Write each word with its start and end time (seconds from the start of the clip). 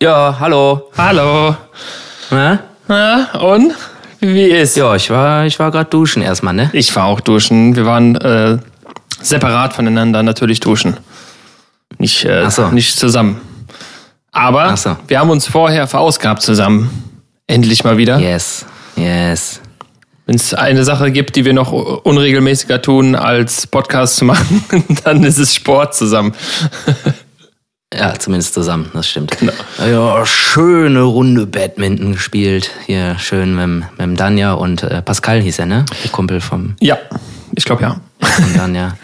Ja, 0.00 0.36
hallo. 0.38 0.90
Hallo. 0.98 1.56
Na? 2.30 2.58
Na, 2.86 3.32
und? 3.40 3.72
Wie 4.20 4.44
ist? 4.44 4.76
Ja, 4.76 4.94
ich 4.94 5.08
war, 5.08 5.46
ich 5.46 5.58
war 5.58 5.70
gerade 5.70 5.88
duschen 5.88 6.20
erstmal, 6.20 6.52
ne? 6.52 6.68
Ich 6.74 6.94
war 6.94 7.04
auch 7.04 7.20
duschen. 7.20 7.76
Wir 7.76 7.86
waren 7.86 8.14
äh, 8.16 8.58
separat 9.22 9.72
voneinander 9.72 10.22
natürlich 10.22 10.60
duschen. 10.60 10.98
Nicht, 11.96 12.26
äh, 12.26 12.50
so. 12.50 12.68
nicht 12.68 12.98
zusammen. 12.98 13.40
Aber 14.32 14.76
so. 14.76 14.96
wir 15.08 15.18
haben 15.18 15.30
uns 15.30 15.46
vorher 15.46 15.86
verausgabt 15.86 16.42
zusammen. 16.42 16.90
Endlich 17.46 17.82
mal 17.82 17.96
wieder. 17.96 18.18
Yes, 18.18 18.66
yes. 18.96 19.62
Wenn 20.26 20.34
es 20.34 20.52
eine 20.52 20.84
Sache 20.84 21.10
gibt, 21.10 21.36
die 21.36 21.46
wir 21.46 21.54
noch 21.54 21.72
unregelmäßiger 21.72 22.82
tun, 22.82 23.14
als 23.14 23.66
Podcast 23.66 24.16
zu 24.16 24.26
machen, 24.26 24.62
dann 25.04 25.24
ist 25.24 25.38
es 25.38 25.54
Sport 25.54 25.94
zusammen. 25.94 26.34
Ja, 27.94 28.18
zumindest 28.18 28.52
zusammen, 28.52 28.90
das 28.94 29.08
stimmt. 29.08 29.38
Genau. 29.38 29.52
Ja, 29.78 30.26
schöne 30.26 31.02
Runde 31.02 31.46
Badminton 31.46 32.12
gespielt. 32.14 32.72
Hier 32.86 33.16
schön 33.20 33.54
mit, 33.54 33.62
dem- 33.62 33.78
mit 33.92 34.00
dem 34.00 34.16
Danja 34.16 34.54
und 34.54 34.82
äh, 34.82 35.02
Pascal 35.02 35.40
hieß 35.40 35.60
er, 35.60 35.66
ne? 35.66 35.84
Der 36.02 36.10
Kumpel 36.10 36.40
vom, 36.40 36.74
Ja, 36.80 36.98
ich 37.54 37.64
glaube 37.64 37.82
ja. 37.82 38.00
vom 38.20 38.54
Danja. 38.56 38.96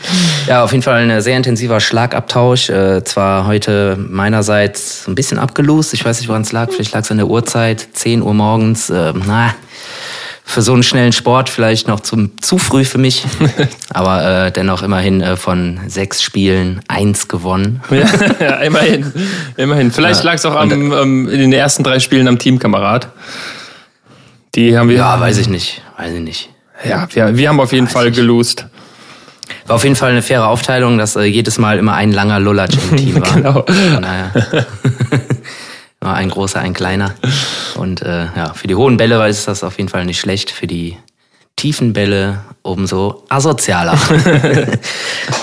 Ja, 0.48 0.64
auf 0.64 0.72
jeden 0.72 0.82
Fall 0.82 1.08
ein 1.08 1.20
sehr 1.22 1.36
intensiver 1.36 1.78
Schlagabtausch. 1.78 2.70
Äh, 2.70 3.04
zwar 3.04 3.46
heute 3.46 3.96
meinerseits 3.96 5.06
ein 5.06 5.14
bisschen 5.14 5.38
abgelost. 5.38 5.94
Ich 5.94 6.04
weiß 6.04 6.18
nicht, 6.18 6.28
woran 6.28 6.42
es 6.42 6.50
lag. 6.50 6.72
Vielleicht 6.72 6.92
lag 6.92 7.02
es 7.02 7.10
an 7.12 7.18
der 7.18 7.28
Uhrzeit. 7.28 7.86
10 7.92 8.20
Uhr 8.20 8.34
morgens. 8.34 8.90
Äh, 8.90 9.12
na, 9.26 9.54
für 10.44 10.60
so 10.60 10.72
einen 10.72 10.82
schnellen 10.82 11.12
Sport 11.12 11.48
vielleicht 11.48 11.88
noch 11.88 12.00
zum, 12.00 12.32
zu 12.42 12.58
früh 12.58 12.84
für 12.84 12.98
mich. 12.98 13.24
Aber 13.92 14.46
äh, 14.46 14.52
dennoch 14.52 14.82
immerhin 14.82 15.20
äh, 15.20 15.36
von 15.36 15.80
sechs 15.86 16.22
Spielen 16.22 16.80
eins 16.88 17.28
gewonnen. 17.28 17.80
Ja, 17.90 18.06
ja 18.40 18.54
immerhin. 18.56 19.12
immerhin. 19.56 19.92
Vielleicht 19.92 20.20
Ja. 20.24 20.26
lag 20.30 20.34
es 20.34 20.44
auch 20.44 20.56
am, 20.56 20.70
ähm, 20.92 21.28
in 21.28 21.38
den 21.38 21.52
ersten 21.52 21.84
drei 21.84 22.00
Spielen 22.00 22.28
am 22.28 22.38
Teamkamerad. 22.38 23.08
Die 24.54 24.76
haben 24.76 24.88
wir. 24.88 24.96
Ja, 24.96 25.18
weiß 25.18 25.38
ich 25.38 25.48
nicht. 25.48 25.80
Weiß 25.96 26.12
ich 26.12 26.20
nicht. 26.20 26.50
Ja, 26.84 27.06
wir, 27.14 27.36
wir 27.36 27.48
haben 27.48 27.60
auf 27.60 27.72
jeden 27.72 27.88
Fall 27.88 28.06
nicht. 28.06 28.16
gelost. 28.16 28.66
War 29.66 29.76
auf 29.76 29.84
jeden 29.84 29.96
Fall 29.96 30.10
eine 30.10 30.22
faire 30.22 30.48
Aufteilung, 30.48 30.98
dass 30.98 31.14
äh, 31.16 31.22
jedes 31.22 31.56
Mal 31.58 31.78
immer 31.78 31.94
ein 31.94 32.10
langer 32.12 32.40
Lulatsch 32.40 32.76
im 32.90 32.96
Team 32.96 33.14
war. 33.22 33.32
Genau. 33.32 33.64
Ein 36.02 36.30
großer, 36.30 36.60
ein 36.60 36.74
kleiner. 36.74 37.14
Und 37.76 38.02
äh, 38.02 38.26
ja, 38.34 38.54
für 38.54 38.66
die 38.66 38.74
hohen 38.74 38.96
Bälle 38.96 39.26
ist 39.28 39.46
das 39.46 39.62
auf 39.62 39.78
jeden 39.78 39.88
Fall 39.88 40.04
nicht 40.04 40.18
schlecht. 40.20 40.50
Für 40.50 40.66
die 40.66 40.96
tiefen 41.56 41.92
Bälle 41.92 42.40
umso 42.62 43.24
asozialer. 43.28 43.92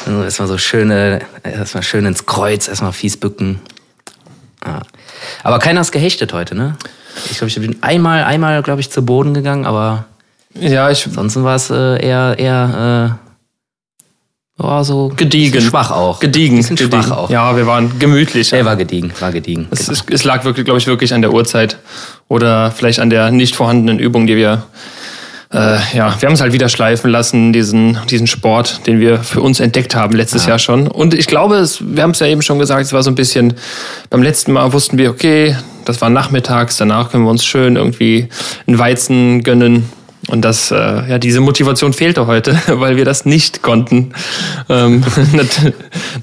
also 0.05 0.23
erstmal 0.23 0.47
so 0.47 0.57
schöne, 0.57 1.21
erstmal 1.43 1.83
schön 1.83 2.05
ins 2.05 2.25
Kreuz, 2.25 2.67
erstmal 2.67 2.91
fies 2.91 3.15
bücken. 3.15 3.61
Ja. 4.65 4.81
Aber 5.43 5.59
keiner 5.59 5.81
ist 5.81 5.91
gehechtet 5.91 6.33
heute, 6.33 6.55
ne? 6.55 6.75
Ich 7.30 7.37
glaube, 7.37 7.47
ich 7.47 7.59
bin 7.59 7.81
einmal, 7.81 8.23
einmal, 8.23 8.61
glaube 8.61 8.81
ich, 8.81 8.91
zu 8.91 9.05
Boden 9.05 9.33
gegangen, 9.33 9.65
aber 9.65 10.05
Ja, 10.53 10.89
ich. 10.89 11.05
Ansonsten 11.05 11.43
war 11.43 11.55
es 11.55 11.69
äh, 11.69 12.05
eher, 12.05 12.37
eher 12.37 13.17
äh, 13.23 13.28
war 14.59 14.83
so 14.83 15.11
Gediegen. 15.15 15.61
schwach 15.61 15.89
auch. 15.91 16.19
Gediegen. 16.19 16.61
Gediegen. 16.61 17.02
schwach 17.02 17.11
auch. 17.11 17.29
Ja, 17.29 17.55
wir 17.55 17.65
waren 17.65 17.97
gemütlich. 17.97 18.52
Er 18.53 18.65
war 18.65 18.75
gediegen, 18.75 19.11
war 19.19 19.31
gediegen. 19.31 19.67
Es, 19.71 19.88
genau. 19.88 19.91
es, 19.93 20.13
es 20.13 20.23
lag 20.25 20.43
wirklich, 20.43 20.65
glaube 20.65 20.79
ich, 20.79 20.88
wirklich 20.88 21.13
an 21.13 21.21
der 21.21 21.33
Uhrzeit 21.33 21.77
oder 22.27 22.71
vielleicht 22.71 22.99
an 22.99 23.09
der 23.09 23.31
nicht 23.31 23.55
vorhandenen 23.55 23.99
Übung, 23.99 24.27
die 24.27 24.35
wir. 24.35 24.63
Äh, 25.52 25.77
ja, 25.95 26.15
wir 26.19 26.27
haben 26.27 26.33
es 26.33 26.41
halt 26.41 26.53
wieder 26.53 26.69
schleifen 26.69 27.09
lassen, 27.09 27.53
diesen, 27.53 27.97
diesen 28.09 28.27
Sport, 28.27 28.85
den 28.85 28.99
wir 28.99 29.19
für 29.23 29.41
uns 29.41 29.59
entdeckt 29.59 29.95
haben 29.95 30.15
letztes 30.15 30.45
Jahr 30.45 30.59
schon. 30.59 30.87
Und 30.87 31.15
ich 31.15 31.25
glaube, 31.25 31.55
es, 31.55 31.81
wir 31.83 32.03
haben 32.03 32.11
es 32.11 32.19
ja 32.19 32.27
eben 32.27 32.43
schon 32.43 32.59
gesagt, 32.59 32.85
es 32.85 32.93
war 32.93 33.02
so 33.02 33.09
ein 33.09 33.15
bisschen, 33.15 33.55
beim 34.11 34.21
letzten 34.21 34.52
Mal 34.52 34.73
wussten 34.73 34.99
wir, 34.99 35.09
okay, 35.09 35.55
das 35.85 36.02
war 36.02 36.11
nachmittags, 36.11 36.77
danach 36.77 37.09
können 37.09 37.23
wir 37.23 37.31
uns 37.31 37.43
schön 37.43 37.77
irgendwie 37.77 38.27
einen 38.67 38.77
Weizen 38.77 39.41
gönnen. 39.41 39.89
Und 40.28 40.42
das, 40.42 40.70
äh, 40.70 40.75
ja, 40.75 41.17
diese 41.17 41.39
Motivation 41.39 41.94
fehlte 41.94 42.28
heute, 42.28 42.59
weil 42.67 42.98
wir 42.98 43.05
das 43.05 43.26
nicht 43.26 43.61
konnten. 43.61 44.11
Ähm, 44.67 45.04
nat 45.33 45.73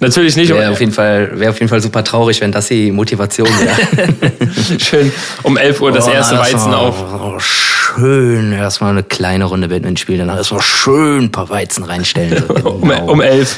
natürlich 0.01 0.37
nicht. 0.37 0.51
Wäre 0.53 0.71
auf, 0.71 0.81
jeden 0.81 0.93
Fall, 0.93 1.41
wär 1.41 1.51
auf 1.51 1.59
jeden 1.59 1.69
Fall 1.69 1.81
super 1.81 2.05
traurig, 2.05 2.41
wenn 2.41 2.53
das 2.53 2.69
die 2.69 2.93
Motivation 2.93 3.49
wäre. 3.49 4.79
Schön 4.79 5.13
um 5.43 5.57
11 5.57 5.81
Uhr 5.81 5.93
das 5.93 6.07
Oh, 6.07 6.11
erste 6.11 6.35
na, 6.35 6.41
Weizen 6.43 6.75
auf. 6.75 6.95
Oh, 7.21 7.39
schön, 7.39 8.53
erstmal 8.53 8.91
eine 8.91 9.03
kleine 9.03 9.47
Runde 9.47 9.69
Badminton 9.69 9.97
spielen, 9.97 10.27
dann 10.27 10.37
erstmal 10.37 10.61
schön 10.63 11.25
ein 11.25 11.33
paar 11.33 11.49
Weizen 11.49 11.83
reinstellen. 11.83 12.45
So, 12.47 12.71
Um, 12.71 12.89
genau. 12.89 13.11
um 13.11 13.21
11. 13.23 13.57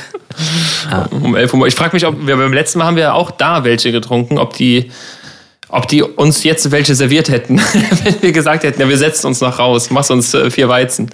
Um 1.11 1.35
11 1.35 1.55
Uhr. 1.55 1.67
Ich 1.67 1.75
frage 1.75 1.95
mich, 1.97 2.07
ob 2.07 2.27
wir 2.27 2.37
beim 2.37 2.53
letzten 2.53 2.79
Mal 2.79 2.87
haben 2.87 2.97
wir 2.97 3.03
ja 3.03 3.13
auch 3.13 3.33
da 3.33 3.65
welche 3.65 3.91
getrunken, 3.91 4.39
ob 4.39 4.55
die, 4.55 4.91
ob 5.69 5.89
die 5.89 6.03
uns 6.03 6.45
jetzt 6.45 6.71
welche 6.71 6.95
serviert 6.95 7.29
hätten, 7.29 7.59
wenn 8.05 8.23
wir 8.23 8.33
gesagt 8.33 8.65
hätten, 8.65 8.81
ja, 8.81 8.89
wir 8.89 8.99
setzen 8.99 9.27
uns 9.27 9.41
noch 9.41 9.59
raus, 9.59 9.91
machst 9.91 10.11
uns 10.11 10.35
äh, 10.35 10.51
vier 10.51 10.69
Weizen. 10.69 11.11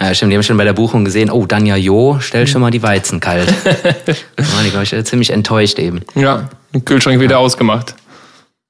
Ja, 0.00 0.12
stimmt, 0.14 0.32
die 0.32 0.36
haben 0.36 0.42
schon 0.42 0.58
bei 0.58 0.64
der 0.64 0.74
Buchung 0.74 1.04
gesehen, 1.04 1.30
oh, 1.30 1.46
Danja 1.46 1.76
Jo, 1.76 2.18
stell 2.20 2.46
schon 2.46 2.60
mal 2.60 2.70
die 2.70 2.82
Weizen 2.82 3.18
kalt. 3.18 3.48
waren 3.64 4.64
die, 4.64 4.70
glaube 4.70 4.84
ich, 4.84 4.92
äh, 4.92 5.02
ziemlich 5.04 5.30
enttäuscht 5.30 5.78
eben. 5.78 6.02
Ja, 6.14 6.50
den 6.74 6.84
Kühlschrank 6.84 7.18
wieder 7.20 7.38
ausgemacht. 7.38 7.94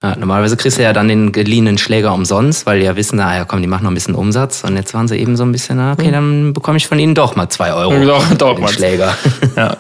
Ja, 0.02 0.14
normalerweise 0.14 0.56
kriegst 0.56 0.78
du 0.78 0.82
ja 0.82 0.92
dann 0.92 1.08
den 1.08 1.32
geliehenen 1.32 1.78
Schläger 1.78 2.12
umsonst, 2.12 2.66
weil 2.66 2.80
die 2.80 2.84
ja 2.84 2.96
wissen, 2.96 3.16
na 3.16 3.34
ja, 3.34 3.44
komm, 3.44 3.62
die 3.62 3.66
machen 3.66 3.84
noch 3.84 3.90
ein 3.90 3.94
bisschen 3.94 4.14
Umsatz. 4.14 4.62
Und 4.62 4.76
jetzt 4.76 4.92
waren 4.92 5.08
sie 5.08 5.16
eben 5.16 5.36
so 5.36 5.42
ein 5.42 5.52
bisschen, 5.52 5.78
na, 5.78 5.94
okay, 5.94 6.10
dann 6.10 6.52
bekomme 6.52 6.76
ich 6.76 6.86
von 6.86 6.98
ihnen 6.98 7.14
doch 7.14 7.34
mal 7.34 7.48
zwei 7.48 7.72
Euro. 7.72 7.92
Doch, 8.04 8.34
doch 8.34 8.54
den 8.54 8.64
mal. 8.64 8.72
Schläger. 8.72 9.16
Ja. 9.56 9.74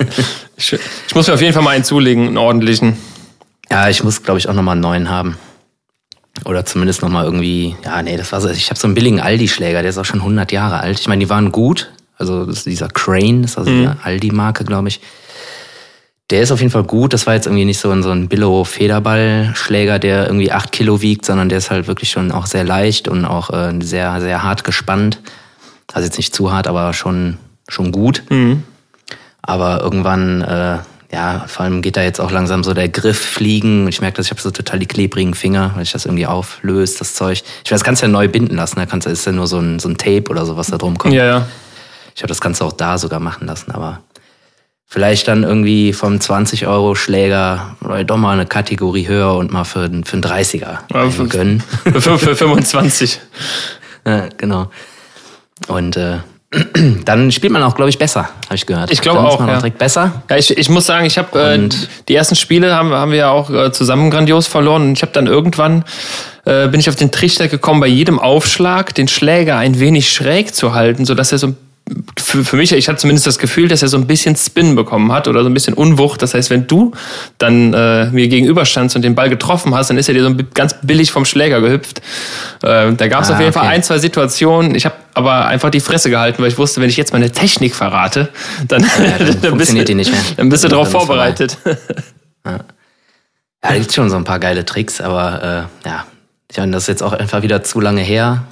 Ich, 0.56 0.72
ich 0.72 1.14
muss 1.14 1.28
mir 1.28 1.34
auf 1.34 1.42
jeden 1.42 1.52
Fall 1.52 1.62
mal 1.62 1.72
einen 1.72 1.84
zulegen, 1.84 2.28
einen 2.28 2.38
ordentlichen. 2.38 2.96
Ja, 3.70 3.88
ich 3.88 4.02
muss, 4.02 4.22
glaube 4.22 4.38
ich, 4.38 4.48
auch 4.48 4.54
nochmal 4.54 4.72
einen 4.72 4.82
neuen 4.82 5.10
haben. 5.10 5.36
Oder 6.44 6.64
zumindest 6.66 7.02
nochmal 7.02 7.24
irgendwie, 7.24 7.76
ja, 7.84 8.02
nee, 8.02 8.16
das 8.16 8.30
war 8.32 8.40
so, 8.40 8.48
ich 8.50 8.68
habe 8.68 8.78
so 8.78 8.86
einen 8.86 8.94
billigen 8.94 9.20
Aldi-Schläger, 9.20 9.80
der 9.80 9.90
ist 9.90 9.98
auch 9.98 10.04
schon 10.04 10.20
100 10.20 10.52
Jahre 10.52 10.80
alt. 10.80 11.00
Ich 11.00 11.08
meine, 11.08 11.20
die 11.24 11.30
waren 11.30 11.50
gut. 11.50 11.90
Also 12.18 12.46
dieser 12.46 12.88
Crane, 12.88 13.42
das 13.42 13.52
ist 13.52 13.58
also 13.58 13.70
die 13.70 13.88
Aldi-Marke, 14.02 14.64
glaube 14.64 14.88
ich. 14.88 15.00
Der 16.30 16.42
ist 16.42 16.50
auf 16.50 16.60
jeden 16.60 16.72
Fall 16.72 16.84
gut. 16.84 17.12
Das 17.12 17.26
war 17.26 17.34
jetzt 17.34 17.46
irgendwie 17.46 17.64
nicht 17.64 17.78
so 17.78 17.90
ein, 17.90 18.02
so 18.02 18.10
ein 18.10 18.28
Billo-Federball-Schläger, 18.28 19.98
der 19.98 20.26
irgendwie 20.26 20.50
8 20.50 20.72
Kilo 20.72 21.00
wiegt, 21.00 21.24
sondern 21.24 21.48
der 21.48 21.58
ist 21.58 21.70
halt 21.70 21.86
wirklich 21.86 22.10
schon 22.10 22.32
auch 22.32 22.46
sehr 22.46 22.64
leicht 22.64 23.06
und 23.08 23.24
auch 23.24 23.50
äh, 23.50 23.72
sehr, 23.80 24.20
sehr 24.20 24.42
hart 24.42 24.64
gespannt. 24.64 25.20
Also 25.92 26.06
jetzt 26.06 26.16
nicht 26.16 26.34
zu 26.34 26.52
hart, 26.52 26.66
aber 26.66 26.92
schon, 26.94 27.38
schon 27.68 27.92
gut. 27.92 28.22
Aber 29.42 29.80
irgendwann, 29.82 30.42
äh, 30.42 30.78
ja, 31.16 31.44
vor 31.48 31.64
allem 31.64 31.80
geht 31.82 31.96
da 31.96 32.02
jetzt 32.02 32.20
auch 32.20 32.30
langsam 32.30 32.62
so 32.62 32.74
der 32.74 32.88
Griff 32.90 33.18
fliegen. 33.18 33.82
Und 33.82 33.88
ich 33.88 34.00
merke, 34.02 34.18
dass 34.18 34.26
ich 34.26 34.30
habe 34.32 34.40
so 34.42 34.50
total 34.50 34.78
die 34.78 34.86
klebrigen 34.86 35.34
Finger, 35.34 35.72
weil 35.74 35.82
ich 35.82 35.92
das 35.92 36.04
irgendwie 36.04 36.26
auflöst, 36.26 37.00
das 37.00 37.14
Zeug. 37.14 37.42
Ich 37.64 37.70
weiß, 37.72 37.80
das 37.80 37.84
kannst 37.84 38.02
du 38.02 38.06
ja 38.06 38.12
neu 38.12 38.28
binden 38.28 38.56
lassen. 38.56 38.76
Da 38.76 38.84
kannst 38.86 39.06
du, 39.06 39.10
ist 39.10 39.24
ja 39.24 39.32
nur 39.32 39.46
so 39.46 39.58
ein, 39.58 39.78
so 39.78 39.88
ein 39.88 39.96
Tape 39.96 40.24
oder 40.30 40.44
so, 40.44 40.56
was 40.56 40.66
da 40.68 40.76
drum 40.78 40.98
kommt. 40.98 41.14
Ja, 41.14 41.24
ja. 41.24 41.46
Ich 42.14 42.22
habe 42.22 42.28
das 42.28 42.40
Ganze 42.40 42.64
auch 42.64 42.72
da 42.72 42.98
sogar 42.98 43.18
machen 43.20 43.46
lassen, 43.46 43.70
aber 43.72 44.00
vielleicht 44.86 45.26
dann 45.28 45.42
irgendwie 45.42 45.92
vom 45.92 46.16
20-Euro-Schläger 46.16 47.76
oder 47.82 48.04
doch 48.04 48.16
mal 48.16 48.32
eine 48.34 48.46
Kategorie 48.46 49.08
höher 49.08 49.34
und 49.34 49.50
mal 49.52 49.64
für, 49.64 49.80
einen- 49.84 50.04
für 50.04 50.14
einen 50.14 50.22
30er 50.22 50.78
Ja, 50.92 51.10
für- 51.10 51.26
gönnen. 51.28 51.62
Für, 51.84 52.18
für 52.18 52.36
25. 52.36 53.20
ja, 54.06 54.28
genau. 54.36 54.70
Und 55.68 55.96
äh, 55.96 56.18
dann 57.04 57.32
spielt 57.32 57.52
man 57.52 57.62
auch, 57.62 57.74
glaube 57.74 57.90
ich, 57.90 57.98
besser, 57.98 58.28
habe 58.44 58.54
ich 58.54 58.66
gehört. 58.66 58.92
Ich 58.92 59.00
glaube 59.00 59.20
auch, 59.20 59.40
man 59.40 59.48
ja. 59.48 59.56
direkt 59.56 59.78
besser. 59.78 60.22
Ja, 60.30 60.36
ich, 60.36 60.56
ich 60.56 60.68
muss 60.68 60.86
sagen, 60.86 61.04
ich 61.04 61.18
habe 61.18 61.40
äh, 61.40 61.68
die 62.08 62.14
ersten 62.14 62.36
Spiele 62.36 62.74
haben, 62.74 62.92
haben 62.92 63.10
wir 63.10 63.18
ja 63.18 63.30
auch 63.30 63.50
äh, 63.50 63.72
zusammen 63.72 64.10
grandios 64.10 64.46
verloren 64.46 64.82
und 64.82 64.92
ich 64.92 65.02
habe 65.02 65.12
dann 65.12 65.26
irgendwann 65.26 65.84
äh, 66.44 66.68
bin 66.68 66.78
ich 66.78 66.88
auf 66.88 66.94
den 66.94 67.10
Trichter 67.10 67.48
gekommen, 67.48 67.80
bei 67.80 67.88
jedem 67.88 68.20
Aufschlag 68.20 68.94
den 68.94 69.08
Schläger 69.08 69.58
ein 69.58 69.80
wenig 69.80 70.12
schräg 70.12 70.54
zu 70.54 70.72
halten, 70.72 71.04
so 71.04 71.14
dass 71.14 71.32
er 71.32 71.38
so 71.38 71.54
für, 72.18 72.44
für 72.44 72.56
mich, 72.56 72.72
ich 72.72 72.88
hatte 72.88 72.98
zumindest 72.98 73.26
das 73.26 73.38
Gefühl, 73.38 73.68
dass 73.68 73.80
er 73.82 73.88
so 73.88 73.96
ein 73.96 74.06
bisschen 74.08 74.34
Spin 74.34 74.74
bekommen 74.74 75.12
hat 75.12 75.28
oder 75.28 75.42
so 75.44 75.48
ein 75.48 75.54
bisschen 75.54 75.74
Unwucht. 75.74 76.20
Das 76.20 76.34
heißt, 76.34 76.50
wenn 76.50 76.66
du 76.66 76.92
dann 77.38 77.72
äh, 77.72 78.06
mir 78.10 78.26
gegenüberstandst 78.26 78.96
und 78.96 79.02
den 79.02 79.14
Ball 79.14 79.30
getroffen 79.30 79.74
hast, 79.74 79.90
dann 79.90 79.96
ist 79.96 80.08
er 80.08 80.14
dir 80.14 80.24
so 80.24 80.34
ganz 80.54 80.74
billig 80.82 81.12
vom 81.12 81.24
Schläger 81.24 81.60
gehüpft. 81.60 82.00
Äh, 82.62 82.92
da 82.92 83.08
gab 83.08 83.22
es 83.22 83.30
Ah, 83.30 83.34
auf 83.34 83.40
jeden 83.40 83.52
Fall 83.52 83.66
okay. 83.66 83.74
ein, 83.74 83.82
zwei 83.84 83.98
Situationen. 83.98 84.74
Ich 84.74 84.84
habe 84.84 84.96
aber 85.14 85.46
einfach 85.46 85.70
die 85.70 85.80
Fresse 85.80 86.10
gehalten, 86.10 86.42
weil 86.42 86.48
ich 86.50 86.58
wusste, 86.58 86.80
wenn 86.80 86.88
ich 86.90 86.96
jetzt 86.96 87.12
meine 87.12 87.30
Technik 87.30 87.74
verrate, 87.74 88.30
dann, 88.66 88.82
dann 89.18 89.26
bist, 89.26 89.46
funktioniert 89.46 89.88
du, 89.88 89.92
die 89.92 89.94
nicht 89.94 90.10
mehr. 90.10 90.20
dann 90.36 90.48
bist 90.48 90.64
du 90.64 90.68
Dann 90.68 90.78
darauf 90.78 90.90
vorbereitet. 90.90 91.56
Ja, 92.44 92.60
da 93.60 93.74
gibt's 93.74 93.94
schon 93.94 94.10
so 94.10 94.16
ein 94.16 94.24
paar 94.24 94.38
geile 94.40 94.64
Tricks, 94.64 95.00
aber 95.00 95.68
äh, 95.84 95.88
ja, 95.88 96.04
ich 96.50 96.58
meine, 96.58 96.72
das 96.72 96.84
ist 96.84 96.88
jetzt 96.88 97.02
auch 97.02 97.12
einfach 97.12 97.42
wieder 97.42 97.62
zu 97.62 97.80
lange 97.80 98.02
her. 98.02 98.44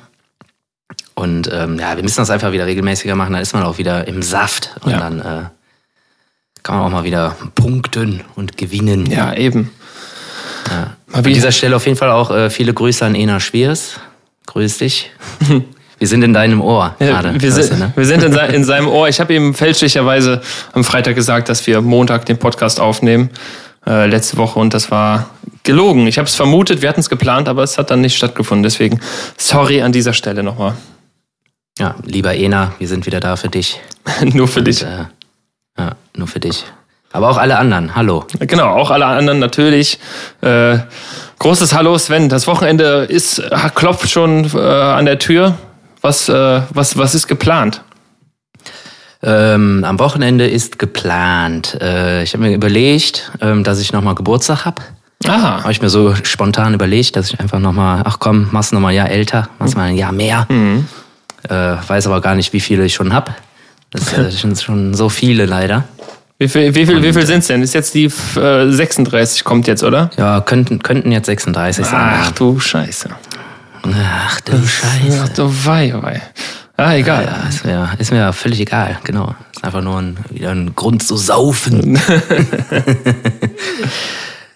Und 1.14 1.48
ähm, 1.52 1.78
ja, 1.78 1.94
wir 1.96 2.02
müssen 2.02 2.18
das 2.18 2.30
einfach 2.30 2.52
wieder 2.52 2.66
regelmäßiger 2.66 3.14
machen, 3.14 3.32
dann 3.34 3.42
ist 3.42 3.54
man 3.54 3.62
auch 3.62 3.78
wieder 3.78 4.06
im 4.08 4.20
Saft 4.22 4.70
und 4.82 4.90
Ja. 4.92 4.98
dann 4.98 5.20
äh, 5.20 5.42
kann 6.62 6.76
man 6.76 6.86
auch 6.86 6.90
mal 6.90 7.04
wieder 7.04 7.36
punkten 7.54 8.22
und 8.34 8.56
gewinnen. 8.56 9.06
Ja, 9.10 9.34
eben. 9.34 9.70
Ja. 10.70 10.96
An 11.12 11.22
dieser 11.24 11.52
Stelle 11.52 11.76
auf 11.76 11.84
jeden 11.86 11.98
Fall 11.98 12.10
auch 12.10 12.30
äh, 12.30 12.50
viele 12.50 12.72
Grüße 12.74 13.04
an 13.04 13.14
Ena 13.14 13.38
Schwiers. 13.38 14.00
Grüß 14.46 14.78
dich. 14.78 15.10
Wir 16.00 16.08
sind 16.08 16.22
in 16.22 16.34
deinem 16.34 16.60
Ohr 16.60 16.96
Ja, 16.98 17.06
gerade. 17.20 17.40
wir, 17.40 17.52
sind, 17.52 17.78
ne? 17.78 17.92
wir 17.94 18.04
sind 18.04 18.22
in, 18.24 18.32
se 18.32 18.40
in 18.46 18.64
seinem 18.64 18.88
Ohr. 18.88 19.08
Ich 19.08 19.20
habe 19.20 19.32
ihm 19.32 19.54
fälschlicherweise 19.54 20.42
am 20.72 20.82
Freitag 20.82 21.14
gesagt, 21.14 21.48
dass 21.48 21.64
wir 21.68 21.80
Montag 21.82 22.26
den 22.26 22.36
Podcast 22.36 22.80
aufnehmen. 22.80 23.30
Äh, 23.86 24.06
letzte 24.06 24.36
Woche 24.36 24.58
und 24.58 24.74
das 24.74 24.90
war 24.90 25.30
gelogen. 25.62 26.08
Ich 26.08 26.18
habe 26.18 26.26
es 26.26 26.34
vermutet, 26.34 26.82
wir 26.82 26.88
hatten 26.88 26.98
es 27.00 27.08
geplant, 27.08 27.48
aber 27.48 27.62
es 27.62 27.78
hat 27.78 27.90
dann 27.92 28.00
nicht 28.00 28.16
stattgefunden. 28.16 28.64
Deswegen 28.64 29.00
sorry 29.38 29.82
an 29.82 29.92
dieser 29.92 30.12
Stelle 30.14 30.42
nochmal. 30.42 30.74
Ja, 31.78 31.96
lieber 32.04 32.36
Ena, 32.36 32.72
wir 32.78 32.86
sind 32.86 33.04
wieder 33.04 33.18
da 33.20 33.36
für 33.36 33.48
dich. 33.48 33.80
nur 34.22 34.46
für 34.46 34.60
Und, 34.60 34.66
dich. 34.68 34.82
Äh, 34.82 35.06
ja, 35.76 35.92
nur 36.16 36.28
für 36.28 36.38
dich. 36.40 36.64
Aber 37.12 37.28
auch 37.30 37.36
alle 37.36 37.58
anderen. 37.58 37.94
Hallo. 37.96 38.24
Genau, 38.38 38.68
auch 38.68 38.90
alle 38.90 39.06
anderen 39.06 39.38
natürlich. 39.40 39.98
Äh, 40.40 40.78
großes 41.38 41.74
Hallo 41.74 41.96
Sven. 41.98 42.28
Das 42.28 42.46
Wochenende 42.46 43.06
ist 43.08 43.42
klopft 43.74 44.08
schon 44.10 44.50
äh, 44.54 44.58
an 44.58 45.04
der 45.04 45.18
Tür. 45.18 45.54
Was, 46.00 46.28
äh, 46.28 46.60
was, 46.70 46.96
was 46.96 47.14
ist 47.14 47.26
geplant? 47.26 47.82
Ähm, 49.22 49.84
am 49.84 49.98
Wochenende 49.98 50.46
ist 50.46 50.78
geplant. 50.78 51.78
Äh, 51.80 52.22
ich 52.24 52.34
habe 52.34 52.44
mir 52.44 52.54
überlegt, 52.54 53.32
ähm, 53.40 53.64
dass 53.64 53.80
ich 53.80 53.92
nochmal 53.92 54.14
Geburtstag 54.14 54.64
hab. 54.64 54.80
Ah, 55.26 55.62
Habe 55.62 55.72
ich 55.72 55.80
mir 55.80 55.88
so 55.88 56.14
spontan 56.16 56.74
überlegt, 56.74 57.16
dass 57.16 57.30
ich 57.30 57.40
einfach 57.40 57.58
nochmal, 57.58 58.02
ach 58.04 58.18
komm, 58.18 58.48
mach's 58.50 58.72
nochmal 58.72 58.90
ein 58.92 58.96
Jahr 58.96 59.08
älter, 59.08 59.48
mach's 59.58 59.74
mal 59.74 59.84
ein 59.84 59.96
Jahr 59.96 60.12
mehr. 60.12 60.46
Äh, 61.48 61.76
weiß 61.86 62.06
aber 62.06 62.20
gar 62.20 62.34
nicht, 62.34 62.52
wie 62.52 62.60
viele 62.60 62.84
ich 62.84 62.94
schon 62.94 63.12
hab. 63.12 63.34
Das 63.90 64.16
äh, 64.16 64.30
sind 64.42 64.60
schon 64.60 64.94
so 64.94 65.08
viele 65.08 65.46
leider. 65.46 65.84
wie 66.38 66.48
viel, 66.48 66.74
wie 66.74 66.86
viel, 66.86 67.02
wie 67.02 67.12
viel 67.12 67.26
sind's 67.26 67.46
denn? 67.46 67.62
Ist 67.62 67.74
jetzt 67.74 67.94
die 67.94 68.10
äh, 68.36 68.70
36 68.70 69.44
kommt 69.44 69.66
jetzt, 69.66 69.82
oder? 69.82 70.10
Ja, 70.16 70.40
könnten, 70.40 70.82
könnten 70.82 71.12
jetzt 71.12 71.26
36 71.26 71.86
sein. 71.86 72.14
Ach 72.22 72.30
du 72.32 72.58
Scheiße. 72.58 73.10
Ach 73.82 74.40
du 74.40 74.52
Scheiße. 74.52 75.22
Ach 75.24 75.28
du 75.30 75.66
Wei, 75.66 75.92
Wei. 75.94 76.22
Ah, 76.76 76.94
egal. 76.94 77.24
Ja, 77.24 77.48
ist 77.48 77.64
mir, 77.64 77.88
ist 77.98 78.10
mir 78.10 78.32
völlig 78.32 78.58
egal, 78.58 78.98
genau. 79.04 79.34
Ist 79.54 79.62
einfach 79.62 79.82
nur 79.82 80.00
ein, 80.00 80.16
wieder 80.30 80.50
ein 80.50 80.74
Grund 80.74 81.04
zu 81.04 81.16
saufen. 81.16 82.00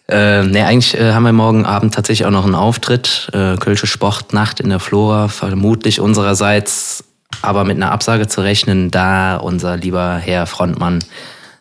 äh, 0.09 0.43
nee, 0.43 0.63
eigentlich 0.63 0.99
äh, 0.99 1.13
haben 1.13 1.25
wir 1.25 1.33
morgen 1.33 1.67
Abend 1.67 1.95
tatsächlich 1.95 2.27
auch 2.27 2.31
noch 2.33 2.45
einen 2.45 2.55
Auftritt. 2.55 3.31
Äh, 3.33 3.57
Kölsche 3.57 3.87
Sportnacht 3.87 4.61
in 4.61 4.71
der 4.71 4.81
Flora, 4.81 5.29
vermutlich 5.29 6.01
unsererseits 6.01 7.05
aber 7.43 7.65
mit 7.65 7.77
einer 7.77 7.93
Absage 7.93 8.27
zu 8.27 8.41
rechnen, 8.41 8.91
da 8.91 9.37
unser 9.37 9.77
lieber 9.77 10.17
Herr 10.17 10.47
Frontmann 10.47 11.05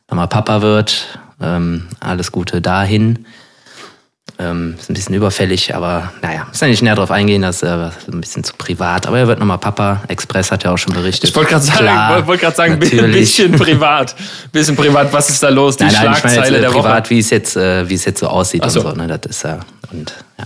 nochmal 0.09 0.27
Papa 0.27 0.61
wird. 0.61 1.19
Ähm, 1.41 1.87
alles 1.99 2.31
Gute 2.31 2.61
dahin. 2.61 3.25
Ähm, 4.39 4.75
ist 4.79 4.87
ein 4.89 4.93
bisschen 4.93 5.15
überfällig, 5.15 5.73
aber 5.73 6.11
naja, 6.21 6.45
ist 6.51 6.61
ja 6.61 6.67
nicht 6.67 6.83
näher 6.83 6.93
drauf 6.93 7.09
eingehen, 7.09 7.41
das 7.41 7.57
ist 7.57 7.63
äh, 7.63 7.89
ein 8.11 8.21
bisschen 8.21 8.43
zu 8.43 8.53
privat. 8.55 9.07
Aber 9.07 9.17
er 9.17 9.27
wird 9.27 9.39
nochmal 9.39 9.57
Papa. 9.57 10.03
Express 10.09 10.51
hat 10.51 10.63
ja 10.63 10.71
auch 10.71 10.77
schon 10.77 10.93
berichtet. 10.93 11.31
Ich 11.31 11.35
wollte 11.35 11.49
gerade 11.51 11.65
sagen, 11.65 11.79
Klar, 11.79 12.27
wollt 12.27 12.41
grad 12.41 12.55
sagen 12.55 12.73
ein 12.73 12.79
bisschen 12.79 13.51
privat. 13.53 14.15
bisschen 14.51 14.75
privat, 14.75 15.11
was 15.11 15.31
ist 15.31 15.41
da 15.41 15.49
los? 15.49 15.77
Die 15.77 15.85
Nein, 15.85 15.93
nein, 15.93 16.01
ich 16.03 16.23
meine 16.23 16.35
Schlagzeile 16.35 16.45
jetzt, 16.45 16.57
äh, 16.57 16.61
der 16.61 16.73
Woche. 16.73 16.81
privat, 16.83 17.09
wie 17.09 17.17
es 17.19 17.29
jetzt, 17.31 17.57
äh, 17.57 17.89
wie 17.89 17.95
es 17.95 18.05
jetzt 18.05 18.19
so 18.19 18.27
aussieht 18.27 18.61
Ach 18.63 18.69
so. 18.69 18.81
und 18.81 18.89
so. 18.89 18.95
Ne? 18.95 19.07
Das 19.07 19.21
ist 19.31 19.43
ja 19.43 19.59
und 19.91 20.13
ja. 20.37 20.45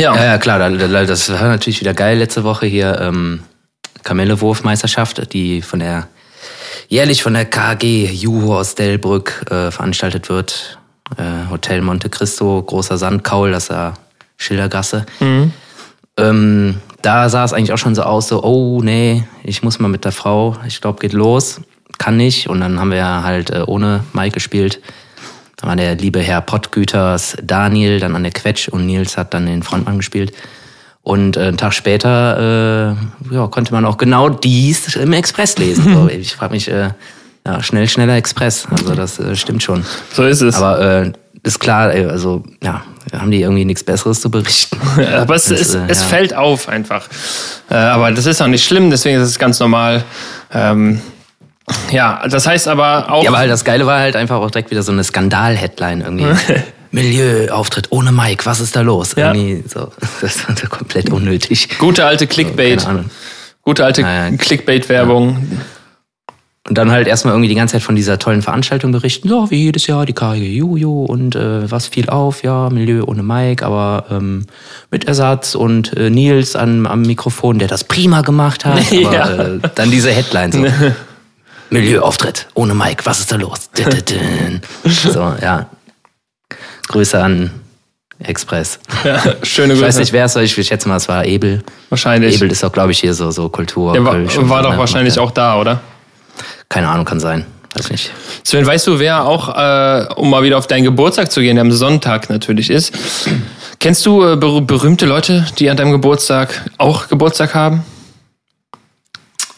Ja. 0.00 0.14
Ja, 0.14 0.24
ja, 0.24 0.38
klar, 0.38 0.58
da- 0.60 0.70
da- 0.70 1.04
das 1.04 1.28
war 1.30 1.42
natürlich 1.48 1.80
wieder 1.80 1.92
geil 1.92 2.18
letzte 2.18 2.44
Woche 2.44 2.66
hier 2.66 3.00
ähm, 3.00 3.42
Kamellewurfmeisterschaft, 4.04 5.32
die 5.32 5.60
von 5.62 5.80
der 5.80 6.06
jährlich 6.88 7.22
von 7.22 7.34
der 7.34 7.44
KG 7.46 8.06
Juho 8.06 8.56
aus 8.58 8.74
Delbrück 8.74 9.44
äh, 9.50 9.70
veranstaltet 9.70 10.28
wird. 10.28 10.78
Äh, 11.16 11.50
Hotel 11.50 11.82
Monte 11.82 12.08
Cristo, 12.08 12.62
großer 12.62 12.98
Sandkaul, 12.98 13.52
das 13.52 13.64
ist 13.64 13.70
ja 13.70 13.94
Schildergasse. 14.36 15.06
Ähm, 16.16 16.76
da 17.02 17.28
sah 17.28 17.44
es 17.44 17.52
eigentlich 17.52 17.72
auch 17.72 17.78
schon 17.78 17.94
so 17.94 18.02
aus, 18.02 18.28
so, 18.28 18.42
oh 18.42 18.80
nee, 18.82 19.24
ich 19.42 19.62
muss 19.62 19.78
mal 19.78 19.88
mit 19.88 20.04
der 20.04 20.12
Frau, 20.12 20.56
ich 20.66 20.80
glaube, 20.80 21.00
geht 21.00 21.12
los, 21.12 21.60
kann 21.98 22.16
nicht. 22.16 22.48
Und 22.48 22.60
dann 22.60 22.78
haben 22.78 22.90
wir 22.90 23.22
halt 23.22 23.50
äh, 23.50 23.62
ohne 23.66 24.04
Mike 24.12 24.34
gespielt. 24.34 24.80
Da 25.56 25.68
war 25.68 25.76
der 25.76 25.94
liebe 25.94 26.20
Herr 26.20 26.40
Pottgüters 26.40 27.36
Daniel 27.42 28.00
dann 28.00 28.16
an 28.16 28.22
der 28.22 28.32
Quetsch 28.32 28.68
und 28.68 28.86
Nils 28.86 29.16
hat 29.16 29.34
dann 29.34 29.46
den 29.46 29.62
Frontmann 29.62 29.98
gespielt. 29.98 30.32
Und 31.02 31.36
äh, 31.36 31.48
einen 31.48 31.56
Tag 31.56 31.72
später 31.74 32.96
äh, 33.30 33.34
ja, 33.34 33.46
konnte 33.48 33.72
man 33.72 33.84
auch 33.84 33.96
genau 33.96 34.28
dies 34.28 34.94
im 34.96 35.12
Express 35.12 35.58
lesen. 35.58 35.84
So, 35.94 36.08
ich 36.08 36.34
frage 36.34 36.52
mich, 36.52 36.68
äh, 36.68 36.90
ja, 37.46 37.62
schnell, 37.62 37.88
schneller 37.88 38.16
Express. 38.16 38.66
Also 38.70 38.94
das 38.94 39.18
äh, 39.18 39.34
stimmt 39.36 39.62
schon. 39.62 39.84
So 40.12 40.24
ist 40.24 40.40
es. 40.40 40.56
Aber 40.56 40.80
äh, 40.80 41.12
ist 41.42 41.58
klar, 41.58 41.90
also 41.90 42.44
ja, 42.62 42.82
haben 43.12 43.30
die 43.30 43.40
irgendwie 43.40 43.64
nichts 43.64 43.82
Besseres 43.82 44.20
zu 44.20 44.30
berichten. 44.30 44.78
Aber 45.16 45.34
es, 45.34 45.46
Das, 45.46 45.60
es, 45.60 45.74
äh, 45.74 45.80
es 45.88 46.00
ja. 46.00 46.06
fällt 46.06 46.34
auf 46.34 46.68
einfach. 46.68 47.08
Äh, 47.68 47.74
aber 47.74 48.12
das 48.12 48.26
ist 48.26 48.40
auch 48.42 48.46
nicht 48.46 48.64
schlimm, 48.64 48.90
deswegen 48.90 49.20
ist 49.20 49.28
es 49.28 49.38
ganz 49.38 49.58
normal. 49.58 50.04
Ähm, 50.52 51.00
ja, 51.90 52.26
das 52.28 52.46
heißt 52.46 52.68
aber 52.68 53.10
auch. 53.10 53.22
Ja, 53.22 53.30
aber 53.30 53.38
halt 53.38 53.50
das 53.50 53.64
Geile 53.64 53.86
war 53.86 54.00
halt 54.00 54.16
einfach 54.16 54.36
auch 54.36 54.50
direkt 54.50 54.70
wieder 54.70 54.82
so 54.82 54.92
eine 54.92 55.04
Skandal-Headline 55.04 56.02
irgendwie. 56.02 56.26
Milieuauftritt 56.90 57.86
ohne 57.90 58.12
Mike, 58.12 58.44
was 58.44 58.60
ist 58.60 58.76
da 58.76 58.82
los? 58.82 59.14
Ja. 59.16 59.32
Irgendwie 59.32 59.64
so, 59.66 59.90
das 60.20 60.46
war 60.46 60.56
so 60.56 60.68
komplett 60.68 61.10
unnötig. 61.10 61.78
gute 61.78 62.04
alte 62.04 62.26
Clickbait. 62.26 62.86
Ahnung. 62.86 63.06
gute 63.62 63.84
alte 63.84 64.02
ja. 64.02 64.30
Clickbait-Werbung. 64.30 65.60
Und 66.68 66.78
dann 66.78 66.92
halt 66.92 67.08
erstmal 67.08 67.34
irgendwie 67.34 67.48
die 67.48 67.56
ganze 67.56 67.72
Zeit 67.72 67.82
von 67.82 67.96
dieser 67.96 68.20
tollen 68.20 68.40
Veranstaltung 68.40 68.92
berichten, 68.92 69.28
ja, 69.28 69.50
wie 69.50 69.64
jedes 69.64 69.88
Jahr 69.88 70.06
die 70.06 70.12
KG 70.12 70.46
Juju 70.48 71.04
und 71.04 71.34
äh, 71.34 71.68
was 71.68 71.88
fiel 71.88 72.08
auf, 72.08 72.44
ja, 72.44 72.70
Milieu 72.70 73.02
ohne 73.04 73.24
Mike, 73.24 73.66
aber 73.66 74.04
ähm, 74.12 74.46
mit 74.90 75.06
Ersatz 75.06 75.56
und 75.56 75.96
äh, 75.96 76.08
Nils 76.08 76.54
an, 76.54 76.86
am 76.86 77.02
Mikrofon, 77.02 77.58
der 77.58 77.66
das 77.66 77.82
prima 77.82 78.20
gemacht 78.20 78.64
hat. 78.64 78.78
Aber 78.92 79.12
Ja. 79.12 79.42
äh, 79.54 79.58
dann 79.74 79.90
diese 79.90 80.12
Headline 80.12 80.52
so. 80.52 80.64
Milieuauftritt 81.70 82.46
ohne 82.54 82.74
Mike, 82.74 83.04
was 83.06 83.18
ist 83.20 83.32
da 83.32 83.36
los? 83.36 83.68
so, 84.84 85.34
ja. 85.42 85.66
Grüße 86.88 87.20
an 87.20 87.50
Express. 88.20 88.78
Ja, 89.04 89.20
schöne 89.42 89.72
Ich 89.72 89.80
Grüße. 89.80 89.88
weiß 89.88 89.98
nicht, 89.98 90.12
wer 90.12 90.26
es 90.26 90.34
war, 90.36 90.42
ich 90.42 90.54
schätze 90.54 90.88
mal, 90.88 90.96
es 90.96 91.08
war 91.08 91.24
Ebel. 91.24 91.64
Wahrscheinlich. 91.88 92.36
Ebel 92.36 92.52
ist 92.52 92.62
auch, 92.62 92.72
glaube 92.72 92.92
ich, 92.92 93.00
hier 93.00 93.14
so, 93.14 93.30
so 93.32 93.48
Kultur. 93.48 93.94
Der 93.94 94.04
war, 94.04 94.14
war 94.22 94.28
so, 94.30 94.42
doch 94.42 94.72
ne? 94.72 94.78
wahrscheinlich 94.78 95.18
auch 95.18 95.30
da, 95.32 95.58
oder? 95.58 95.80
Keine 96.72 96.88
Ahnung, 96.88 97.04
kann 97.04 97.20
sein. 97.20 97.44
Weiß 97.74 97.90
nicht. 97.90 98.10
Sven, 98.44 98.66
weißt 98.66 98.86
du, 98.86 98.98
wer 98.98 99.26
auch, 99.26 99.50
äh, 99.54 100.06
um 100.14 100.30
mal 100.30 100.42
wieder 100.42 100.56
auf 100.56 100.66
deinen 100.66 100.84
Geburtstag 100.84 101.30
zu 101.30 101.42
gehen, 101.42 101.56
der 101.56 101.66
am 101.66 101.70
Sonntag 101.70 102.30
natürlich 102.30 102.70
ist? 102.70 102.94
Kennst 103.78 104.06
du 104.06 104.24
äh, 104.24 104.36
ber 104.36 104.62
berühmte 104.62 105.04
Leute, 105.04 105.44
die 105.58 105.68
an 105.68 105.76
deinem 105.76 105.92
Geburtstag 105.92 106.64
auch 106.78 107.08
Geburtstag 107.08 107.54
haben? 107.54 107.84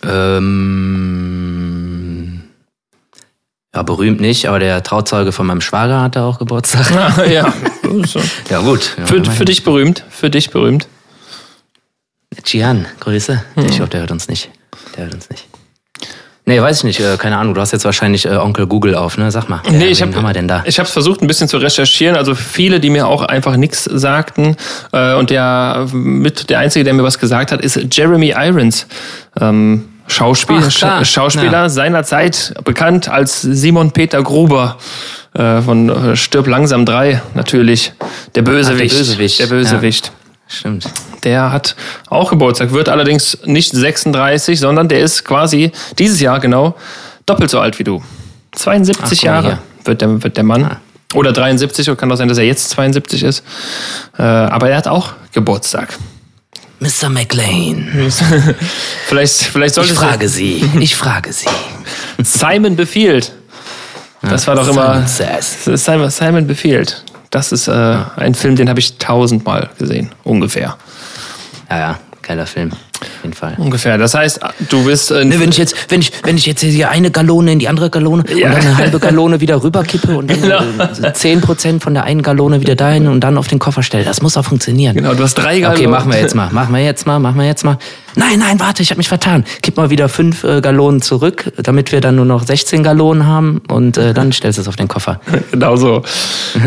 Ähm, 0.03 0.33
ja, 3.73 3.85
berühmt 3.85 4.21
nicht, 4.21 4.49
aber 4.49 4.59
der 4.59 4.83
Trauzeuge 4.83 5.31
von 5.31 5.47
meinem 5.47 5.61
Schwager 5.61 6.03
hatte 6.03 6.23
auch 6.23 6.41
Geburtstag. 6.41 6.91
Ah, 7.17 7.23
ja. 7.23 7.55
So. 8.07 8.21
Ja, 8.51 8.59
gut. 8.59 8.97
Ja, 8.99 9.07
Für, 9.07 9.25
für 9.25 9.45
dich 9.45 9.63
berühmt. 9.63 10.03
Für 10.11 10.31
dich 10.31 10.51
berühmt. 10.51 10.89
Gian, 12.43 12.87
Grüße. 12.99 13.41
Ich 13.55 13.77
glaube, 13.77 13.91
der 13.91 14.01
hört 14.01 14.11
uns 14.11 14.27
nicht. 14.27 14.51
Der 14.97 15.05
hört 15.05 15.15
uns 15.15 15.31
nicht. 15.31 15.47
Nee, 16.47 16.61
weiß 16.61 16.79
ich 16.79 16.85
nicht. 16.85 17.01
Äh, 17.01 17.17
keine 17.17 17.39
Ahnung. 17.39 17.55
Du 17.55 17.61
hast 17.63 17.73
jetzt 17.73 17.87
wahrscheinlich 17.87 18.27
äh, 18.27 18.37
Onkel 18.37 18.67
Google 18.67 18.95
auf, 18.95 19.17
ne? 19.17 19.31
Sag 19.31 19.49
mal. 19.49 19.61
Nee, 19.71 19.79
wer- 19.81 19.89
ich 19.91 20.03
haben 20.03 20.13
wir 20.13 20.33
denn 20.35 20.47
da? 20.47 20.63
Ich 20.67 20.79
habe 20.79 20.87
es 20.87 20.93
versucht, 20.93 21.23
ein 21.23 21.27
bisschen 21.27 21.49
zu 21.49 21.57
recherchieren. 21.57 22.17
Also 22.17 22.35
viele, 22.35 22.81
die 22.81 22.91
mir 22.91 23.07
auch 23.07 23.23
einfach 23.23 23.57
nichts 23.57 23.85
sagten. 23.85 24.57
Äh, 24.93 25.15
und 25.15 25.31
der 25.31 25.87
mit 25.93 26.51
der 26.51 26.59
einzige, 26.59 26.85
der 26.85 26.93
mir 26.93 27.03
was 27.03 27.19
gesagt 27.19 27.51
hat, 27.51 27.63
ist 27.63 27.79
Jeremy 27.91 28.35
Irons. 28.37 28.87
Ähm, 29.41 29.89
Schauspiel, 30.07 30.59
Ach. 30.63 30.71
Scha 30.71 31.03
Schauspieler 31.03 31.63
Ja. 31.63 31.69
seinerzeit 31.71 32.53
bekannt 32.65 33.09
als 33.09 33.41
Simon 33.41 33.93
Peter 33.93 34.23
Gruber 34.23 34.77
äh, 35.33 35.63
von 35.63 35.89
äh, 35.89 36.15
Stirb 36.15 36.47
langsam 36.47 36.85
3 36.85 37.23
natürlich. 37.33 37.95
Der 38.35 38.43
Bösewicht. 38.43 38.93
der 38.93 38.99
Bösewicht. 38.99 39.41
Der 39.41 39.47
Bösewicht. 39.47 40.13
Stimmt. 40.47 40.89
Der 41.25 41.53
hat 41.53 41.75
auch 42.09 42.31
Geburtstag, 42.31 42.73
wird 42.73 42.89
allerdings 42.89 43.39
nicht 43.45 43.73
36, 43.73 44.61
sondern 44.61 44.89
der 44.89 45.01
ist 45.01 45.25
quasi 45.25 45.73
dieses 45.99 46.21
Jahr 46.21 46.39
genau 46.41 46.77
doppelt 47.27 47.51
so 47.51 47.61
alt 47.61 47.79
wie 47.79 47.85
du. 47.85 48.03
72 48.53 49.21
Ach, 49.21 49.25
Jahre 49.25 49.59
wird 49.85 50.01
der, 50.01 50.23
wird 50.23 50.37
der 50.37 50.45
Mann. 50.45 50.77
Oder 51.15 51.33
73, 51.33 51.89
oder 51.89 51.97
kann 51.97 52.11
auch 52.11 52.17
sein, 52.17 52.29
dass 52.29 52.39
er 52.39 52.45
jetzt 52.45 52.71
72 52.71 53.23
ist. 53.23 53.45
Äh, 54.19 54.23
aber 54.23 54.71
er 54.71 54.77
hat 54.79 54.89
auch 54.89 55.13
Geburtstag. 55.33 55.97
Mr. 56.81 57.09
McLean. 57.09 57.89
Vielleicht, 59.07 59.35
vielleicht 59.35 59.79
Ich 59.79 59.93
frage 59.93 60.29
Sie. 60.29 60.69
Ich 60.81 60.97
frage 60.97 61.33
Sie. 61.33 61.49
Simon 62.23 62.77
befiehlt. 62.77 63.33
Das 64.21 64.47
war 64.47 64.57
doch 64.57 64.67
immer 64.69 65.07
Simon 65.07 65.41
Says. 65.41 65.85
Simon, 65.85 66.11
Simon 66.11 66.47
befiehlt. 66.47 67.03
Das 67.35 67.51
ist 67.51 67.67
äh, 67.67 67.97
ein 68.15 68.33
Film, 68.37 68.55
den 68.55 68.69
habe 68.69 68.79
ich 68.79 68.97
tausendmal 68.99 69.69
gesehen, 69.77 70.13
ungefähr. 70.23 70.77
Ja, 71.69 71.79
ja. 71.79 71.99
Geiler 72.23 72.47
Film. 72.47 72.71
Auf 73.05 73.23
jeden 73.25 73.35
Fall. 73.35 73.55
Ungefähr. 73.59 73.99
Das 73.99 74.15
heißt, 74.15 74.41
du 74.69 74.85
bist. 74.85 75.11
Ne, 75.11 75.39
wenn 75.41 75.51
ich 75.51 75.59
jetzt, 75.59 75.75
wenn 75.91 76.01
ich, 76.01 76.13
wenn 76.25 76.37
ich 76.37 76.47
jetzt 76.47 76.61
hier 76.63 76.91
eine 76.91 77.11
Gallone 77.11 77.53
in 77.53 77.59
die 77.59 77.69
andere 77.69 77.91
Gallone 77.91 78.25
Ja. 78.29 78.49
und 78.49 78.55
dann 78.57 78.67
eine 78.67 78.77
halbe 78.79 78.99
Gallone 78.99 79.41
wieder 79.41 79.63
rüberkippe 79.63 80.17
und 80.17 80.31
dann 80.31 80.41
Genau. 80.41 80.59
äh, 81.03 81.13
10% 81.13 81.81
von 81.81 81.95
der 81.95 82.05
einen 82.05 82.23
Gallone 82.23 82.61
wieder 82.61 82.75
dahin 82.75 83.07
und 83.09 83.21
dann 83.21 83.37
auf 83.39 83.49
den 83.49 83.59
Koffer 83.59 83.83
stelle, 83.83 84.05
das 84.05 84.23
muss 84.23 84.37
auch 84.37 84.45
funktionieren. 84.45 84.95
genau, 84.97 85.15
du 85.15 85.23
hast 85.23 85.35
drei 85.35 85.61
Gallonen. 85.61 85.79
Okay, 85.79 85.87
machen 85.89 86.13
wir 86.13 86.19
jetzt 86.21 86.35
mal, 86.35 86.51
machen 86.53 86.75
wir 86.75 86.83
jetzt 86.85 87.07
mal, 87.07 87.19
machen 87.19 87.39
wir 87.39 87.47
jetzt 87.47 87.65
mal. 87.65 87.79
Nein, 88.17 88.39
nein, 88.39 88.61
warte, 88.61 88.83
ich 88.83 88.91
habe 88.91 88.99
mich 88.99 89.09
vertan. 89.09 89.45
Kipp 89.63 89.77
mal 89.77 89.91
wieder 89.91 90.09
fünf 90.09 90.45
äh, 90.45 90.61
Gallonen 90.61 91.03
zurück, 91.03 91.53
damit 91.59 91.91
wir 91.93 92.01
dann 92.01 92.15
nur 92.17 92.25
noch 92.25 92.45
16 92.47 92.83
Gallonen 92.83 93.27
haben 93.27 93.61
und 93.69 93.99
äh, 93.99 94.15
dann 94.15 94.31
stellst 94.33 94.59
du 94.59 94.63
es 94.63 94.69
auf 94.69 94.77
den 94.77 94.89
Koffer. 94.89 95.21
Genau 95.51 95.77
so. 95.77 96.03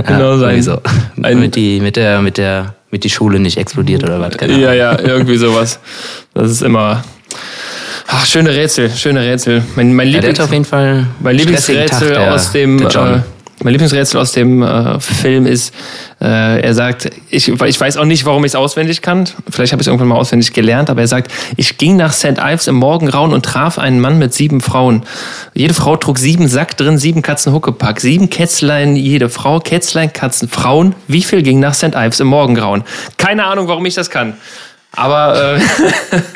Genau 0.08 0.38
so. 0.38 0.46
irgendwie 0.46 0.56
Ein, 0.58 0.62
so. 0.64 0.72
ein, 1.22 1.22
Damit 1.34 1.56
die, 1.56 1.80
mit 1.80 1.96
der, 1.96 2.22
mit 2.22 2.38
der, 2.38 2.76
mit 2.92 3.04
die 3.04 3.10
Schule 3.10 3.40
nicht 3.40 3.58
explodiert 3.58 4.04
oder 4.04 4.20
was. 4.20 4.38
Keine 4.38 4.54
Ahnung. 4.54 4.66
ja, 4.66 4.74
ja, 4.74 5.00
irgendwie 5.00 5.38
sowas. 5.38 5.80
Das 6.34 6.52
ist 6.52 6.62
immer. 6.62 7.04
Ach, 8.08 8.26
schöne 8.26 8.52
Rätsel, 8.52 8.90
schöne 8.90 9.22
Rätsel. 9.22 9.64
Mein, 9.76 9.94
mein, 9.94 10.08
Ja, 10.08 10.14
Lieblings, 10.16 10.40
hat 10.40 10.46
auf 10.46 10.54
jeden 10.54 10.64
Fall 10.66 11.08
mein 11.20 11.36
Lieblingsrätsel 11.36 12.10
Tag, 12.14 12.18
der- 12.24 12.34
aus 12.34 12.52
dem. 12.52 12.82
Äh, 12.82 13.20
mein 13.64 13.72
Lieblingsrätsel 13.72 14.20
aus 14.20 14.34
dem 14.34 14.62
äh, 14.62 15.00
Film 15.00 15.48
ist, 15.48 15.74
äh, 16.22 16.62
er 16.62 16.74
sagt, 16.76 17.10
ich, 17.30 17.48
ich 17.48 17.80
weiß 17.80 17.98
auch 17.98 18.06
nicht, 18.06 18.26
warum 18.26 18.46
ich 18.46 18.52
es 18.52 18.56
auswendig 18.56 19.02
kann. 19.02 19.28
Vielleicht 19.50 19.72
habe 19.72 19.82
ich 19.82 19.88
es 19.88 19.88
irgendwann 19.88 20.10
mal 20.10 20.16
auswendig 20.16 20.54
gelernt, 20.54 20.90
aber 20.90 21.02
er 21.02 21.08
sagt, 21.08 21.32
ich 21.56 21.78
ging 21.78 21.96
nach 21.96 22.14
St. 22.14 22.38
Ives 22.40 22.68
im 22.68 22.76
Morgengrauen 22.76 23.34
und 23.34 23.44
traf 23.44 23.80
einen 23.80 24.00
Mann 24.00 24.20
mit 24.20 24.34
sieben 24.34 24.62
Frauen. 24.62 25.04
Jede 25.56 25.74
Frau 25.74 25.98
trug 25.98 26.20
sieben 26.20 26.48
Sack 26.48 26.78
drin, 26.78 27.00
sieben 27.00 27.24
Katzen 27.24 27.52
Huckepack, 27.52 28.00
sieben 28.00 28.30
Kätzlein 28.30 28.96
jede 28.96 29.30
Frau, 29.30 29.60
Kätzlein, 29.60 30.14
Katzen, 30.14 30.50
Frauen. 30.50 30.94
Wie 31.08 31.24
viel 31.24 31.42
ging 31.42 31.60
nach 31.60 31.74
St. 31.74 31.96
Ives 31.96 32.20
im 32.20 32.28
Morgengrauen? 32.28 32.84
Keine 33.18 33.46
Ahnung, 33.46 33.68
warum 33.68 33.86
ich 33.88 33.96
das 33.96 34.10
kann. 34.12 34.36
Aber 34.92 35.58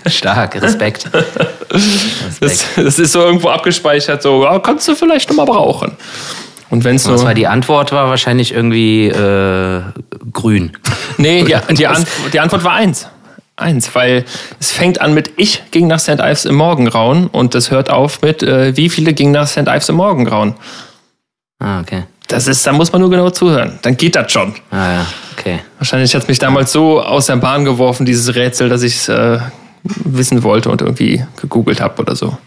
äh, 0.06 0.10
Stark, 0.10 0.62
Respekt. 0.62 1.10
das, 1.70 2.42
Respekt. 2.42 2.88
das 2.88 3.00
ist 3.00 3.12
so 3.12 3.22
irgendwo 3.22 3.50
abgespeichert, 3.50 4.22
so, 4.24 4.44
ja, 4.44 4.60
kannst 4.60 4.88
du 4.88 4.96
vielleicht 4.96 5.30
noch 5.30 5.38
mal 5.38 5.46
brauchen. 5.46 5.96
Und 6.72 6.86
wenn 6.86 6.96
es 6.96 7.04
so. 7.04 7.14
Was 7.14 7.26
war 7.26 7.34
die 7.34 7.48
Antwort? 7.48 7.92
War 7.92 8.10
wahrscheinlich 8.10 8.54
irgendwie 8.54 9.08
äh, 9.08 9.82
grün. 10.32 10.72
Nee, 11.18 11.44
die, 11.44 11.76
die, 11.76 11.86
Antwort, 11.86 12.34
die 12.34 12.40
Antwort 12.40 12.64
war 12.64 12.74
eins. 12.74 13.08
Eins, 13.58 13.94
weil 13.94 14.26
es 14.60 14.72
fängt 14.72 15.02
an 15.02 15.14
mit 15.14 15.34
Ich 15.36 15.64
ging 15.72 15.86
nach 15.88 16.00
St. 16.00 16.20
Ives 16.20 16.46
im 16.46 16.56
Morgengrauen 16.56 17.28
und 17.28 17.54
das 17.54 17.70
hört 17.70 17.92
auf 17.92 18.22
mit 18.22 18.42
äh, 18.42 18.76
Wie 18.76 18.90
viele 18.90 19.14
gingen 19.14 19.34
nach 19.34 19.48
St. 19.48 19.68
Ives 19.68 19.90
im 19.90 19.98
Morgengrauen. 19.98 20.56
Ah, 21.60 21.82
okay. 21.82 22.06
Das 22.28 22.48
ist, 22.48 22.66
da 22.66 22.72
muss 22.72 22.92
man 22.92 23.02
nur 23.02 23.10
genau 23.10 23.30
zuhören. 23.30 23.78
Dann 23.82 23.98
geht 23.98 24.16
das 24.16 24.32
schon. 24.32 24.56
Ah 24.72 24.94
ja, 24.94 25.06
okay. 25.38 25.60
Wahrscheinlich 25.78 26.16
hat 26.16 26.24
es 26.24 26.28
mich 26.30 26.40
damals 26.40 26.72
so 26.72 27.02
aus 27.02 27.26
der 27.26 27.36
Bahn 27.36 27.66
geworfen, 27.66 28.06
dieses 28.06 28.34
Rätsel, 28.34 28.70
dass 28.70 28.82
ich 28.82 28.96
es 28.96 29.10
äh, 29.10 29.40
wissen 29.84 30.42
wollte 30.42 30.70
und 30.70 30.82
irgendwie 30.82 31.24
gegoogelt 31.40 31.82
habe 31.82 32.02
oder 32.02 32.16
so. 32.16 32.38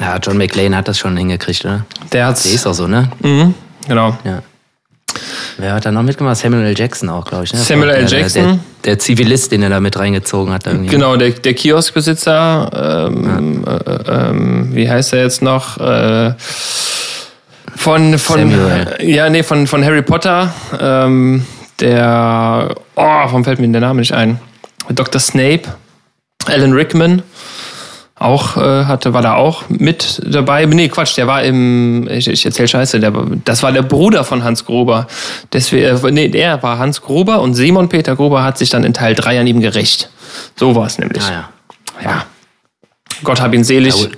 Ja, 0.00 0.16
John 0.16 0.38
McLean 0.38 0.74
hat 0.74 0.88
das 0.88 0.98
schon 0.98 1.16
hingekriegt, 1.16 1.64
oder? 1.64 1.84
Der 2.12 2.26
hat's. 2.26 2.44
Der 2.44 2.52
ist 2.52 2.66
auch 2.66 2.72
so, 2.72 2.86
ne? 2.86 3.10
Mhm, 3.20 3.54
genau. 3.86 4.16
Ja. 4.24 4.42
Wer 5.58 5.74
hat 5.74 5.84
da 5.84 5.92
noch 5.92 6.02
mitgemacht? 6.02 6.36
Samuel 6.36 6.64
L. 6.64 6.78
Jackson 6.78 7.08
auch, 7.08 7.24
glaube 7.24 7.44
ich. 7.44 7.52
Ne? 7.52 7.58
Samuel 7.58 7.90
L. 7.90 8.08
Jackson. 8.08 8.42
Der, 8.42 8.52
der, 8.52 8.60
der 8.84 8.98
Zivilist, 8.98 9.52
den 9.52 9.62
er 9.62 9.68
da 9.68 9.80
mit 9.80 9.98
reingezogen 9.98 10.54
hat. 10.54 10.66
Irgendwie. 10.66 10.88
Genau, 10.88 11.16
der, 11.16 11.30
der 11.30 11.54
Kioskbesitzer, 11.54 13.08
ähm, 13.08 13.64
äh, 13.66 13.92
ähm, 14.10 14.74
wie 14.74 14.88
heißt 14.88 15.12
er 15.12 15.22
jetzt 15.22 15.42
noch? 15.42 15.76
Äh, 15.78 16.34
von, 17.76 18.18
von, 18.18 18.54
ja, 19.00 19.28
nee, 19.28 19.42
von, 19.42 19.66
von 19.66 19.84
Harry 19.84 20.02
Potter, 20.02 20.52
ähm, 20.78 21.46
der, 21.80 22.74
oh, 22.94 23.02
warum 23.02 23.44
fällt 23.44 23.58
mir 23.58 23.68
der 23.68 23.80
Name 23.80 24.00
nicht 24.00 24.12
ein? 24.12 24.38
Dr. 24.90 25.20
Snape, 25.20 25.62
Alan 26.46 26.72
Rickman, 26.72 27.22
auch 28.20 28.56
äh, 28.58 28.84
hatte, 28.84 29.14
war 29.14 29.22
da 29.22 29.34
auch 29.34 29.64
mit 29.68 30.20
dabei. 30.24 30.66
Nee, 30.66 30.88
Quatsch, 30.88 31.16
der 31.16 31.26
war 31.26 31.42
im, 31.42 32.06
ich, 32.08 32.28
ich 32.28 32.44
erzähl 32.44 32.68
Scheiße, 32.68 33.00
der, 33.00 33.12
das 33.44 33.62
war 33.62 33.72
der 33.72 33.82
Bruder 33.82 34.24
von 34.24 34.44
Hans 34.44 34.64
Gruber. 34.66 35.06
Deswegen, 35.52 35.86
äh, 35.86 36.10
nee, 36.12 36.28
der 36.28 36.62
war 36.62 36.78
Hans 36.78 37.00
Gruber 37.00 37.40
und 37.40 37.54
Simon 37.54 37.88
Peter 37.88 38.14
Gruber 38.16 38.44
hat 38.44 38.58
sich 38.58 38.68
dann 38.68 38.84
in 38.84 38.92
Teil 38.92 39.14
3 39.14 39.40
an 39.40 39.46
ihm 39.46 39.60
gerecht. 39.60 40.10
So 40.54 40.74
war 40.74 40.86
es 40.86 40.98
nämlich. 40.98 41.22
Ah, 41.24 41.48
ja. 42.02 42.04
Ja. 42.04 42.24
Gott 43.24 43.40
hab 43.40 43.54
ihn 43.54 43.64
selig. 43.64 43.96
Ja. 43.96 44.08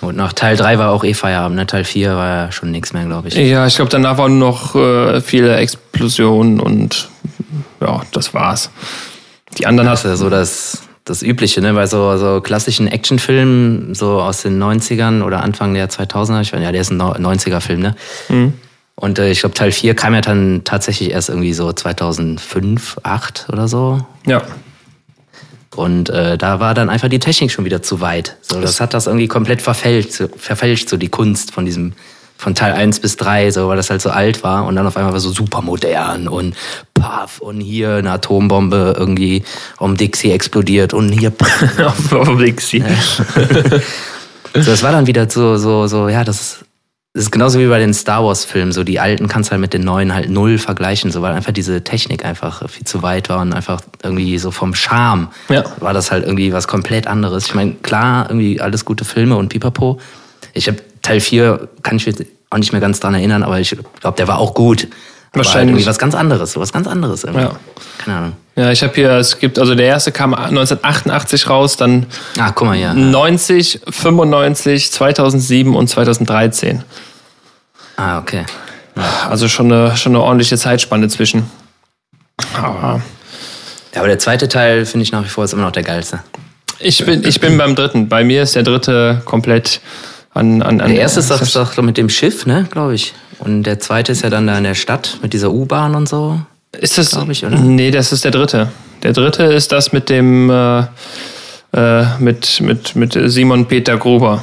Und 0.00 0.16
nach 0.16 0.32
Teil 0.32 0.56
3 0.56 0.78
war 0.78 0.90
auch 0.90 1.04
eh 1.04 1.14
Feierabend, 1.14 1.56
ne? 1.56 1.66
Teil 1.66 1.84
4 1.84 2.16
war 2.16 2.28
ja 2.28 2.52
schon 2.52 2.70
nichts 2.70 2.92
mehr, 2.92 3.04
glaube 3.04 3.28
ich. 3.28 3.34
Ja, 3.34 3.66
ich 3.66 3.76
glaube, 3.76 3.90
danach 3.90 4.18
waren 4.18 4.38
noch 4.38 4.74
äh, 4.74 5.20
viele 5.20 5.56
Explosionen 5.56 6.60
und 6.60 7.08
ja, 7.80 8.02
das 8.12 8.34
war's. 8.34 8.70
Die 9.58 9.66
anderen 9.66 9.88
Das 9.88 10.00
hat 10.00 10.06
ist 10.06 10.10
ja 10.10 10.16
so 10.16 10.30
das, 10.30 10.87
das 11.08 11.22
Übliche, 11.22 11.60
ne? 11.60 11.72
Bei 11.74 11.86
so, 11.86 12.16
so 12.16 12.40
klassischen 12.40 12.88
Actionfilmen, 12.88 13.94
so 13.94 14.20
aus 14.20 14.42
den 14.42 14.62
90ern 14.62 15.22
oder 15.22 15.42
Anfang 15.42 15.74
der 15.74 15.88
2000er, 15.88 16.42
ich 16.42 16.52
weiß, 16.52 16.62
ja, 16.62 16.72
der 16.72 16.80
ist 16.80 16.90
ein 16.90 17.00
90er-Film, 17.00 17.80
ne? 17.80 17.94
Und 18.94 19.18
äh, 19.18 19.30
ich 19.30 19.40
glaube, 19.40 19.54
Teil 19.54 19.70
4 19.70 19.94
kam 19.94 20.14
ja 20.14 20.20
dann 20.20 20.62
tatsächlich 20.64 21.10
erst 21.12 21.28
irgendwie 21.28 21.52
so 21.52 21.72
2005, 21.72 22.94
2008 22.94 23.46
oder 23.52 23.68
so. 23.68 24.04
ja. 24.26 24.42
Und 25.76 26.10
äh, 26.10 26.36
da 26.36 26.58
war 26.58 26.74
dann 26.74 26.90
einfach 26.90 27.08
die 27.08 27.20
Technik 27.20 27.52
schon 27.52 27.64
wieder 27.64 27.82
zu 27.82 28.00
weit. 28.00 28.36
So, 28.42 28.60
das 28.60 28.80
hat 28.80 28.94
das 28.94 29.06
irgendwie 29.06 29.28
komplett 29.28 29.62
verfälscht, 29.62 30.24
verfälscht, 30.36 30.88
so 30.88 30.96
die 30.96 31.08
Kunst 31.08 31.52
von 31.52 31.66
diesem, 31.66 31.92
von 32.38 32.54
Teil 32.54 32.72
1 32.72 33.00
bis 33.00 33.16
3, 33.16 33.50
so, 33.50 33.68
weil 33.68 33.76
das 33.76 33.90
halt 33.90 34.00
so 34.00 34.10
alt 34.10 34.44
war 34.44 34.64
und 34.64 34.76
dann 34.76 34.86
auf 34.86 34.96
einmal 34.96 35.12
war 35.12 35.20
so 35.20 35.30
super 35.30 35.60
modern 35.60 36.28
und 36.28 36.54
paff 36.94 37.40
und 37.40 37.60
hier 37.60 37.96
eine 37.96 38.12
Atombombe 38.12 38.94
irgendwie 38.96 39.42
um 39.78 39.96
Dixie 39.96 40.30
explodiert 40.30 40.94
und 40.94 41.10
hier 41.10 41.30
paff. 41.32 42.12
Auf 42.12 42.38
Dixie. 42.38 42.82
so, 44.54 44.70
das 44.70 44.82
war 44.82 44.92
dann 44.92 45.06
wieder 45.08 45.28
so, 45.28 45.56
so, 45.56 45.88
so, 45.88 46.08
ja, 46.08 46.22
das 46.24 46.40
ist, 46.40 46.64
das 47.14 47.24
ist 47.24 47.30
genauso 47.32 47.58
wie 47.58 47.66
bei 47.66 47.80
den 47.80 47.92
Star 47.92 48.24
Wars 48.24 48.44
Filmen, 48.44 48.70
so 48.70 48.84
die 48.84 49.00
alten 49.00 49.26
kannst 49.26 49.50
du 49.50 49.52
halt 49.52 49.60
mit 49.60 49.72
den 49.74 49.82
neuen 49.82 50.14
halt 50.14 50.30
null 50.30 50.58
vergleichen, 50.58 51.10
so, 51.10 51.22
weil 51.22 51.32
einfach 51.34 51.52
diese 51.52 51.82
Technik 51.82 52.24
einfach 52.24 52.68
viel 52.70 52.86
zu 52.86 53.02
weit 53.02 53.28
war 53.30 53.40
und 53.40 53.52
einfach 53.52 53.80
irgendwie 54.04 54.38
so 54.38 54.52
vom 54.52 54.74
Charme 54.76 55.28
Ja. 55.48 55.64
war 55.80 55.92
das 55.92 56.12
halt 56.12 56.24
irgendwie 56.24 56.52
was 56.52 56.68
komplett 56.68 57.08
anderes. 57.08 57.46
Ich 57.46 57.54
meine, 57.54 57.72
klar, 57.82 58.26
irgendwie 58.28 58.60
alles 58.60 58.84
gute 58.84 59.04
Filme 59.04 59.36
und 59.36 59.48
Pipapo. 59.48 59.98
Ich 60.52 60.68
habe 60.68 60.78
Teil 61.02 61.20
4, 61.20 61.68
kann 61.82 61.96
ich 61.96 62.06
mich 62.06 62.16
auch 62.50 62.58
nicht 62.58 62.72
mehr 62.72 62.80
ganz 62.80 63.00
dran 63.00 63.14
erinnern, 63.14 63.42
aber 63.42 63.60
ich 63.60 63.76
glaube, 64.00 64.16
der 64.16 64.28
war 64.28 64.38
auch 64.38 64.54
gut. 64.54 64.84
Aber 64.84 64.90
Halt 64.90 65.46
Wahrscheinlich. 65.46 65.72
irgendwie 65.74 65.86
was 65.86 65.98
ganz 65.98 66.14
anderes, 66.14 66.56
was 66.56 66.72
ganz 66.72 66.86
anderes. 66.86 67.24
Irgendwie. 67.24 67.44
Ja. 67.44 67.52
Keine 67.98 68.16
Ahnung. 68.16 68.32
Ja, 68.56 68.70
ich 68.72 68.82
habe 68.82 68.94
hier, 68.94 69.10
es 69.12 69.38
gibt, 69.38 69.58
also 69.58 69.74
der 69.74 69.86
erste 69.86 70.10
kam 70.10 70.32
1988 70.34 71.48
raus, 71.50 71.76
dann 71.76 72.06
Ah, 72.38 72.50
guck 72.52 72.66
mal 72.68 72.76
hier. 72.76 72.94
90, 72.94 73.82
95, 73.88 74.90
2007 74.90 75.76
und 75.76 75.88
2013. 75.88 76.82
Ah, 77.96 78.18
okay. 78.18 78.44
Also 79.28 79.48
schon 79.48 79.70
eine, 79.70 79.96
schon 79.96 80.12
eine 80.16 80.24
ordentliche 80.24 80.56
Zeitspanne 80.56 81.08
zwischen. 81.08 81.48
Aber 82.56 83.02
Ja, 83.94 84.00
aber 84.00 84.08
der 84.08 84.18
zweite 84.18 84.48
Teil 84.48 84.86
finde 84.86 85.04
ich 85.04 85.12
nach 85.12 85.24
wie 85.24 85.28
vor 85.28 85.44
ist 85.44 85.52
immer 85.52 85.62
noch 85.62 85.72
der 85.72 85.82
geilste. 85.82 86.20
ich 86.78 87.04
bin, 87.04 87.24
ich 87.24 87.40
bin 87.40 87.58
beim 87.58 87.74
dritten. 87.74 88.08
Bei 88.08 88.24
mir 88.24 88.42
ist 88.42 88.54
der 88.54 88.62
dritte 88.62 89.22
komplett 89.24 89.80
an. 90.38 90.62
an, 90.62 90.80
an 90.80 90.88
Der 90.88 91.00
erste 91.00 91.20
ist 91.20 91.30
doch, 91.30 91.40
ist 91.40 91.54
doch 91.54 91.76
mit 91.82 91.96
dem 91.96 92.08
Schiff, 92.08 92.46
ne, 92.46 92.66
glaube 92.70 92.94
ich. 92.94 93.14
Und 93.38 93.64
der 93.64 93.78
zweite 93.78 94.12
ist 94.12 94.22
ja 94.22 94.30
dann 94.30 94.46
da 94.46 94.56
in 94.58 94.64
der 94.64 94.74
Stadt 94.74 95.18
mit 95.22 95.32
dieser 95.32 95.50
U-Bahn 95.52 95.94
und 95.94 96.08
so. 96.08 96.40
Ist 96.78 96.98
das? 96.98 97.10
glaub 97.10 97.28
ich, 97.28 97.44
oder? 97.44 97.58
Nee, 97.58 97.90
das 97.90 98.12
ist 98.12 98.24
der 98.24 98.30
dritte. 98.30 98.68
Der 99.02 99.12
dritte 99.12 99.44
ist 99.44 99.70
das 99.72 99.92
mit 99.92 100.08
dem 100.08 100.50
äh, 100.50 100.84
äh, 101.72 102.04
mit, 102.18 102.60
mit, 102.60 102.96
mit 102.96 103.18
Simon 103.26 103.66
Peter 103.66 103.96
Gruber. 103.96 104.42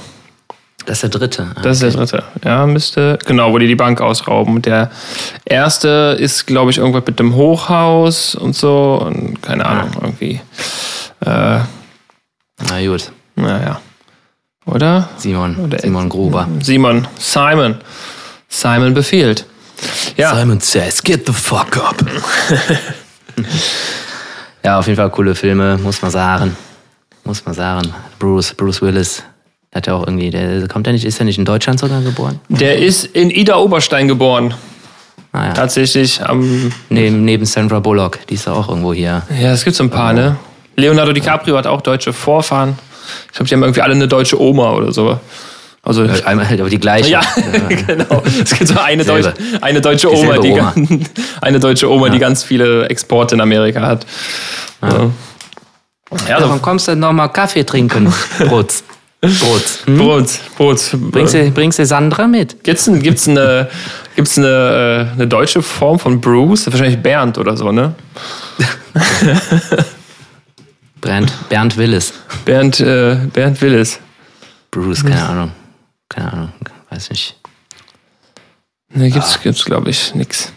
Das 0.85 0.97
ist 0.97 1.03
der 1.03 1.19
dritte. 1.19 1.47
Ah, 1.55 1.61
Das 1.61 1.81
ist 1.81 1.83
der 1.83 1.91
dritte. 1.91 2.23
Ja, 2.43 2.67
müsste. 2.67 3.17
Genau, 3.25 3.51
wo 3.51 3.57
die 3.57 3.67
die 3.67 3.75
Bank 3.75 4.01
ausrauben. 4.01 4.55
Und 4.55 4.65
der 4.67 4.91
erste 5.43 6.15
ist, 6.19 6.45
glaube 6.45 6.69
ich, 6.69 6.77
irgendwas 6.77 7.03
mit 7.07 7.19
dem 7.19 7.33
Hochhaus 7.35 8.35
und 8.35 8.55
so. 8.55 9.01
Und 9.03 9.41
keine 9.41 9.65
Ahnung, 9.65 9.89
irgendwie. 9.99 10.41
Äh, 11.25 11.59
Na 12.69 12.85
gut. 12.85 13.11
naja. 13.35 13.81
Oder? 14.65 15.09
Simon. 15.17 15.57
Oder- 15.57 15.79
Simon 15.79 16.09
Gruber. 16.09 16.47
Simon. 16.61 17.07
Simon. 17.17 17.75
Simon 18.49 18.93
befiehlt. 18.93 19.45
Ja. 20.17 20.35
Simon 20.35 20.59
says, 20.59 21.03
get 21.03 21.25
the 21.27 21.33
fuck 21.33 21.77
up. 21.77 22.03
ja, 24.63 24.79
auf 24.79 24.87
jeden 24.87 24.97
Fall 24.97 25.09
coole 25.09 25.35
Filme, 25.35 25.77
muss 25.77 26.01
man 26.01 26.11
sagen. 26.11 26.55
Muss 27.23 27.45
man 27.45 27.53
sagen. 27.53 27.93
Bruce, 28.19 28.53
Bruce 28.53 28.81
Willis. 28.81 29.23
Hat 29.73 29.87
ja 29.87 29.93
auch 29.95 30.07
irgendwie, 30.07 30.29
der 30.29 30.67
kommt 30.69 30.87
ja 30.87 30.93
nicht, 30.93 31.03
ist 31.03 31.19
ja 31.19 31.25
nicht 31.25 31.37
in 31.37 31.43
Deutschland 31.43 31.79
sogar 31.79 32.01
geboren? 32.01 32.39
Der 32.47 32.77
ist 32.77 33.03
in 33.05 33.29
Ida 33.29 33.57
Oberstein 33.57 34.07
geboren. 34.07 34.53
Ah, 35.33 35.47
ja. 35.47 35.53
Tatsächlich 35.53 36.23
am. 36.25 36.71
Neben, 36.89 37.25
neben 37.25 37.45
Sandra 37.45 37.79
Bullock, 37.81 38.25
die 38.27 38.35
ist 38.35 38.45
ja 38.47 38.53
auch 38.53 38.69
irgendwo 38.69 38.93
hier. 38.93 39.23
Ja, 39.37 39.51
es 39.51 39.65
gibt 39.65 39.75
so 39.75 39.83
ein 39.83 39.89
paar, 39.89 40.13
ne? 40.13 40.37
Leonardo 40.77 41.11
DiCaprio 41.11 41.57
hat 41.57 41.67
auch 41.67 41.81
deutsche 41.81 42.13
Vorfahren. 42.13 42.79
Ich 43.27 43.33
glaube, 43.33 43.47
die 43.47 43.53
haben 43.55 43.63
irgendwie 43.63 43.81
alle 43.81 43.93
eine 43.93 44.07
deutsche 44.07 44.39
Oma 44.39 44.73
oder 44.73 44.91
so. 44.91 45.19
Also. 45.83 46.07
Einmal 46.25 46.49
halt 46.49 46.59
aber 46.59 46.69
die 46.69 46.79
gleiche. 46.79 47.11
Ja, 47.11 47.21
genau. 47.69 48.23
Es 48.43 48.57
gibt 48.57 48.67
so 48.67 48.79
eine 48.79 49.03
Selbe. 49.03 49.21
deutsche, 49.21 49.61
eine 49.61 49.81
deutsche 49.81 50.11
Oma, 50.11 50.37
die, 50.39 50.51
Oma. 50.51 50.73
eine 51.41 51.59
deutsche 51.59 51.89
Oma, 51.89 52.09
die 52.09 52.17
ganz 52.17 52.43
viele 52.43 52.89
Exporte 52.89 53.35
in 53.35 53.41
Amerika 53.41 53.81
hat. 53.81 54.05
Ja. 54.81 55.11
Ja, 56.29 56.41
Warum 56.41 56.61
kommst 56.61 56.87
du 56.87 56.95
noch 56.95 57.13
mal 57.13 57.27
Kaffee 57.27 57.63
trinken? 57.63 58.11
Brutz. 58.39 58.83
Brutz. 59.21 59.79
Hm? 59.85 59.97
Brutz. 59.97 60.39
Brutz. 60.57 60.91
Bringst 60.93 61.33
du, 61.33 61.51
bringst 61.51 61.79
du 61.79 61.85
Sandra 61.85 62.27
mit? 62.27 62.63
Gibt's, 62.63 62.89
gibt's 63.01 63.27
eine, 63.27 63.69
gibt's 64.15 64.37
eine, 64.37 65.09
äh, 65.09 65.13
eine 65.13 65.27
deutsche 65.27 65.61
Form 65.61 65.99
von 65.99 66.21
Bruce? 66.21 66.67
Wahrscheinlich 66.67 67.01
Bernd 67.01 67.37
oder 67.37 67.57
so, 67.57 67.71
ne? 67.71 67.95
Bernd, 71.05 71.31
Bernd 71.49 71.77
Willis. 71.77 72.13
Bernd, 72.45 72.79
äh, 72.79 73.15
Bernd 73.31 73.61
Willis. 73.61 73.99
Bruce, 74.71 75.03
keine 75.03 75.23
Ahnung. 75.23 75.51
Keine 76.09 76.33
Ahnung, 76.33 76.49
weiß 76.89 77.11
nicht. 77.11 77.35
Ne, 78.89 79.11
gibt's, 79.11 79.35
ah. 79.35 79.39
gibt's 79.43 79.65
glaube 79.65 79.91
ich, 79.91 80.15
nix. 80.15 80.51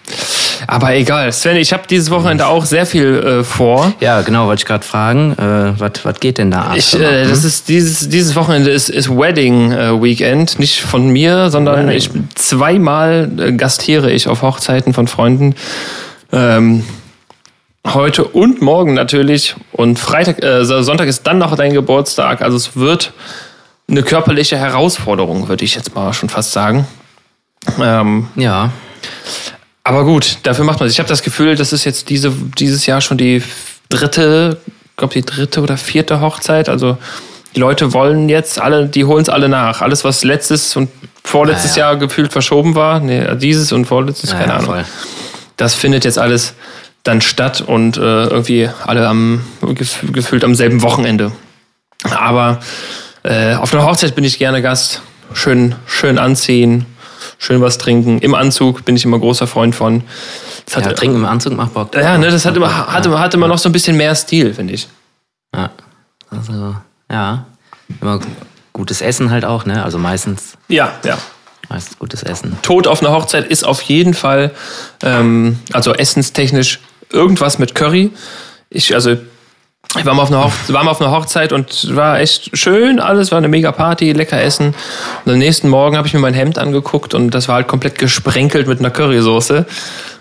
Aber 0.67 0.95
egal. 0.95 1.33
Sven, 1.33 1.57
ich 1.57 1.73
habe 1.73 1.83
dieses 1.88 2.11
Wochenende 2.11 2.47
auch 2.47 2.64
sehr 2.64 2.87
viel 2.87 3.14
äh, 3.40 3.45
vor. 3.45 3.93
Ja, 4.00 4.23
genau, 4.23 4.47
wollte 4.47 4.61
ich 4.61 4.67
gerade 4.67 4.85
fragen. 4.85 5.33
Äh, 5.33 5.78
was 5.78 6.21
geht 6.21 6.38
denn 6.38 6.50
da 6.50 6.62
ab? 6.62 6.76
Ich, 6.76 6.99
äh, 6.99 7.28
das 7.28 7.45
ist 7.45 7.69
dieses, 7.69 8.09
dieses 8.09 8.35
Wochenende 8.35 8.71
ist, 8.71 8.88
ist 8.88 9.11
Wedding 9.11 9.73
äh, 9.73 10.02
Weekend. 10.02 10.59
Nicht 10.59 10.81
von 10.81 11.09
mir, 11.09 11.50
sondern 11.50 11.90
ich 11.90 12.11
zweimal 12.35 13.31
äh, 13.38 13.52
gastiere 13.52 14.11
ich 14.11 14.28
auf 14.28 14.43
Hochzeiten 14.43 14.95
von 14.95 15.09
Freunden. 15.09 15.55
Ähm, 16.33 16.85
heute 17.87 18.25
und 18.25 18.61
morgen 18.62 18.94
natürlich. 18.94 19.54
Und 19.73 19.99
Freitag, 19.99 20.42
äh, 20.42 20.64
Sonntag 20.64 21.08
ist 21.08 21.26
dann 21.26 21.38
noch 21.38 21.54
dein 21.56 21.73
Geburtstag. 21.73 22.42
Also 22.42 22.56
es 22.56 22.76
wird 22.76 23.12
eine 23.88 24.02
körperliche 24.02 24.58
Herausforderung, 24.58 25.49
würde 25.49 25.64
ich 25.64 25.75
jetzt 25.75 25.94
mal 25.94 26.12
schon 26.12 26.28
fast 26.28 26.52
sagen. 26.52 26.87
Ähm, 27.80 28.28
ja. 28.37 28.70
Aber 29.85 30.04
gut, 30.04 30.38
dafür 30.42 30.64
macht 30.64 30.80
man 30.80 30.87
es. 30.87 30.92
Ich 30.92 30.99
habe 30.99 31.08
das 31.08 31.23
Gefühl, 31.23 31.56
das 31.56 31.73
ist 31.73 31.85
jetzt 31.85 32.11
diese, 32.11 32.30
dieses 32.58 32.85
Jahr 32.87 33.00
schon 33.00 33.16
die 33.16 33.42
dritte, 33.88 34.58
glaube 34.97 35.14
die 35.14 35.25
dritte 35.25 35.62
oder 35.62 35.78
vierte 35.78 36.20
Hochzeit. 36.20 36.68
Also 36.68 36.99
die 37.54 37.61
Leute 37.61 37.94
wollen 37.94 38.28
jetzt 38.28 38.61
alle, 38.61 38.87
die 38.87 39.04
holen 39.04 39.23
es 39.23 39.30
alle 39.30 39.49
nach. 39.49 39.80
Alles, 39.80 40.04
was 40.04 40.25
letztes 40.25 40.76
und 40.76 40.90
vorletztes 41.25 41.76
ja, 41.76 41.85
ja. 41.85 41.90
Jahr 41.90 41.97
gefühlt 41.99 42.32
verschoben 42.32 42.75
war, 42.75 43.00
nee, 43.00 43.35
dieses 43.37 43.73
und 43.73 43.87
vorletztes, 43.87 44.30
ja, 44.32 44.38
keine 44.38 44.54
Ahnung. 44.54 44.66
Voll. 44.66 44.85
Das 45.56 45.75
findet 45.75 46.04
jetzt 46.04 46.18
alles 46.18 46.54
dann 47.09 47.21
statt 47.23 47.62
und 47.62 47.97
äh, 47.97 48.00
irgendwie 48.00 48.71
alle 48.87 49.09
am 49.09 49.45
gefühlt 49.61 50.45
am 50.45 50.55
selben 50.55 50.83
Wochenende. 50.83 51.33
Aber 52.05 52.61
äh, 53.23 53.55
auf 53.55 53.73
einer 53.73 53.85
Hochzeit 53.85 54.15
bin 54.15 54.25
ich 54.25 54.38
gerne 54.38 54.62
Gast. 54.62 55.03
Schön, 55.33 55.75
schön 55.87 56.19
anziehen, 56.19 56.87
schön 57.38 57.61
was 57.61 57.79
trinken. 57.79 58.19
Im 58.19 58.35
Anzug 58.35 58.85
bin 58.85 58.95
ich 58.95 59.05
immer 59.05 59.19
großer 59.19 59.47
Freund 59.47 59.75
von. 59.75 60.05
Das 60.67 60.85
ja, 60.85 60.93
trinken 60.93 61.17
im 61.17 61.25
Anzug 61.25 61.57
macht 61.57 61.75
Bock. 61.75 61.95
Ja, 61.95 62.19
ne, 62.19 62.31
das 62.31 62.45
hat 62.45 62.57
immer, 62.57 62.93
hatte, 62.93 63.19
hatte 63.19 63.37
immer 63.37 63.49
noch 63.49 63.59
so 63.59 63.69
ein 63.69 63.73
bisschen 63.73 63.97
mehr 63.97 64.15
Stil, 64.15 64.55
finde 64.55 64.75
ich. 64.75 64.88
Ja, 65.55 65.71
also, 66.31 66.77
ja. 67.11 67.47
Immer 68.03 68.21
gutes 68.75 69.00
Essen 69.00 69.31
halt 69.31 69.47
auch, 69.47 69.65
ne? 69.65 69.83
Also 69.83 69.99
meistens. 69.99 70.59
Ja, 70.69 70.93
ja. 71.05 71.17
Meistens 71.71 71.99
gutes 71.99 72.23
Essen. 72.23 72.59
Tod 72.62 72.87
auf 72.87 73.03
einer 73.03 73.12
Hochzeit 73.12 73.47
ist 73.47 73.65
auf 73.65 73.81
jeden 73.83 74.15
Fall, 74.15 74.53
ähm, 75.03 75.59
also 75.73 75.95
essenstechnisch, 75.95 76.81
irgendwas 77.12 77.59
mit 77.59 77.75
Curry. 77.75 78.11
Ich, 78.71 78.95
also 78.95 79.17
ich 79.97 80.05
war 80.05 80.15
mal, 80.15 80.23
auf 80.23 80.31
einer 80.31 80.45
Hochzeit, 80.45 80.75
war 80.75 80.85
mal 80.85 80.91
auf 80.91 81.00
einer 81.00 81.11
Hochzeit 81.11 81.53
und 81.53 81.97
war 81.97 82.21
echt 82.21 82.57
schön, 82.57 83.00
alles 83.00 83.31
war 83.31 83.38
eine 83.38 83.49
mega 83.49 83.73
Party, 83.73 84.12
lecker 84.12 84.41
essen. 84.41 84.75
Und 85.25 85.33
am 85.33 85.38
nächsten 85.38 85.69
Morgen 85.71 85.97
habe 85.97 86.07
ich 86.07 86.12
mir 86.12 86.21
mein 86.21 86.35
Hemd 86.35 86.59
angeguckt 86.59 87.15
und 87.15 87.31
das 87.31 87.49
war 87.49 87.55
halt 87.55 87.69
komplett 87.69 87.99
gesprenkelt 87.99 88.69
mit 88.69 88.81
einer 88.81 88.91
Currysoße. 88.91 89.65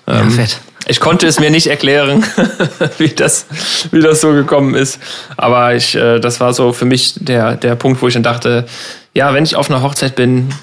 Ja, 0.07 0.21
ähm, 0.21 0.31
fett. 0.31 0.61
Ich 0.89 1.01
konnte 1.01 1.27
es 1.27 1.41
mir 1.41 1.49
nicht 1.49 1.67
erklären, 1.67 2.23
wie 2.97 3.09
das, 3.09 3.45
wie 3.91 3.99
das 3.99 4.21
so 4.21 4.31
gekommen 4.31 4.73
ist. 4.73 4.99
Aber 5.35 5.75
ich, 5.75 5.95
äh, 5.95 6.19
das 6.19 6.39
war 6.39 6.53
so 6.53 6.71
für 6.71 6.85
mich 6.85 7.15
der, 7.17 7.55
der 7.55 7.75
Punkt, 7.75 8.01
wo 8.01 8.07
ich 8.07 8.13
dann 8.13 8.23
dachte, 8.23 8.65
ja, 9.13 9.33
wenn 9.33 9.43
ich 9.43 9.57
auf 9.57 9.69
einer 9.69 9.81
Hochzeit 9.81 10.15
bin, 10.15 10.53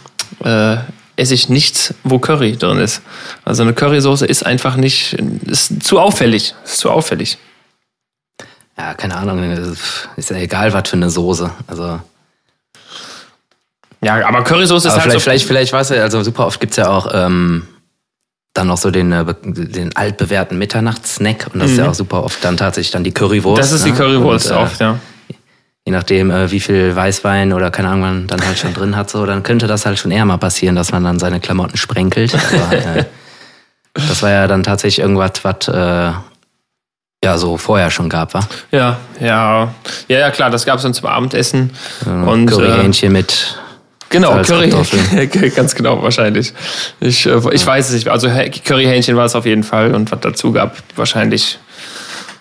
äh, 0.42 0.76
esse 1.16 1.34
ich 1.34 1.48
nichts, 1.48 1.94
wo 2.02 2.18
Curry 2.18 2.56
drin 2.56 2.78
ist. 2.78 3.02
Also 3.44 3.62
eine 3.62 3.72
Currysoße 3.72 4.26
ist 4.26 4.44
einfach 4.44 4.76
nicht, 4.76 5.14
ist 5.46 5.82
zu 5.84 6.00
auffällig, 6.00 6.54
ist 6.64 6.78
zu 6.78 6.90
auffällig 6.90 7.38
ja, 8.76 8.94
keine 8.94 9.16
Ahnung, 9.16 9.76
ist 10.16 10.30
ja 10.30 10.36
egal, 10.36 10.72
was 10.72 10.88
für 10.88 10.96
eine 10.96 11.10
Soße. 11.10 11.50
Also. 11.66 12.00
Ja, 14.00 14.26
aber 14.26 14.42
Currysoße 14.42 14.88
ist 14.88 14.94
aber 14.94 15.02
halt 15.02 15.12
vielleicht, 15.12 15.22
so 15.22 15.24
vielleicht, 15.24 15.46
vielleicht, 15.46 15.72
weißt 15.72 15.90
du, 15.92 16.02
also 16.02 16.22
super 16.22 16.46
oft 16.46 16.60
gibt 16.60 16.72
es 16.72 16.76
ja 16.76 16.88
auch 16.88 17.08
ähm, 17.12 17.66
dann 18.52 18.66
noch 18.66 18.76
so 18.76 18.90
den, 18.90 19.12
äh, 19.12 19.24
den 19.42 19.96
altbewährten 19.96 20.58
Mitternachtssnack 20.58 21.46
und 21.52 21.60
das 21.60 21.68
mhm. 21.68 21.72
ist 21.72 21.78
ja 21.78 21.90
auch 21.90 21.94
super 21.94 22.24
oft 22.24 22.44
dann 22.44 22.56
tatsächlich 22.56 22.90
dann 22.90 23.04
die 23.04 23.12
Currywurst. 23.12 23.62
Das 23.62 23.72
ist 23.72 23.86
die 23.86 23.92
ne? 23.92 23.96
Currywurst 23.96 24.50
und, 24.50 24.56
äh, 24.56 24.60
oft, 24.60 24.80
ja. 24.80 24.98
Je 25.86 25.92
nachdem, 25.92 26.30
äh, 26.30 26.50
wie 26.50 26.60
viel 26.60 26.96
Weißwein 26.96 27.52
oder 27.52 27.70
keine 27.70 27.88
Ahnung 27.88 28.00
man 28.00 28.26
dann 28.26 28.44
halt 28.46 28.58
schon 28.58 28.72
drin 28.72 28.96
hat, 28.96 29.10
so, 29.10 29.26
dann 29.26 29.42
könnte 29.42 29.66
das 29.66 29.84
halt 29.84 29.98
schon 29.98 30.10
eher 30.10 30.24
mal 30.24 30.38
passieren, 30.38 30.76
dass 30.76 30.92
man 30.92 31.04
dann 31.04 31.18
seine 31.18 31.40
Klamotten 31.40 31.76
sprenkelt. 31.76 32.34
Aber, 32.34 32.72
äh, 32.72 33.04
das 33.92 34.22
war 34.22 34.30
ja 34.30 34.46
dann 34.46 34.62
tatsächlich 34.62 35.00
irgendwas, 35.00 35.32
was 35.42 35.68
äh, 35.68 36.12
ja 37.24 37.38
so 37.38 37.58
vorher 37.58 37.90
schon 37.90 38.08
gab, 38.08 38.34
war? 38.34 38.48
Ja, 38.70 38.98
ja. 39.20 39.74
Ja, 40.08 40.18
ja, 40.18 40.30
klar, 40.30 40.50
das 40.50 40.64
gab 40.64 40.76
es 40.76 40.82
dann 40.82 40.94
zum 40.94 41.06
Abendessen. 41.06 41.70
Ja, 42.06 42.22
und 42.22 42.46
Curryhähnchen 42.46 43.10
äh, 43.10 43.12
mit 43.12 43.58
Genau, 44.10 44.40
Curry, 44.42 44.70
ganz 45.56 45.74
genau 45.74 46.00
wahrscheinlich. 46.00 46.52
Ich, 47.00 47.26
äh, 47.26 47.40
ich 47.52 47.66
weiß 47.66 47.88
es 47.88 47.94
nicht. 47.94 48.08
Also 48.08 48.28
Curryhähnchen 48.28 49.16
war 49.16 49.24
es 49.24 49.34
auf 49.34 49.44
jeden 49.44 49.64
Fall 49.64 49.92
und 49.92 50.12
was 50.12 50.20
dazu 50.20 50.52
gab, 50.52 50.76
wahrscheinlich. 50.94 51.58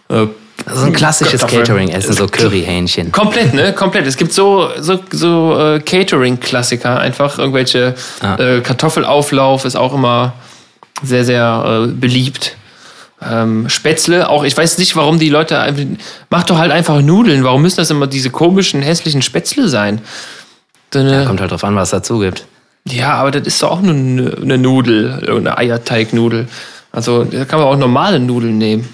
Äh, 0.10 0.28
also 0.66 0.86
ein 0.86 0.94
klassisches 0.94 1.46
Catering-Essen, 1.46 2.14
so 2.14 2.28
Curryhähnchen. 2.28 3.12
Komplett, 3.12 3.54
ne? 3.54 3.74
Komplett. 3.74 4.08
Es 4.08 4.18
gibt 4.18 4.34
so, 4.34 4.70
so, 4.80 5.00
so 5.12 5.60
äh, 5.60 5.80
Catering-Klassiker, 5.80 7.00
einfach 7.00 7.38
irgendwelche 7.38 7.96
ah. 8.22 8.36
äh, 8.36 8.62
Kartoffelauflauf 8.62 9.66
ist 9.66 9.76
auch 9.76 9.94
immer 9.94 10.34
sehr, 11.02 11.26
sehr 11.26 11.86
äh, 11.86 11.92
beliebt. 11.92 12.56
Ähm, 13.22 13.70
Spätzle, 13.70 14.30
auch 14.30 14.44
ich 14.44 14.56
weiß 14.56 14.78
nicht, 14.78 14.96
warum 14.96 15.20
die 15.20 15.30
Leute. 15.30 15.74
Mach 16.30 16.44
doch 16.44 16.58
halt 16.58 16.72
einfach 16.72 17.02
Nudeln. 17.02 17.44
Warum 17.44 17.62
müssen 17.62 17.78
das 17.78 17.90
immer 17.90 18.08
diese 18.08 18.30
komischen, 18.30 18.82
hässlichen 18.82 19.22
Spätzle 19.22 19.68
sein? 19.68 20.02
ja, 20.94 21.26
kommt 21.26 21.42
halt 21.42 21.52
drauf 21.52 21.64
an, 21.64 21.76
was 21.76 21.88
es 21.88 21.92
dazu 21.92 22.20
gibt. 22.20 22.46
Ja, 22.88 23.14
aber 23.14 23.32
das 23.32 23.48
ist 23.48 23.64
doch 23.64 23.72
auch 23.72 23.82
nur 23.82 23.94
eine 23.94 24.58
Nudel, 24.58 25.30
eine 25.30 25.58
Eierteignudel. 25.58 26.48
Also 26.92 27.24
da 27.24 27.46
kann 27.46 27.60
man 27.60 27.70
auch 27.70 27.78
normale 27.78 28.20
Nudeln 28.20 28.58
nehmen. 28.58 28.88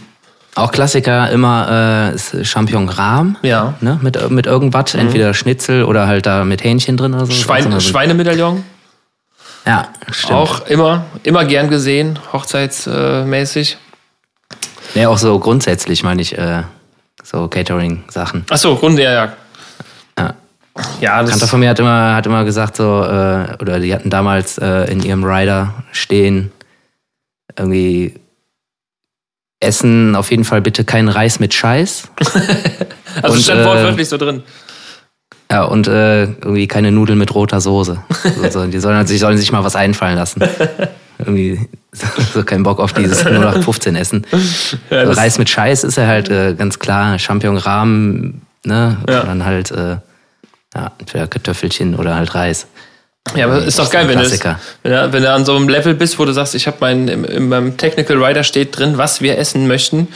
Auch 0.60 0.72
Klassiker 0.72 1.30
immer 1.32 2.14
äh, 2.14 2.44
Champignon 2.44 2.90
Rahm. 2.90 3.38
Ja. 3.42 3.74
Ne? 3.82 4.00
Mit, 4.02 4.30
mit 4.30 4.46
irgendwas, 4.46 4.94
mhm. 4.94 5.02
entweder 5.02 5.34
Schnitzel 5.34 5.84
oder 5.84 6.08
halt 6.08 6.26
da 6.26 6.44
mit 6.44 6.64
Hähnchen 6.64 6.98
drin 6.98 7.14
oder 7.14 7.26
so. 7.26 7.32
Schwein, 7.32 7.80
Schweinemedaillon. 7.80 8.64
Ja, 9.66 9.88
stimmt. 10.12 10.34
Auch 10.34 10.68
immer, 10.68 11.06
immer 11.24 11.46
gern 11.46 11.70
gesehen, 11.70 12.18
hochzeitsmäßig. 12.34 13.78
Ja, 14.96 15.10
auch 15.10 15.18
so 15.18 15.38
grundsätzlich 15.40 16.04
meine 16.04 16.22
ich, 16.22 16.38
äh, 16.38 16.64
so 17.24 17.48
Catering-Sachen. 17.48 18.46
Ach 18.50 18.58
so, 18.58 18.76
Grund, 18.76 18.98
ja, 18.98 19.12
ja. 19.12 19.34
Ja. 20.18 20.34
Ja, 21.02 21.22
das 21.22 21.32
Kanter 21.32 21.48
von 21.48 21.60
mir 21.60 21.70
hat 21.70 21.80
immer, 21.80 22.16
hat 22.16 22.26
immer 22.26 22.44
gesagt, 22.46 22.78
so, 22.78 23.04
äh, 23.04 23.56
oder 23.62 23.80
die 23.80 23.94
hatten 23.94 24.10
damals 24.10 24.58
äh, 24.58 24.92
in 24.92 25.04
ihrem 25.04 25.24
Rider 25.24 25.74
stehen, 25.92 26.52
irgendwie 27.58 28.16
essen 29.60 30.16
auf 30.16 30.32
jeden 30.32 30.46
Fall 30.46 30.62
bitte 30.62 30.84
keinen 30.84 31.10
Reis 31.10 31.40
mit 31.40 31.54
Scheiß. 31.54 32.10
also 33.22 33.36
und, 33.36 33.42
stand 33.42 33.66
wortwörtlich 33.66 34.08
äh, 34.08 34.10
so 34.10 34.18
drin. 34.18 34.44
Ja, 35.52 35.64
und 35.64 35.88
äh, 35.88 36.24
irgendwie 36.26 36.68
keine 36.68 36.92
Nudeln 36.92 37.18
mit 37.18 37.34
roter 37.34 37.60
Soße. 37.60 38.02
Also, 38.42 38.66
die 38.68 38.80
sollen, 38.80 39.06
die 39.06 39.18
sollen 39.18 39.38
sich 39.38 39.52
mal 39.52 39.64
was 39.64 39.76
einfallen 39.76 40.16
lassen. 40.16 40.44
irgendwie 41.18 41.68
so 41.92 42.44
keinen 42.44 42.64
Bock 42.64 42.80
auf 42.80 42.94
dieses 42.94 43.24
nur 43.26 43.40
nach 43.40 43.62
15 43.62 43.96
essen. 43.96 44.26
Ja, 44.90 45.06
so 45.06 45.12
Reis 45.14 45.38
mit 45.38 45.50
Scheiß 45.50 45.84
ist 45.84 45.98
ja 45.98 46.08
halt 46.08 46.30
äh, 46.30 46.54
ganz 46.54 46.80
klar, 46.80 47.18
Champignon-Rahmen, 47.18 48.42
ne? 48.64 48.98
Ja. 49.08 49.22
Und 49.22 49.28
dann 49.28 49.46
halt 49.46 49.72
äh, 49.72 49.98
ja, 50.76 50.92
entweder 51.00 51.28
Kartoffelchen 51.28 51.96
oder 51.96 52.16
halt 52.16 52.34
Reis. 52.36 52.68
Ja, 53.36 53.46
aber 53.46 53.64
ist 53.64 53.78
doch 53.78 53.90
geil, 53.90 54.08
wenn, 54.08 54.18
du, 54.18 54.58
wenn, 54.84 55.14
wenn 55.14 55.24
du 55.24 55.32
an 55.32 55.46
so 55.46 55.56
einem 55.56 55.70
Level 55.70 55.94
bist, 55.94 56.18
wo 56.18 56.26
du 56.26 56.32
sagst, 56.34 56.56
ich 56.56 56.68
habe 56.68 56.78
mein, 56.80 57.08
in 57.08 57.50
meinem 57.50 57.78
Technical 57.78 58.24
Rider 58.24 58.44
steht 58.44 58.78
drin, 58.78 58.98
was 58.98 59.22
wir 59.22 59.38
essen 59.38 59.68
möchten 59.68 60.08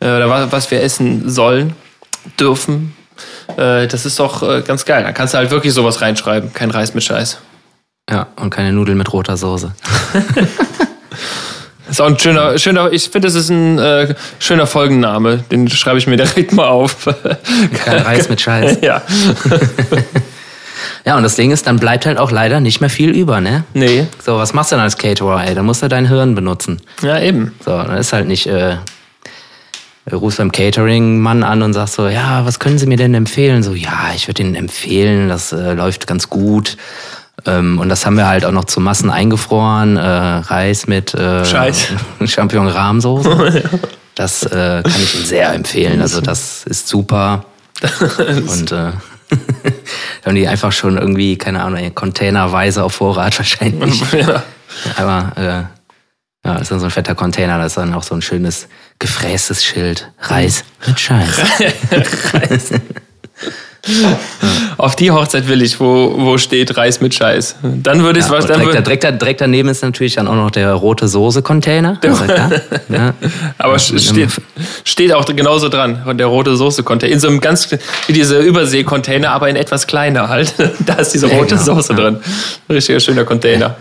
äh, 0.00 0.06
oder 0.06 0.52
was 0.52 0.70
wir 0.70 0.82
essen 0.82 1.30
sollen, 1.30 1.74
dürfen. 2.38 2.94
Äh, 3.56 3.86
das 3.86 4.04
ist 4.04 4.18
doch 4.18 4.42
äh, 4.42 4.62
ganz 4.62 4.84
geil. 4.84 5.02
Da 5.02 5.12
kannst 5.12 5.34
du 5.34 5.38
halt 5.38 5.50
wirklich 5.50 5.72
sowas 5.72 6.00
reinschreiben. 6.00 6.52
Kein 6.52 6.70
Reis 6.70 6.94
mit 6.94 7.02
Scheiß. 7.04 7.38
Ja, 8.10 8.26
und 8.36 8.50
keine 8.50 8.72
Nudeln 8.72 8.98
mit 8.98 9.12
roter 9.12 9.36
Soße. 9.36 9.72
ist 11.90 12.00
auch 12.00 12.06
ein 12.06 12.18
schöner, 12.18 12.58
schöner 12.58 12.92
ich 12.92 13.08
finde, 13.08 13.28
es 13.28 13.34
ist 13.34 13.50
ein 13.50 13.78
äh, 13.78 14.14
schöner 14.38 14.66
Folgenname. 14.66 15.44
Den 15.50 15.68
schreibe 15.68 15.98
ich 15.98 16.06
mir 16.06 16.16
direkt 16.16 16.52
mal 16.52 16.68
auf. 16.68 17.08
Kein 17.84 17.98
Reis 17.98 18.28
mit 18.28 18.40
Scheiß. 18.40 18.78
Ja. 18.82 19.02
ja, 21.04 21.16
und 21.16 21.22
das 21.22 21.36
Ding 21.36 21.50
ist, 21.50 21.66
dann 21.66 21.78
bleibt 21.78 22.06
halt 22.06 22.18
auch 22.18 22.30
leider 22.30 22.60
nicht 22.60 22.80
mehr 22.80 22.90
viel 22.90 23.10
über, 23.10 23.40
ne? 23.40 23.64
Nee. 23.74 24.06
So, 24.24 24.36
was 24.36 24.52
machst 24.52 24.72
du 24.72 24.76
denn 24.76 24.82
als 24.82 24.96
Caterer, 24.96 25.44
ey? 25.46 25.54
Da 25.54 25.62
musst 25.62 25.82
du 25.82 25.88
dein 25.88 26.08
Hirn 26.08 26.34
benutzen. 26.34 26.80
Ja, 27.02 27.18
eben. 27.20 27.52
So, 27.64 27.70
dann 27.70 27.96
ist 27.96 28.12
halt 28.12 28.26
nicht, 28.26 28.46
äh, 28.46 28.76
rufst 30.12 30.38
beim 30.38 30.52
Catering-Mann 30.52 31.42
an 31.42 31.62
und 31.62 31.72
sagst 31.72 31.94
so, 31.94 32.08
ja, 32.08 32.44
was 32.46 32.58
können 32.58 32.78
Sie 32.78 32.86
mir 32.86 32.96
denn 32.96 33.14
empfehlen? 33.14 33.62
So, 33.62 33.74
ja, 33.74 34.10
ich 34.14 34.28
würde 34.28 34.42
Ihnen 34.42 34.54
empfehlen, 34.54 35.28
das 35.28 35.52
äh, 35.52 35.74
läuft 35.74 36.06
ganz 36.06 36.28
gut. 36.28 36.76
Ähm, 37.46 37.78
und 37.78 37.88
das 37.88 38.06
haben 38.06 38.16
wir 38.16 38.28
halt 38.28 38.44
auch 38.44 38.52
noch 38.52 38.64
zu 38.64 38.80
Massen 38.80 39.10
eingefroren. 39.10 39.96
Äh, 39.96 40.00
Reis 40.02 40.86
mit 40.86 41.14
äh. 41.14 41.44
Champignon-Rahmsoße. 42.24 43.62
Das 44.16 44.42
äh, 44.42 44.82
kann 44.82 45.02
ich 45.02 45.14
Ihnen 45.14 45.24
sehr 45.24 45.54
empfehlen. 45.54 46.02
Also 46.02 46.20
das 46.20 46.64
ist 46.64 46.88
super. 46.88 47.46
Und 48.18 48.70
äh, 48.70 48.90
haben 50.24 50.34
die 50.34 50.48
einfach 50.48 50.72
schon 50.72 50.98
irgendwie, 50.98 51.36
keine 51.36 51.62
Ahnung, 51.62 51.94
containerweise 51.94 52.84
auf 52.84 52.94
Vorrat 52.94 53.38
wahrscheinlich. 53.38 54.02
Ja. 54.12 54.42
Aber 54.96 55.32
äh, 55.36 56.48
ja, 56.48 56.56
ist 56.58 56.70
dann 56.70 56.78
so 56.78 56.86
ein 56.86 56.90
fetter 56.92 57.16
Container, 57.16 57.58
da 57.58 57.66
ist 57.66 57.76
dann 57.76 57.92
auch 57.92 58.04
so 58.04 58.14
ein 58.14 58.22
schönes 58.22 58.68
gefrästes 59.00 59.64
Schild. 59.64 60.12
Reis 60.20 60.64
mit 60.86 60.98
Scheiß. 60.98 61.40
Auf 64.76 64.94
die 64.96 65.10
Hochzeit 65.10 65.48
will 65.48 65.62
ich, 65.62 65.80
wo, 65.80 66.14
wo 66.18 66.36
steht 66.38 66.76
Reis 66.76 67.00
mit 67.00 67.14
Scheiß. 67.14 67.56
Dann 67.62 68.02
würde 68.02 68.18
ich 68.18 68.26
Ja, 68.26 68.30
was. 68.32 68.46
Dann 68.46 68.60
direkt, 68.60 68.86
direkt, 68.86 69.04
da- 69.04 69.10
direkt 69.12 69.40
daneben 69.40 69.68
ist 69.68 69.82
natürlich 69.82 70.14
dann 70.16 70.28
auch 70.28 70.34
noch 70.34 70.50
der 70.50 70.72
rote 70.74 71.08
Soße-Container. 71.08 71.98
Also, 72.02 72.24
ja. 72.24 73.14
aber 73.58 73.72
Ja, 73.74 73.78
steht, 73.78 74.30
steht 74.84 75.12
auch 75.14 75.24
genauso 75.24 75.68
dran. 75.68 76.16
Der 76.18 76.26
rote 76.26 76.56
Soße-Container. 76.56 77.12
In 77.12 77.20
so 77.20 77.28
einem 77.28 77.40
ganz, 77.40 77.70
wie 77.70 78.12
diese 78.12 78.38
Übersee-Container, 78.40 79.30
aber 79.32 79.48
in 79.48 79.56
etwas 79.56 79.86
kleiner 79.86 80.28
halt. 80.28 80.54
Da 80.80 80.94
ist 80.94 81.10
diese 81.14 81.28
Ja, 81.28 81.36
rote 81.36 81.54
genau, 81.56 81.76
Soße 81.76 81.92
ja. 81.94 81.98
drin. 82.00 82.20
Richtiger 82.68 83.00
schöner 83.00 83.24
Container. 83.24 83.76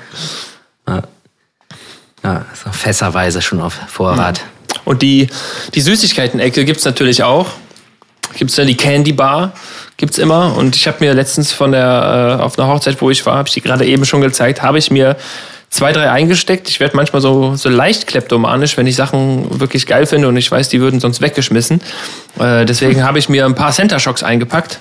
Ja, 2.24 2.46
ist 2.54 2.68
auch 2.68 2.74
fässerweise 2.74 3.42
schon 3.42 3.62
auf 3.62 3.78
Vorrat. 3.88 4.42
Und 4.86 5.02
die, 5.02 5.28
die 5.74 5.82
Süßigkeiten-Ecke 5.82 6.66
gibt 6.66 6.80
es 6.80 6.86
natürlich 6.86 7.24
auch. 7.24 7.48
Gibt 8.36 8.50
es 8.52 8.58
dann 8.58 8.68
die 8.68 8.76
Candy 8.78 9.14
Bar, 9.14 9.54
gibt 10.00 10.14
es 10.14 10.18
immer. 10.18 10.56
Und 10.56 10.76
ich 10.76 10.88
habe 10.88 10.98
mir 11.02 11.14
letztens 11.14 11.52
von 11.52 11.74
der, 11.74 12.40
äh, 12.40 12.42
auf 12.42 12.58
einer 12.58 12.70
Hochzeit, 12.70 13.00
wo 13.02 13.12
ich 13.12 13.24
war, 13.26 13.36
habe 13.36 13.50
ich 13.50 13.54
die 13.54 13.62
gerade 13.62 13.86
eben 13.86 14.06
schon 14.06 14.22
gezeigt, 14.22 14.64
habe 14.64 14.80
ich 14.80 14.90
mir 14.90 15.18
zwei, 15.70 15.92
drei 15.92 16.10
eingesteckt. 16.10 16.70
Ich 16.70 16.80
werde 16.80 16.96
manchmal 16.96 17.22
so, 17.22 17.56
so 17.56 17.70
leicht 17.70 18.08
kleptomanisch, 18.08 18.78
wenn 18.78 18.88
ich 18.88 18.96
Sachen 18.96 19.60
wirklich 19.60 19.86
geil 19.86 20.06
finde 20.06 20.30
und 20.30 20.38
ich 20.38 20.50
weiß, 20.50 20.70
die 20.70 20.80
würden 20.80 21.02
sonst 21.02 21.22
weggeschmissen. 21.22 21.82
Äh, 22.40 22.66
deswegen 22.66 23.04
habe 23.08 23.20
ich 23.20 23.28
mir 23.28 23.46
ein 23.46 23.56
paar 23.56 23.74
Center 23.74 24.00
Shocks 24.00 24.24
eingepackt. 24.24 24.80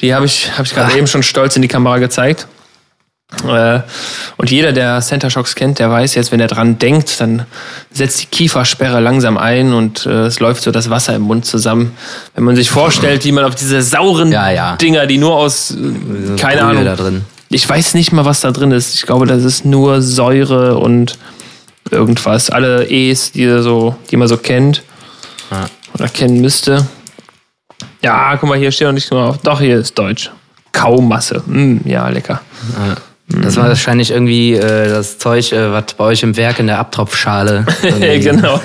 Die 0.00 0.14
habe 0.14 0.24
ich, 0.24 0.50
hab 0.56 0.64
ich 0.64 0.74
gerade 0.74 0.96
eben 0.96 1.06
schon 1.06 1.22
stolz 1.22 1.56
in 1.56 1.62
die 1.62 1.68
Kamera 1.68 1.98
gezeigt. 1.98 2.48
Äh, 3.48 3.80
Und 4.36 4.50
jeder, 4.50 4.72
der 4.72 5.00
Center 5.00 5.28
Shocks 5.30 5.54
kennt, 5.54 5.78
der 5.78 5.90
weiß 5.90 6.14
jetzt, 6.14 6.30
wenn 6.30 6.40
er 6.40 6.46
dran 6.46 6.78
denkt, 6.78 7.20
dann 7.20 7.46
setzt 7.90 8.22
die 8.22 8.26
Kiefersperre 8.26 9.00
langsam 9.00 9.38
ein 9.38 9.72
und 9.72 10.06
äh, 10.06 10.26
es 10.26 10.40
läuft 10.40 10.62
so 10.62 10.70
das 10.70 10.88
Wasser 10.90 11.14
im 11.16 11.22
Mund 11.22 11.44
zusammen. 11.44 11.96
Wenn 12.34 12.44
man 12.44 12.54
sich 12.54 12.70
vorstellt, 12.70 13.24
wie 13.24 13.32
man 13.32 13.44
auf 13.44 13.54
diese 13.54 13.82
sauren 13.82 14.30
Ja, 14.30 14.50
ja. 14.50 14.76
Dinger, 14.76 15.06
die 15.06 15.18
nur 15.18 15.34
aus, 15.34 15.72
äh, 15.72 16.36
keine 16.36 16.60
Brühe 16.60 16.70
Ahnung, 16.70 16.84
da 16.84 16.96
drin. 16.96 17.24
ich 17.48 17.68
weiß 17.68 17.94
nicht 17.94 18.12
mal, 18.12 18.24
was 18.24 18.40
da 18.40 18.50
drin 18.52 18.70
ist. 18.72 18.94
Ich 18.94 19.02
glaube, 19.02 19.26
das 19.26 19.42
ist 19.42 19.64
nur 19.64 20.00
Säure 20.02 20.76
und 20.78 21.18
irgendwas. 21.90 22.50
Alle 22.50 22.86
E's, 22.88 23.32
die, 23.32 23.48
so, 23.62 23.96
die 24.10 24.16
man 24.16 24.28
so 24.28 24.36
kennt 24.36 24.82
Ja. 25.50 25.66
oder 25.94 26.08
kennen 26.08 26.40
müsste. 26.40 26.86
Ja, 28.02 28.36
guck 28.36 28.48
mal, 28.48 28.58
hier 28.58 28.70
steht 28.70 28.86
noch 28.86 28.92
nicht 28.94 29.10
auf. 29.10 29.38
Doch, 29.38 29.60
hier 29.60 29.78
ist 29.78 29.98
Deutsch. 29.98 30.30
Kaumasse. 30.72 31.42
Mm, 31.46 31.78
ja, 31.88 32.08
lecker. 32.08 32.40
Das 33.28 33.56
war 33.56 33.68
wahrscheinlich 33.68 34.10
irgendwie 34.10 34.52
äh, 34.52 34.88
das 34.88 35.18
Zeug, 35.18 35.50
äh, 35.52 35.72
was 35.72 35.94
bei 35.94 36.04
euch 36.04 36.22
im 36.22 36.36
Werk 36.36 36.58
in 36.58 36.66
der 36.66 36.78
Abtropfschale 36.78 37.64
genau. 38.20 38.60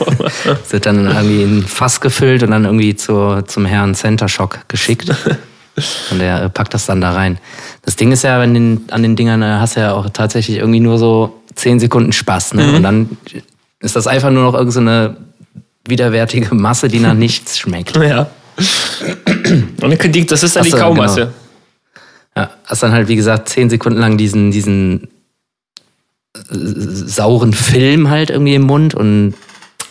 Es 0.63 0.71
wird 0.73 0.85
dann 0.85 1.05
irgendwie 1.07 1.43
in 1.43 1.57
ein 1.59 1.63
Fass 1.63 2.01
gefüllt 2.01 2.43
und 2.43 2.51
dann 2.51 2.65
irgendwie 2.65 2.95
zur, 2.95 3.45
zum 3.47 3.65
Herrn 3.65 3.95
Center 3.95 4.27
Shock 4.27 4.59
geschickt. 4.67 5.09
Und 6.11 6.19
der 6.19 6.43
äh, 6.43 6.49
packt 6.49 6.73
das 6.73 6.87
dann 6.87 6.99
da 6.99 7.13
rein. 7.13 7.37
Das 7.83 7.95
Ding 7.95 8.11
ist 8.11 8.23
ja, 8.25 8.37
wenn 8.41 8.53
den, 8.53 8.81
an 8.91 9.01
den 9.01 9.15
Dingern 9.15 9.41
äh, 9.41 9.45
hast 9.45 9.77
du 9.77 9.79
ja 9.79 9.93
auch 9.93 10.09
tatsächlich 10.09 10.57
irgendwie 10.57 10.81
nur 10.81 10.97
so 10.97 11.41
10 11.55 11.79
Sekunden 11.79 12.11
Spaß. 12.11 12.55
Ne? 12.55 12.73
Und 12.73 12.83
dann 12.83 13.17
ist 13.79 13.95
das 13.95 14.05
einfach 14.05 14.29
nur 14.29 14.43
noch 14.43 14.55
irgendeine 14.55 14.71
so 14.73 14.79
eine 15.15 15.17
widerwärtige 15.87 16.53
Masse, 16.53 16.89
die 16.89 16.99
nach 16.99 17.13
nichts 17.13 17.57
schmeckt. 17.57 17.95
Ja. 17.95 18.27
Und 19.81 20.03
die- 20.15 20.25
das 20.25 20.43
ist 20.43 20.57
dann 20.57 20.65
die 20.65 20.71
Kaumasse. 20.71 21.19
genau. 21.21 21.31
Ja, 22.37 22.49
hast 22.65 22.83
dann 22.83 22.91
halt, 22.93 23.07
wie 23.07 23.15
gesagt, 23.15 23.49
10 23.49 23.69
Sekunden 23.69 23.99
lang 23.99 24.17
diesen, 24.17 24.51
diesen 24.51 25.09
äh, 26.35 26.39
sauren 26.51 27.53
Film 27.53 28.09
halt 28.09 28.29
irgendwie 28.29 28.55
im 28.55 28.63
Mund 28.63 28.93
und 28.95 29.33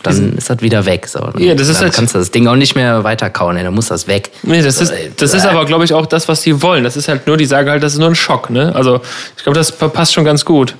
dann 0.04 0.36
ist 0.36 0.48
das 0.48 0.60
wieder 0.62 0.86
weg. 0.86 1.08
So. 1.08 1.18
Ja, 1.38 1.54
das 1.56 1.66
ist 1.68 1.78
dann 1.78 1.86
halt- 1.86 1.94
kannst 1.94 2.14
du 2.14 2.18
das 2.18 2.30
Ding 2.30 2.46
auch 2.46 2.54
nicht 2.54 2.76
mehr 2.76 3.02
weiter 3.02 3.28
kauen, 3.30 3.56
ey, 3.56 3.64
dann 3.64 3.74
muss 3.74 3.88
das 3.88 4.06
weg. 4.06 4.30
Nee, 4.44 4.62
das 4.62 4.80
ist, 4.80 4.90
Äh, 4.90 5.10
das 5.16 5.34
ist 5.34 5.44
aber, 5.44 5.64
glaube 5.66 5.84
ich, 5.84 5.92
auch 5.92 6.06
das, 6.06 6.28
was 6.28 6.40
die 6.42 6.62
wollen. 6.62 6.84
Das 6.84 6.96
ist 6.96 7.08
halt 7.08 7.26
nur, 7.26 7.36
die 7.36 7.46
sagen 7.46 7.68
halt, 7.68 7.82
das 7.82 7.94
ist 7.94 7.98
nur 7.98 8.08
ein 8.08 8.14
Schock, 8.14 8.48
ne? 8.50 8.74
Also, 8.76 9.00
ich 9.36 9.42
glaube, 9.42 9.58
das 9.58 9.72
passt 9.72 10.14
schon 10.14 10.24
ganz 10.24 10.44
gut. 10.44 10.76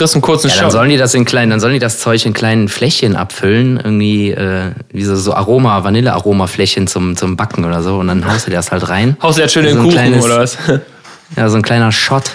Hast 0.00 0.14
einen 0.14 0.22
kurzen 0.22 0.48
Ja, 0.48 0.54
dann 0.54 0.64
Schock. 0.64 0.72
sollen 0.72 0.90
die 0.90 0.96
das 0.96 1.14
in 1.14 1.24
kleinen, 1.24 1.50
dann 1.50 1.60
sollen 1.60 1.74
die 1.74 1.78
das 1.78 1.98
Zeug 1.98 2.24
in 2.26 2.32
kleinen 2.32 2.68
Fläschchen 2.68 3.16
abfüllen, 3.16 3.76
irgendwie 3.76 4.30
äh, 4.32 4.72
wie 4.92 5.02
so, 5.04 5.16
so 5.16 5.34
Aroma, 5.34 5.84
Vanille-Aroma-Fläschchen 5.84 6.86
zum, 6.86 7.16
zum 7.16 7.36
Backen 7.36 7.64
oder 7.64 7.82
so. 7.82 7.96
Und 7.98 8.08
dann 8.08 8.26
haust 8.30 8.46
du 8.46 8.50
das 8.50 8.70
halt 8.70 8.88
rein. 8.88 9.16
Haust 9.22 9.38
du 9.38 9.42
jetzt 9.42 9.52
schön 9.52 9.64
So 9.64 9.70
den 9.74 9.78
Kuchen, 9.78 9.90
kleines- 9.92 10.24
oder 10.24 10.38
was? 10.40 10.58
Ja, 11.36 11.46
so 11.50 11.56
ein 11.56 11.62
kleiner 11.62 11.92
Shot. 11.92 12.30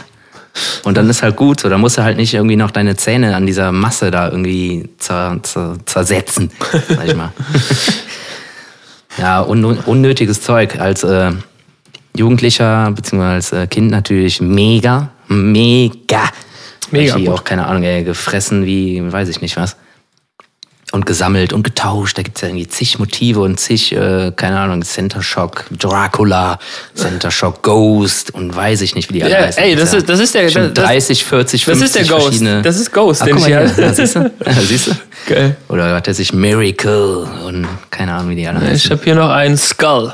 Und 0.83 0.97
dann 0.97 1.09
ist 1.09 1.23
halt 1.23 1.35
gut 1.35 1.59
so. 1.59 1.67
Da 1.67 1.79
musst 1.79 1.97
du 1.97 2.03
halt 2.03 2.15
nicht 2.15 2.33
irgendwie 2.35 2.55
noch 2.55 2.69
deine 2.69 2.95
Zähne 2.95 3.35
an 3.35 3.47
dieser 3.47 3.71
Masse 3.71 4.11
da 4.11 4.27
irgendwie 4.29 4.87
zer, 4.99 5.39
zer, 5.41 5.77
zersetzen, 5.85 6.51
sag 6.89 7.07
ich 7.07 7.15
mal. 7.15 7.31
ja, 9.17 9.41
un, 9.41 9.65
unnötiges 9.65 10.41
Zeug. 10.41 10.79
Als 10.79 11.03
äh, 11.03 11.31
Jugendlicher 12.15 12.91
beziehungsweise 12.91 13.33
als 13.33 13.63
äh, 13.63 13.67
Kind 13.67 13.89
natürlich 13.89 14.41
mega, 14.41 15.09
mega. 15.27 16.29
Mega 16.93 17.17
ich 17.17 17.29
auch 17.29 17.43
keine 17.43 17.65
Ahnung, 17.67 17.83
ey, 17.83 18.03
gefressen 18.03 18.65
wie, 18.65 19.01
weiß 19.11 19.29
ich 19.29 19.41
nicht 19.41 19.57
was. 19.57 19.75
Und 20.91 21.07
gesammelt 21.07 21.53
und 21.53 21.63
getauscht. 21.63 22.19
Da 22.19 22.21
gibt's 22.21 22.41
ja 22.41 22.49
irgendwie 22.49 22.67
zig 22.67 22.99
Motive 22.99 23.39
und 23.41 23.59
zig, 23.59 23.93
äh, 23.93 24.31
keine 24.35 24.59
Ahnung, 24.59 24.83
Center 24.83 25.23
Shock, 25.23 25.65
Dracula, 25.71 26.59
Center 26.93 27.31
Shock 27.31 27.63
Ghost 27.63 28.31
und 28.35 28.55
weiß 28.55 28.81
ich 28.81 28.93
nicht, 28.93 29.09
wie 29.09 29.13
die 29.13 29.23
alle 29.23 29.33
Ja, 29.33 29.39
heißen. 29.47 29.63
ey, 29.63 29.75
das 29.75 29.91
ist- 29.91 30.07
das 30.07 30.19
ist 30.19 30.35
der- 30.35 30.51
das- 30.51 30.73
30, 30.73 31.25
40, 31.25 31.65
Das 31.65 31.77
50 31.79 31.85
ist 32.01 32.09
der 32.09 32.15
Ghost. 32.15 32.27
verschiedene. 32.27 32.61
Das 32.61 32.79
ist 32.79 32.91
Ghost, 32.91 33.21
Ach, 33.23 33.25
den 33.25 33.37
ich. 33.39 33.47
Ja, 33.47 33.67
siehst 33.93 34.15
du? 34.17 34.19
Ja, 34.45 34.53
siehst 34.67 34.87
du? 34.87 34.91
Geil. 35.27 35.55
Oder 35.67 35.95
hat 35.95 36.07
er 36.07 36.13
sich 36.13 36.31
Miracle 36.31 37.27
und 37.43 37.67
keine 37.89 38.13
Ahnung, 38.13 38.29
wie 38.29 38.35
die 38.35 38.47
alle 38.47 38.59
Ich 38.65 38.69
heißen. 38.83 38.91
habe 38.91 39.03
hier 39.03 39.15
noch 39.15 39.29
einen 39.31 39.57
Skull. 39.57 40.13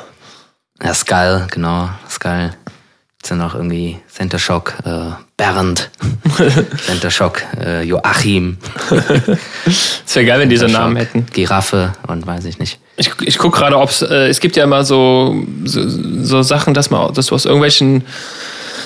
Ja, 0.81 0.93
Skull, 0.93 1.45
genau, 1.51 1.89
Skull. 2.09 2.51
Ist 3.23 3.29
ja 3.29 3.35
noch 3.35 3.53
irgendwie 3.55 3.99
Center 4.07 4.39
Shock, 4.39 4.73
äh, 4.85 5.11
Bernd. 5.37 5.89
Center 6.85 7.11
Shock, 7.11 7.43
äh, 7.59 7.83
Joachim. 7.83 8.57
Es 10.05 10.15
wäre 10.15 10.25
geil, 10.25 10.39
wenn 10.39 10.49
die 10.49 10.57
so 10.57 10.67
Namen 10.67 10.95
hätten. 10.95 11.25
Giraffe 11.33 11.93
und 12.07 12.25
weiß 12.25 12.45
ich 12.45 12.59
nicht. 12.59 12.79
Ich, 12.97 13.11
ich 13.21 13.37
gucke 13.37 13.59
gerade, 13.59 13.77
ob 13.77 13.89
es, 13.89 14.01
äh, 14.01 14.27
es 14.27 14.39
gibt 14.39 14.55
ja 14.55 14.63
immer 14.63 14.83
so, 14.85 15.35
so, 15.65 15.81
so 16.23 16.41
Sachen, 16.43 16.73
dass, 16.73 16.89
man, 16.89 17.13
dass 17.13 17.27
du 17.27 17.35
aus 17.35 17.45
irgendwelchen 17.45 18.05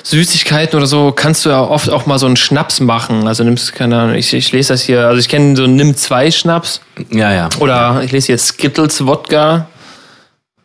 Süßigkeiten 0.03 0.77
oder 0.77 0.85
so, 0.87 1.11
kannst 1.11 1.45
du 1.45 1.49
ja 1.49 1.61
oft 1.61 1.89
auch 1.89 2.05
mal 2.05 2.19
so 2.19 2.25
einen 2.25 2.35
Schnaps 2.35 2.79
machen. 2.79 3.27
Also 3.27 3.43
nimmst, 3.43 3.73
keine 3.73 3.97
Ahnung, 3.99 4.15
ich, 4.15 4.33
ich 4.33 4.51
lese 4.51 4.73
das 4.73 4.81
hier, 4.83 5.07
also 5.07 5.19
ich 5.19 5.29
kenne 5.29 5.55
so 5.55 5.65
Nimm 5.65 5.95
2 5.95 6.29
Schnaps 6.31 6.81
Ja, 7.09 7.31
ja. 7.31 7.49
oder 7.59 8.01
ich 8.03 8.11
lese 8.11 8.27
hier 8.27 8.37
Skittles 8.37 9.05
Wodka. 9.05 9.67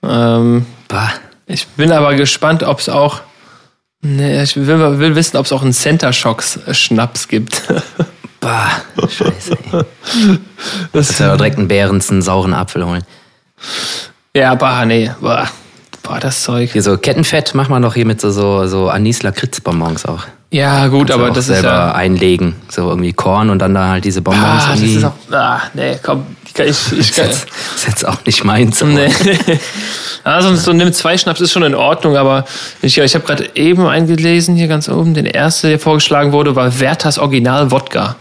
Ähm, 0.02 0.66
Bah. 0.88 1.12
ich 1.46 1.66
bin 1.68 1.92
aber 1.92 2.14
gespannt, 2.14 2.62
ob 2.62 2.80
es 2.80 2.88
auch, 2.88 3.20
nee, 4.02 4.42
ich 4.42 4.56
will, 4.56 4.98
will 4.98 5.14
wissen, 5.14 5.36
ob 5.36 5.46
es 5.46 5.52
auch 5.52 5.62
einen 5.62 5.72
Center 5.72 6.12
Shocks 6.12 6.58
Schnaps 6.72 7.28
gibt. 7.28 7.62
Bah. 8.40 8.70
Scheiße, 9.00 9.58
ey. 9.72 9.82
Kannst 10.92 11.18
ja 11.18 11.32
auch 11.32 11.36
direkt 11.36 11.58
einen 11.58 11.66
Behrens, 11.66 12.08
einen 12.08 12.22
sauren 12.22 12.54
Apfel 12.54 12.86
holen. 12.86 13.02
ja, 14.32 14.54
bah, 14.54 14.84
nee, 14.84 15.10
boah, 15.20 15.48
boah, 16.04 16.20
das 16.20 16.44
Zeug. 16.44 16.70
Hier 16.70 16.82
so 16.82 16.96
Kettenfett 16.96 17.56
macht 17.56 17.68
man 17.68 17.82
doch 17.82 17.94
hier 17.94 18.06
mit 18.06 18.20
so, 18.20 18.30
so, 18.30 18.68
so 18.68 18.90
Anis-Lakritz-Bonbons 18.90 20.06
auch. 20.06 20.24
Ja, 20.50 20.86
gut, 20.86 21.10
aber 21.10 21.28
das 21.28 21.40
ist 21.40 21.46
selber 21.46 21.68
ja. 21.68 21.92
einlegen. 21.92 22.56
So 22.70 22.88
irgendwie 22.88 23.12
Korn 23.12 23.50
und 23.50 23.58
dann 23.58 23.74
da 23.74 23.88
halt 23.88 24.04
diese 24.04 24.22
Bonbons 24.22 24.64
Ah, 24.66 24.70
das 24.72 24.80
ist 24.80 25.04
auch. 25.04 25.12
Ah, 25.30 25.60
nee, 25.74 25.98
komm. 26.02 26.24
Ich, 26.46 26.54
kann- 26.54 26.66
ich, 26.66 26.92
ich 26.92 26.98
ist, 26.98 27.16
kann, 27.16 27.26
jetzt, 27.26 27.46
ist 27.76 27.86
jetzt 27.86 28.08
auch 28.08 28.24
nicht 28.24 28.44
meins. 28.44 28.82
nee. 28.82 29.10
Also 30.24 30.54
so 30.56 30.72
nimm 30.72 30.90
zwei 30.94 31.18
Schnaps 31.18 31.42
ist 31.42 31.52
schon 31.52 31.64
in 31.64 31.74
Ordnung, 31.74 32.16
aber 32.16 32.46
ich, 32.80 32.96
ich 32.96 33.14
habe 33.14 33.26
gerade 33.26 33.50
eben 33.54 33.86
eingelesen, 33.86 34.56
hier 34.56 34.68
ganz 34.68 34.88
oben, 34.88 35.12
den 35.12 35.26
erste, 35.26 35.68
der 35.68 35.78
vorgeschlagen 35.78 36.32
wurde, 36.32 36.56
war 36.56 36.80
Werthers 36.80 37.18
Original 37.18 37.70
Wodka. 37.70 38.16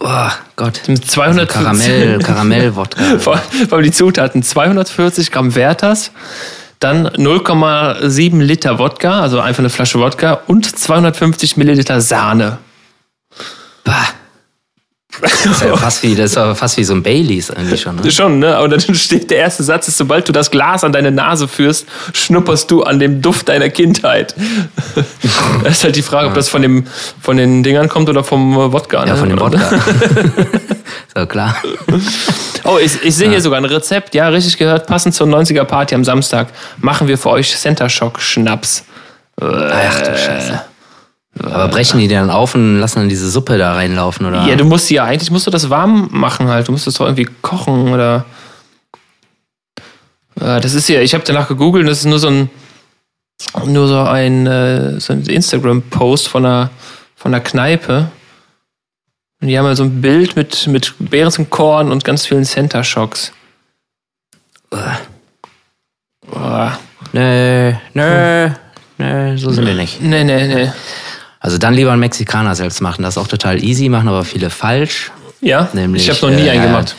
Oh 0.00 0.30
Gott. 0.54 0.82
Mit 0.86 1.04
200 1.04 1.48
Karamell, 1.48 2.20
Karamell-Wodka. 2.20 3.02
Vor 3.18 3.36
vor 3.68 3.78
allem 3.78 3.84
die 3.84 3.90
Zutaten: 3.90 4.44
240 4.44 5.32
Gramm 5.32 5.56
Werthers, 5.56 6.12
dann 6.80 7.08
0,7 7.08 8.40
Liter 8.40 8.78
Wodka, 8.78 9.20
also 9.20 9.40
einfach 9.40 9.60
eine 9.60 9.70
Flasche 9.70 9.98
Wodka 9.98 10.40
und 10.46 10.64
250 10.64 11.56
Milliliter 11.56 12.00
Sahne. 12.00 12.58
Bah. 13.84 14.08
Das 15.20 15.46
ist 15.46 15.62
ja 15.62 15.76
fast 15.76 16.02
wie, 16.02 16.14
das 16.14 16.32
ist 16.32 16.38
aber 16.38 16.54
fast 16.54 16.76
wie 16.76 16.84
so 16.84 16.94
ein 16.94 17.02
Baileys 17.02 17.50
eigentlich 17.50 17.80
schon. 17.80 17.96
Ne? 17.96 18.10
Schon, 18.10 18.38
ne? 18.38 18.56
Aber 18.56 18.68
dann 18.68 18.80
steht 18.80 19.30
der 19.30 19.38
erste 19.38 19.62
Satz, 19.62 19.88
ist, 19.88 19.96
sobald 19.96 20.28
du 20.28 20.32
das 20.32 20.50
Glas 20.50 20.84
an 20.84 20.92
deine 20.92 21.10
Nase 21.10 21.48
führst, 21.48 21.86
schnupperst 22.12 22.70
du 22.70 22.82
an 22.82 22.98
dem 22.98 23.20
Duft 23.20 23.48
deiner 23.48 23.68
Kindheit. 23.68 24.34
das 25.64 25.78
ist 25.78 25.84
halt 25.84 25.96
die 25.96 26.02
Frage, 26.02 26.28
ob 26.28 26.34
das 26.34 26.48
von, 26.48 26.62
dem, 26.62 26.86
von 27.20 27.36
den 27.36 27.62
Dingern 27.62 27.88
kommt 27.88 28.08
oder 28.08 28.22
vom 28.22 28.54
Wodka. 28.54 29.04
Ja, 29.06 29.14
ne? 29.14 29.16
von 29.16 29.28
dem 29.28 29.40
Wodka. 29.40 29.70
so, 31.18 31.26
klar. 31.26 31.56
Oh, 32.64 32.76
ich, 32.76 33.02
ich 33.02 33.14
sehe 33.14 33.30
hier 33.30 33.40
sogar 33.40 33.58
ein 33.58 33.64
Rezept, 33.64 34.14
ja, 34.14 34.28
richtig 34.28 34.58
gehört, 34.58 34.88
passend 34.88 35.14
zur 35.14 35.26
90er 35.26 35.64
Party 35.64 35.94
am 35.94 36.04
Samstag. 36.04 36.48
Machen 36.78 37.08
wir 37.08 37.16
für 37.16 37.30
euch 37.30 37.56
Center 37.56 37.88
Shock 37.88 38.20
Schnaps. 38.20 38.84
Ach 39.40 40.00
du 40.02 40.18
Scheiße. 40.18 40.60
Aber 41.44 41.68
brechen 41.68 42.00
die 42.00 42.08
dann 42.08 42.30
auf 42.30 42.54
und 42.54 42.80
lassen 42.80 42.98
dann 42.98 43.08
diese 43.08 43.30
Suppe 43.30 43.56
da 43.56 43.74
reinlaufen, 43.74 44.26
oder? 44.26 44.44
Ja, 44.46 44.56
du 44.56 44.64
musst 44.64 44.90
ja 44.90 45.04
eigentlich 45.04 45.30
musst 45.30 45.46
du 45.46 45.50
das 45.50 45.70
warm 45.70 46.08
machen 46.10 46.48
halt. 46.48 46.68
Du 46.68 46.72
musst 46.72 46.86
das 46.86 46.94
doch 46.94 47.06
irgendwie 47.06 47.28
kochen 47.40 47.92
oder. 47.92 48.26
Äh, 50.40 50.60
Das 50.60 50.74
ist 50.74 50.88
ja, 50.88 51.00
ich 51.00 51.14
habe 51.14 51.24
danach 51.24 51.48
gegoogelt, 51.48 51.88
das 51.88 52.00
ist 52.00 52.06
nur 52.06 52.18
so 52.18 52.28
ein 52.28 52.50
nur 53.64 53.86
so 53.86 54.00
ein, 54.00 54.46
äh, 54.46 55.00
so 55.00 55.12
ein 55.12 55.22
Instagram-Post 55.22 56.28
von 56.28 56.44
einer, 56.44 56.70
von 57.14 57.32
einer 57.32 57.42
Kneipe. 57.42 58.10
Und 59.40 59.48
die 59.48 59.58
haben 59.58 59.66
ja 59.66 59.74
so 59.76 59.84
ein 59.84 60.00
Bild 60.00 60.34
mit, 60.36 60.66
mit 60.66 60.94
Beerenkorn 60.98 61.92
und 61.92 62.04
ganz 62.04 62.26
vielen 62.26 62.44
Center 62.44 62.82
Shocks. 62.82 63.32
Boah. 66.30 66.78
Nö, 67.12 67.72
nö, 67.94 68.50
nö, 68.98 69.38
so 69.38 69.50
sind 69.50 69.66
wir 69.66 69.74
nicht. 69.74 70.00
Nee, 70.02 70.24
nee, 70.24 70.46
nee. 70.46 70.72
Also 71.40 71.56
dann 71.56 71.74
lieber 71.74 71.92
einen 71.92 72.00
Mexikaner 72.00 72.54
selbst 72.54 72.80
machen. 72.80 73.02
Das 73.02 73.14
ist 73.14 73.18
auch 73.18 73.28
total 73.28 73.62
easy, 73.62 73.88
machen 73.88 74.08
aber 74.08 74.24
viele 74.24 74.50
falsch. 74.50 75.12
Ja? 75.40 75.68
Nämlich, 75.72 76.08
ich 76.08 76.10
habe 76.14 76.30
noch 76.32 76.36
nie 76.36 76.46
äh, 76.48 76.50
einen 76.50 76.62
gemacht. 76.62 76.96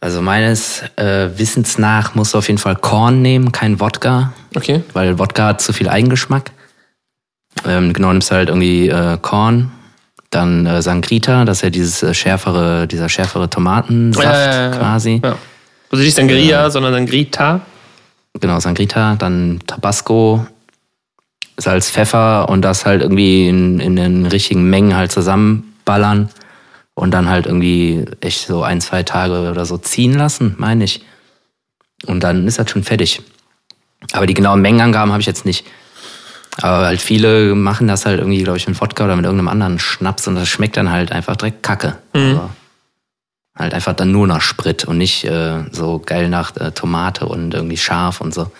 Also 0.00 0.20
meines 0.20 0.82
äh, 0.96 1.30
Wissens 1.36 1.78
nach 1.78 2.14
musst 2.14 2.34
du 2.34 2.38
auf 2.38 2.46
jeden 2.48 2.58
Fall 2.58 2.76
Korn 2.76 3.22
nehmen, 3.22 3.50
kein 3.50 3.80
Wodka, 3.80 4.32
Okay. 4.54 4.82
weil 4.92 5.18
Wodka 5.18 5.46
hat 5.46 5.60
zu 5.62 5.72
viel 5.72 5.88
Eigengeschmack. 5.88 6.52
Ähm, 7.66 7.94
genau, 7.94 8.12
nimmst 8.12 8.30
halt 8.30 8.50
irgendwie 8.50 8.88
äh, 8.88 9.16
Korn, 9.20 9.72
dann 10.36 10.66
äh, 10.66 10.82
Sangrita, 10.82 11.44
das 11.44 11.58
ist 11.58 11.62
ja 11.62 11.70
dieses 11.70 12.02
äh, 12.02 12.14
schärfere, 12.14 12.86
dieser 12.86 13.08
schärfere 13.08 13.50
Tomatensaft 13.50 14.26
Ja, 14.26 14.32
ja, 14.32 14.52
ja, 14.52 14.70
ja. 14.70 14.78
quasi. 14.78 15.20
Ja. 15.24 15.36
Also 15.90 16.04
nicht 16.04 16.14
Sangria, 16.14 16.70
sondern 16.70 16.92
Sangrita. 16.92 17.60
Genau, 18.40 18.60
Sangrita, 18.60 19.14
dann 19.16 19.60
Tabasco, 19.66 20.46
Salz, 21.56 21.90
Pfeffer 21.90 22.48
und 22.48 22.62
das 22.62 22.84
halt 22.84 23.02
irgendwie 23.02 23.48
in, 23.48 23.80
in 23.80 23.96
den 23.96 24.26
richtigen 24.26 24.68
Mengen 24.68 24.94
halt 24.94 25.10
zusammenballern 25.10 26.28
und 26.94 27.12
dann 27.12 27.28
halt 27.28 27.46
irgendwie 27.46 28.04
echt 28.20 28.46
so 28.46 28.62
ein, 28.62 28.80
zwei 28.80 29.02
Tage 29.02 29.50
oder 29.50 29.64
so 29.64 29.78
ziehen 29.78 30.14
lassen, 30.14 30.54
meine 30.58 30.84
ich. 30.84 31.04
Und 32.06 32.22
dann 32.22 32.46
ist 32.46 32.58
das 32.58 32.70
schon 32.70 32.84
fertig. 32.84 33.22
Aber 34.12 34.26
die 34.26 34.34
genauen 34.34 34.60
Mengenangaben 34.60 35.12
habe 35.12 35.20
ich 35.20 35.26
jetzt 35.26 35.46
nicht. 35.46 35.66
Aber 36.62 36.86
halt 36.86 37.02
viele 37.02 37.54
machen 37.54 37.86
das 37.86 38.06
halt 38.06 38.18
irgendwie, 38.18 38.42
glaube 38.42 38.58
ich, 38.58 38.66
mit 38.66 38.80
Wodka 38.80 39.04
oder 39.04 39.16
mit 39.16 39.24
irgendeinem 39.24 39.48
anderen 39.48 39.78
Schnaps 39.78 40.26
und 40.26 40.36
das 40.36 40.48
schmeckt 40.48 40.76
dann 40.76 40.90
halt 40.90 41.12
einfach 41.12 41.36
direkt 41.36 41.62
kacke. 41.62 41.98
Also 42.30 42.50
halt 43.56 43.74
einfach 43.74 43.94
dann 43.94 44.12
nur 44.12 44.26
nach 44.26 44.42
Sprit 44.42 44.84
und 44.84 44.98
nicht 44.98 45.24
äh, 45.24 45.64
so 45.72 46.00
geil 46.04 46.28
nach 46.28 46.54
äh, 46.56 46.72
Tomate 46.72 47.26
und 47.26 47.54
irgendwie 47.54 47.76
scharf 47.76 48.20
und 48.20 48.34
so. 48.34 48.50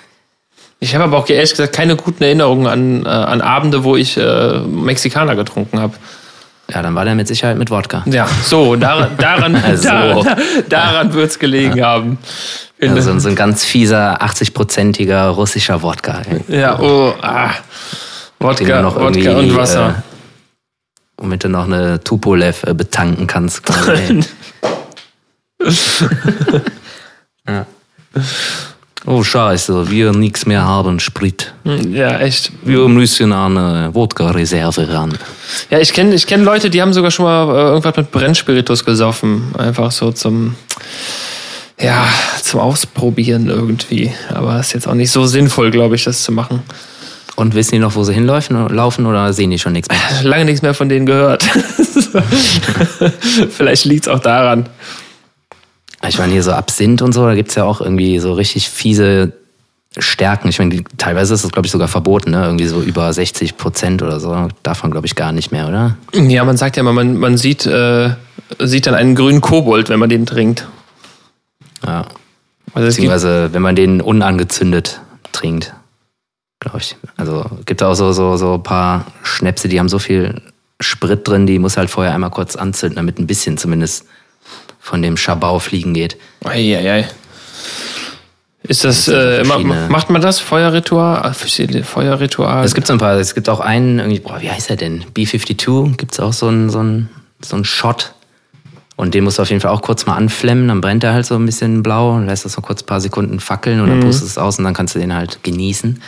Ich 0.81 0.95
habe 0.95 1.05
aber 1.05 1.19
auch 1.19 1.29
ehrlich 1.29 1.51
gesagt 1.51 1.75
keine 1.75 1.97
guten 1.97 2.23
Erinnerungen 2.23 2.67
an, 2.67 3.05
äh, 3.05 3.09
an 3.09 3.41
Abende, 3.41 3.85
wo 3.85 3.97
ich 3.97 4.17
äh, 4.17 4.59
Mexikaner 4.61 5.37
getrunken 5.37 5.81
habe. 5.81 5.95
Ja, 6.73 6.83
dann 6.83 6.95
war 6.97 7.05
der 7.05 7.15
mit 7.15 7.29
Sicherheit 7.29 7.57
mit 7.59 7.71
Wodka. 7.71 8.03
Ja, 8.07 8.27
so, 8.43 8.75
daran, 8.77 9.11
daran, 9.19 9.55
Also. 9.57 9.89
daran, 9.89 10.27
daran 10.69 11.13
wird 11.15 11.31
es 11.31 11.39
gelegen 11.39 11.81
haben. 11.85 12.19
Finde- 12.79 12.97
Also 12.97 13.19
so 13.19 13.29
ein 13.29 13.37
ganz 13.37 13.65
fieser, 13.65 14.21
80-prozentiger 14.23 15.29
russischer 15.29 15.81
Wodka. 15.83 16.23
ey. 16.49 16.59
ja, 16.61 16.79
oh, 16.81 17.15
ah. 17.23 17.51
Wodka, 18.41 18.83
noch 18.83 18.97
Wodka 18.97 19.31
und 19.31 19.55
Wasser. 19.57 19.89
Äh, 19.91 20.03
womit 21.19 21.45
du 21.45 21.49
noch 21.49 21.65
eine 21.65 22.03
Tupolev 22.03 22.65
äh, 22.65 22.75
betanken 22.75 23.27
kannst. 23.27 23.63
quasi, 23.63 24.21
ja. 27.49 27.67
Oh, 29.09 29.23
scheiße, 29.23 29.89
wir 29.89 30.11
nichts 30.13 30.47
mehr 30.47 30.65
haben, 30.65 30.99
Sprit. 30.99 31.55
ja, 31.65 32.19
echt. 32.19 32.51
Wir 32.65 32.89
müssen 32.89 33.33
an 33.33 33.57
äh, 33.57 33.95
Wodka-Reserve 33.95 34.93
ran. 34.93 35.17
Ja, 35.71 35.79
ich 35.79 35.93
kenne 35.93 36.13
ich 36.13 36.27
kenn 36.27 36.43
Leute, 36.43 36.71
die 36.71 36.83
haben 36.83 36.93
sogar 36.93 37.13
schon 37.13 37.25
mal 37.25 37.49
äh, 37.49 37.69
irgendwas 37.69 37.97
mit 37.97 38.11
Brennspiritus 38.11 38.85
gesoffen. 38.85 39.55
Einfach 39.57 39.93
so 39.93 40.11
zum, 40.11 40.57
ja, 41.81 42.05
zum 42.43 42.59
Ausprobieren 42.59 43.49
irgendwie. 43.49 44.13
Aber 44.35 44.59
ist 44.59 44.75
jetzt 44.75 44.89
auch 44.89 44.95
nicht 44.95 45.13
so 45.13 45.25
sinnvoll, 45.25 45.71
glaube 45.71 45.95
ich, 45.95 46.03
das 46.03 46.25
zu 46.25 46.33
machen. 46.33 46.65
Und 47.37 47.55
wissen 47.55 47.73
die 47.73 47.79
noch, 47.79 47.95
wo 47.95 48.03
sie 48.03 48.15
hinlaufen 48.15 48.69
laufen, 48.75 49.07
oder 49.07 49.33
sehen 49.33 49.51
die 49.53 49.59
schon 49.61 49.75
nichts 49.75 49.89
mehr? 49.89 50.01
Lange 50.29 50.47
nichts 50.47 50.63
mehr 50.63 50.75
von 50.75 50.89
denen 50.89 51.07
gehört. 51.07 51.45
Vielleicht 53.51 53.85
liegt 53.85 54.07
es 54.07 54.13
auch 54.13 54.21
daran. 54.21 54.69
Ich 56.09 56.19
meine, 56.19 56.33
hier 56.33 56.43
so 56.43 56.53
Absinth 56.53 57.03
und 57.03 57.13
so, 57.13 57.25
da 57.25 57.35
gibt's 57.35 57.55
ja 57.55 57.65
auch 57.65 57.81
irgendwie 57.81 58.19
so 58.19 58.33
richtig 58.33 58.69
fiese 58.69 59.33
Stärken. 59.99 60.49
Ich 60.49 60.59
meine, 60.59 60.85
teilweise 60.99 61.35
ist 61.35 61.45
das, 61.45 61.53
glaube 61.53 61.67
ich, 61.67 61.73
sogar 61.73 61.89
verboten, 61.89 62.31
ne? 62.31 62.45
Irgendwie 62.45 62.67
so 62.67 62.83
über 62.83 63.13
60 63.13 63.57
Prozent 63.57 64.03
oder 64.03 64.21
so. 64.21 64.49
Davon, 64.63 64.91
glaube 64.91 65.07
ich, 65.07 65.15
gar 65.15 65.33
nicht 65.33 65.53
mehr, 65.53 65.69
oder? 65.69 65.97
Ja, 66.13 66.45
man 66.45 66.57
sagt 66.57 66.77
ja 66.77 66.83
immer, 66.83 66.93
man, 66.93 67.17
man 67.17 67.39
sieht, 67.39 67.65
äh, 67.67 68.11
sieht 68.59 68.87
dann 68.87 68.95
einen 68.95 69.15
grünen 69.15 69.41
Kobold, 69.41 69.89
wenn 69.89 69.99
man 69.99 70.11
den 70.11 70.27
trinkt. 70.27 70.67
Ja. 71.85 72.05
Also 72.75 72.89
es 72.89 72.97
gibt, 72.97 73.09
Beziehungsweise, 73.09 73.55
wenn 73.55 73.63
man 73.63 73.75
den 73.75 74.03
unangezündet 74.03 75.01
trinkt, 75.33 75.73
glaube 76.61 76.79
ich. 76.79 76.97
Also 77.17 77.47
gibt 77.65 77.83
auch 77.83 77.95
so, 77.95 78.13
so, 78.13 78.37
so 78.37 78.55
ein 78.55 78.63
paar 78.63 79.07
Schnäpse, 79.23 79.69
die 79.69 79.79
haben 79.79 79.89
so 79.89 79.99
viel 79.99 80.43
Sprit 80.81 81.27
drin, 81.27 81.47
die 81.47 81.59
muss 81.59 81.79
halt 81.79 81.89
vorher 81.89 82.13
einmal 82.13 82.31
kurz 82.31 82.55
anzünden, 82.55 82.97
damit 82.97 83.19
ein 83.19 83.27
bisschen 83.27 83.57
zumindest 83.57 84.05
von 84.87 85.03
dem 85.03 85.17
Schabau 85.17 85.59
fliegen 85.59 85.95
geht. 85.95 86.17
Eieiei. 86.45 87.09
Ist 88.63 88.85
das, 88.85 89.09
äh, 89.09 89.43
ma, 89.45 89.55
verschiedene- 89.55 89.87
macht 89.89 90.11
man 90.11 90.23
das? 90.23 90.39
Feuerritual? 90.39 91.23
Ah, 91.23 91.33
Feuerritual? 91.33 92.65
Es 92.65 92.73
gibt 92.75 92.87
so 92.87 92.93
ein 92.93 92.99
paar, 93.01 93.15
es 93.17 93.35
gibt 93.35 93.49
auch 93.49 93.59
einen, 93.61 93.99
irgendwie, 93.99 94.21
boah, 94.21 94.41
wie 94.41 94.51
heißt 94.51 94.71
er 94.71 94.77
denn? 94.77 95.05
B52 95.15 95.97
gibt's 95.97 96.21
auch 96.21 96.33
so 96.33 96.47
einen, 96.47 96.71
so 96.71 96.79
einen, 96.79 97.09
so 97.45 97.57
einen 97.57 97.65
Shot. 97.65 98.13
Und 98.95 99.15
den 99.15 99.25
musst 99.25 99.39
du 99.39 99.43
auf 99.43 99.51
jeden 99.51 99.61
Fall 99.61 99.73
auch 99.73 99.83
kurz 99.83 100.07
mal 100.07 100.15
anflemmen, 100.17 100.69
dann 100.69 100.81
brennt 100.81 101.03
er 101.05 101.13
halt 101.13 101.27
so 101.27 101.35
ein 101.35 101.45
bisschen 101.45 101.83
blau 101.83 102.15
und 102.15 102.27
lässt 102.27 102.45
das 102.45 102.53
so 102.53 102.61
kurz 102.63 102.83
ein 102.83 102.87
paar 102.87 103.01
Sekunden 103.01 103.41
fackeln 103.41 103.81
und 103.81 103.91
dann 103.91 104.01
pustest 104.01 104.23
du 104.23 104.27
es 104.27 104.39
aus 104.39 104.59
und 104.59 104.65
dann 104.65 104.73
kannst 104.73 104.95
du 104.95 104.99
den 105.01 105.13
halt 105.15 105.43
genießen. 105.43 106.01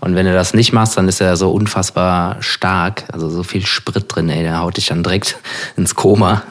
Und 0.00 0.14
wenn 0.14 0.26
du 0.26 0.32
das 0.34 0.52
nicht 0.52 0.72
machst, 0.72 0.96
dann 0.98 1.06
ist 1.08 1.20
er 1.20 1.36
so 1.36 1.50
unfassbar 1.52 2.36
stark, 2.40 3.04
also 3.12 3.30
so 3.30 3.42
viel 3.42 3.64
Sprit 3.64 4.04
drin, 4.08 4.28
ey, 4.28 4.42
der 4.42 4.58
haut 4.60 4.76
dich 4.76 4.86
dann 4.86 5.02
direkt 5.02 5.38
ins 5.76 5.94
Koma. 5.94 6.42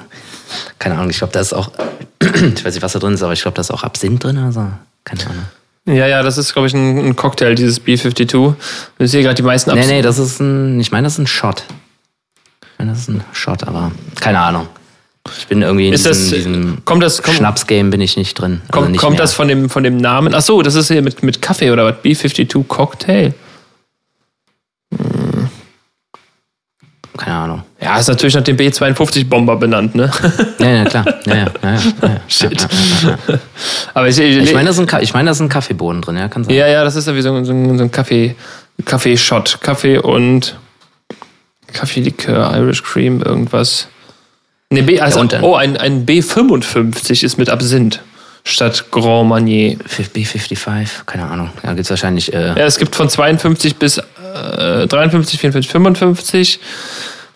Keine 0.79 0.95
Ahnung, 0.95 1.09
ich 1.09 1.17
glaube, 1.17 1.33
da 1.33 1.39
ist 1.39 1.53
auch, 1.53 1.71
ich 2.21 2.65
weiß 2.65 2.73
nicht, 2.73 2.83
was 2.83 2.93
da 2.93 2.99
drin 2.99 3.13
ist, 3.13 3.23
aber 3.23 3.33
ich 3.33 3.41
glaube, 3.41 3.55
da 3.55 3.61
ist 3.61 3.71
auch 3.71 3.83
Absinth 3.83 4.23
drin 4.23 4.37
oder 4.37 4.51
so. 4.51 4.67
Keine 5.03 5.21
Ahnung. 5.25 5.45
ja, 5.97 6.07
ja, 6.07 6.23
das 6.23 6.37
ist, 6.37 6.53
glaube 6.53 6.67
ich, 6.67 6.73
ein, 6.73 6.97
ein 6.97 7.15
Cocktail, 7.15 7.55
dieses 7.55 7.81
B52. 7.81 8.53
Ich 8.99 9.11
sehe 9.11 9.21
gerade 9.23 9.35
die 9.35 9.41
meisten 9.43 9.71
Nee, 9.73 9.79
Abs- 9.79 9.87
nee, 9.89 10.01
das 10.01 10.17
ist 10.19 10.39
ein, 10.39 10.79
ich 10.79 10.91
meine, 10.91 11.05
das 11.05 11.13
ist 11.13 11.19
ein 11.19 11.27
Shot. 11.27 11.63
Ich 12.61 12.79
meine, 12.79 12.91
das 12.91 13.01
ist 13.01 13.09
ein 13.09 13.23
Shot, 13.31 13.63
aber 13.67 13.91
keine 14.19 14.39
Ahnung. 14.39 14.67
Ich 15.39 15.47
bin 15.47 15.61
irgendwie 15.63 15.87
in 15.87 15.93
Ist 15.93 16.05
diesem, 16.05 16.21
das, 16.23 16.29
diesem 16.31 16.85
kommt 16.85 17.01
das, 17.01 17.23
kommt, 17.23 17.37
Schnaps-Game 17.37 17.89
bin 17.89 17.99
ich 17.99 18.15
nicht 18.15 18.35
drin. 18.35 18.61
Also 18.67 18.71
kommt, 18.79 18.91
nicht 18.91 19.01
kommt 19.01 19.19
das 19.19 19.33
von 19.33 19.47
dem, 19.47 19.69
von 19.71 19.81
dem 19.83 19.97
Namen? 19.97 20.35
Ach 20.35 20.41
so, 20.41 20.61
das 20.61 20.75
ist 20.75 20.89
hier 20.89 21.01
mit, 21.01 21.23
mit 21.23 21.41
Kaffee 21.41 21.71
oder 21.71 21.83
was? 21.85 21.95
B52 22.03 22.63
Cocktail. 22.67 23.33
Keine 27.17 27.35
Ahnung. 27.37 27.63
Ja, 27.81 27.97
ist 27.97 28.07
natürlich 28.07 28.35
nach 28.35 28.43
dem 28.43 28.57
B52-Bomber 28.57 29.55
benannt, 29.55 29.95
ne? 29.95 30.11
Ja, 30.59 30.67
ja, 30.69 30.85
klar. 30.85 31.05
Ja, 31.25 31.35
ja, 31.35 31.45
ja, 31.63 31.69
ja, 31.71 31.79
ja. 32.09 32.21
Shit. 32.27 32.67
Aber 33.93 34.07
ich, 34.09 34.19
ich, 34.19 34.37
Ich 34.37 34.53
meine, 34.53 34.67
da 34.67 34.73
sind, 34.73 34.87
Ka- 34.87 34.99
ich 35.01 35.13
meine, 35.13 35.29
da 35.29 35.33
sind 35.33 35.49
Kaffeebohnen 35.49 36.01
drin, 36.01 36.17
ja, 36.17 36.27
kann 36.27 36.43
sein. 36.43 36.53
ja, 36.53 36.67
ja, 36.67 36.83
das 36.83 36.95
ist 36.95 37.07
ja 37.07 37.15
wie 37.15 37.21
so, 37.21 37.33
ein- 37.33 37.45
so 37.45 37.53
ein, 37.53 37.77
so 37.77 37.83
ein 37.85 37.91
Kaffee, 37.91 38.35
Kaffee-Shot. 38.83 39.59
Kaffee 39.61 39.97
und 39.97 40.57
Kaffeelikör, 41.73 42.53
Irish 42.57 42.83
Cream, 42.83 43.21
irgendwas. 43.21 43.87
Ne, 44.69 44.83
B, 44.83 44.99
also, 44.99 45.25
oh, 45.41 45.55
ein, 45.55 45.77
ein 45.77 46.05
B55 46.05 47.23
ist 47.23 47.37
mit 47.37 47.49
Absinth 47.49 48.01
statt 48.43 48.85
Grand 48.91 49.29
Marnier. 49.29 49.77
B55, 50.13 51.05
keine 51.05 51.25
Ahnung. 51.25 51.51
Ja, 51.63 51.73
gibt's 51.73 51.89
wahrscheinlich. 51.89 52.33
Äh, 52.33 52.47
Ja, 52.49 52.65
es 52.65 52.77
gibt 52.77 52.95
von 52.95 53.09
52 53.09 53.75
bis 53.77 54.01
äh, 54.35 54.87
53, 54.87 55.39
54, 55.39 55.71
55 55.71 56.59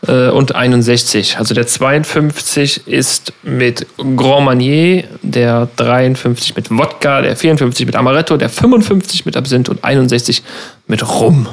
äh, 0.08 0.30
und 0.30 0.56
61. 0.56 1.38
Also 1.38 1.54
der 1.54 1.68
52 1.68 2.88
ist 2.88 3.34
mit 3.44 3.86
Grand 3.98 4.46
Marnier, 4.46 5.06
der 5.22 5.68
53 5.76 6.56
mit 6.56 6.70
Wodka, 6.72 7.22
der 7.22 7.36
54 7.36 7.86
mit 7.86 7.96
Amaretto, 7.96 8.38
der 8.38 8.50
55 8.50 9.26
mit 9.26 9.38
Absinth 9.38 9.70
und 9.70 9.84
61 9.84 10.44
mit 10.88 11.08
Rum. 11.08 11.48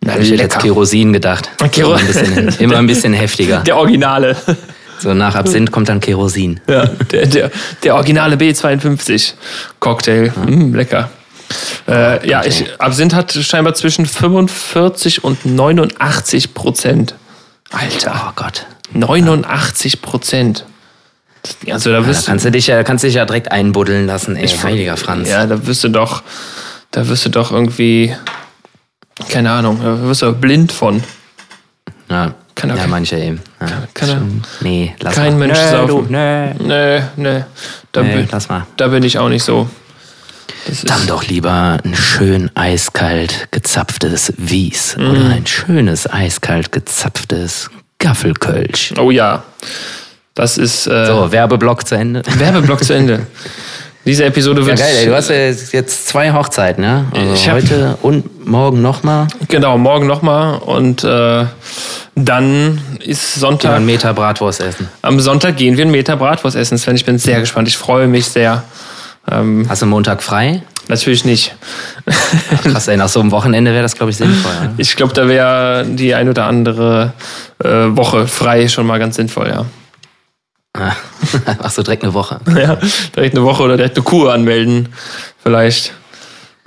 Na, 0.00 0.18
ich 0.18 0.30
hätte 0.30 0.42
jetzt 0.42 0.58
Kerosin 0.58 1.12
gedacht. 1.12 1.48
Kero 1.72 1.94
immer, 1.94 1.98
ein 1.98 2.06
bisschen, 2.06 2.48
immer 2.58 2.76
ein 2.76 2.86
bisschen 2.86 3.12
heftiger. 3.14 3.60
Der 3.66 3.78
Originale. 3.78 4.36
So 4.98 5.14
nach 5.14 5.34
Absinth 5.34 5.70
kommt 5.70 5.88
dann 5.88 5.98
Kerosin. 6.00 6.60
Ja, 6.68 6.86
der, 6.86 7.26
der, 7.26 7.50
der 7.82 7.94
originale 7.94 8.36
B52 8.36 9.32
Cocktail. 9.80 10.32
Ja. 10.34 10.42
Mm, 10.44 10.74
lecker. 10.74 11.10
Äh, 11.88 12.28
ja, 12.28 12.44
ich, 12.44 12.80
Absinth 12.80 13.14
hat 13.14 13.32
scheinbar 13.32 13.74
zwischen 13.74 14.06
45 14.06 15.24
und 15.24 15.44
89 15.44 16.54
Prozent. 16.54 17.14
Alter. 17.70 18.28
Oh 18.28 18.32
Gott. 18.36 18.66
89 18.92 20.02
Prozent. 20.02 20.64
Also 21.70 21.90
da, 21.90 22.00
ja, 22.00 22.06
da 22.06 22.20
kannst 22.24 22.44
du 22.46 22.50
dich 22.50 22.66
ja, 22.68 22.82
kannst 22.84 23.04
dich 23.04 23.14
ja 23.14 23.26
direkt 23.26 23.52
einbuddeln 23.52 24.06
lassen, 24.06 24.34
ey, 24.36 24.46
ich, 24.46 24.62
heiliger 24.62 24.96
Franz. 24.96 25.28
Ja, 25.28 25.46
da 25.46 25.66
wirst 25.66 25.84
du 25.84 25.90
doch, 25.90 26.22
da 26.90 27.06
wirst 27.08 27.26
du 27.26 27.28
doch 27.28 27.52
irgendwie, 27.52 28.16
keine 29.28 29.50
Ahnung, 29.50 29.78
da 29.82 30.00
wirst 30.02 30.22
du 30.22 30.32
blind 30.32 30.72
von. 30.72 31.04
Ja, 32.08 32.34
kann 32.54 32.74
ja 32.74 32.86
manche 32.86 33.18
eben. 33.18 33.42
Ja, 33.60 33.66
kann, 33.66 33.88
kann 33.94 34.08
er, 34.08 34.66
nee, 34.66 34.94
lass 35.00 35.14
kein 35.14 35.38
mal. 35.38 35.48
Mensch 35.48 35.58
nee, 35.58 35.70
saufen. 35.70 35.88
Du, 35.88 36.06
nee. 36.08 36.54
Nee, 36.60 37.02
nee. 37.16 37.44
Da, 37.92 38.02
nee, 38.02 38.16
bin, 38.16 38.28
lass 38.30 38.48
mal. 38.48 38.66
da 38.78 38.88
bin 38.88 39.02
ich 39.02 39.18
auch 39.18 39.28
nicht 39.28 39.44
so. 39.44 39.68
Dann 40.84 41.06
doch 41.06 41.26
lieber 41.26 41.78
ein 41.84 41.94
schön 41.94 42.50
eiskalt 42.54 43.48
gezapftes 43.50 44.32
Wies 44.36 44.96
mm. 44.96 45.10
oder 45.10 45.26
ein 45.30 45.46
schönes 45.46 46.10
eiskalt 46.10 46.72
gezapftes 46.72 47.70
Gaffelkölsch. 47.98 48.94
Oh 48.98 49.10
ja. 49.10 49.44
Das 50.34 50.58
ist. 50.58 50.86
Äh, 50.86 51.06
so, 51.06 51.30
Werbeblock 51.30 51.86
zu 51.86 51.94
Ende. 51.94 52.22
Werbeblock 52.38 52.82
zu 52.82 52.94
Ende. 52.94 53.26
Diese 54.04 54.24
Episode 54.24 54.66
wird. 54.66 54.78
Ja, 54.78 54.84
geil, 54.84 54.96
ey. 54.98 55.06
du 55.06 55.14
hast 55.14 55.30
ja 55.30 55.36
jetzt 55.36 56.08
zwei 56.08 56.32
Hochzeiten, 56.32 56.84
ja? 56.84 57.06
Also 57.14 57.52
heute 57.52 57.96
und 58.02 58.46
morgen 58.46 58.82
nochmal. 58.82 59.28
Genau, 59.48 59.78
morgen 59.78 60.06
nochmal. 60.06 60.58
Und 60.58 61.04
äh, 61.04 61.46
dann 62.14 62.80
ist 63.00 63.34
Sonntag. 63.36 63.70
Wir 63.70 63.76
einen 63.76 63.86
Meter 63.86 64.12
Bratwurst 64.12 64.60
essen. 64.60 64.88
Am 65.00 65.18
Sonntag 65.20 65.56
gehen 65.56 65.78
wir 65.78 65.84
einen 65.84 65.90
Meter 65.90 66.16
Bratwurst 66.16 66.56
essen. 66.56 66.76
Sven, 66.76 66.96
ich 66.96 67.06
bin 67.06 67.18
sehr 67.18 67.40
gespannt. 67.40 67.68
Ich 67.68 67.78
freue 67.78 68.06
mich 68.06 68.26
sehr. 68.26 68.64
Ähm, 69.30 69.66
hast 69.68 69.82
du 69.82 69.86
Montag 69.86 70.22
frei? 70.22 70.62
Natürlich 70.88 71.24
nicht. 71.24 71.54
Ach, 72.06 72.62
krass, 72.62 72.88
ey, 72.88 72.96
nach 72.96 73.08
so 73.08 73.20
einem 73.20 73.30
Wochenende 73.30 73.72
wäre 73.72 73.82
das, 73.82 73.96
glaube 73.96 74.10
ich, 74.10 74.18
sinnvoll. 74.18 74.52
Ja? 74.52 74.72
Ich 74.76 74.96
glaube, 74.96 75.14
da 75.14 75.26
wäre 75.28 75.86
die 75.86 76.14
ein 76.14 76.28
oder 76.28 76.44
andere 76.44 77.14
äh, 77.62 77.68
Woche 77.68 78.26
frei 78.26 78.68
schon 78.68 78.86
mal 78.86 78.98
ganz 78.98 79.16
sinnvoll, 79.16 79.48
ja. 79.48 79.64
Ach 81.62 81.70
so, 81.70 81.82
direkt 81.82 82.02
eine 82.02 82.14
Woche. 82.14 82.40
Ja, 82.54 82.78
direkt 83.16 83.36
eine 83.36 83.44
Woche 83.44 83.62
oder 83.62 83.76
direkt 83.76 83.96
eine 83.96 84.04
Kur 84.04 84.32
anmelden, 84.32 84.88
vielleicht. 85.42 85.92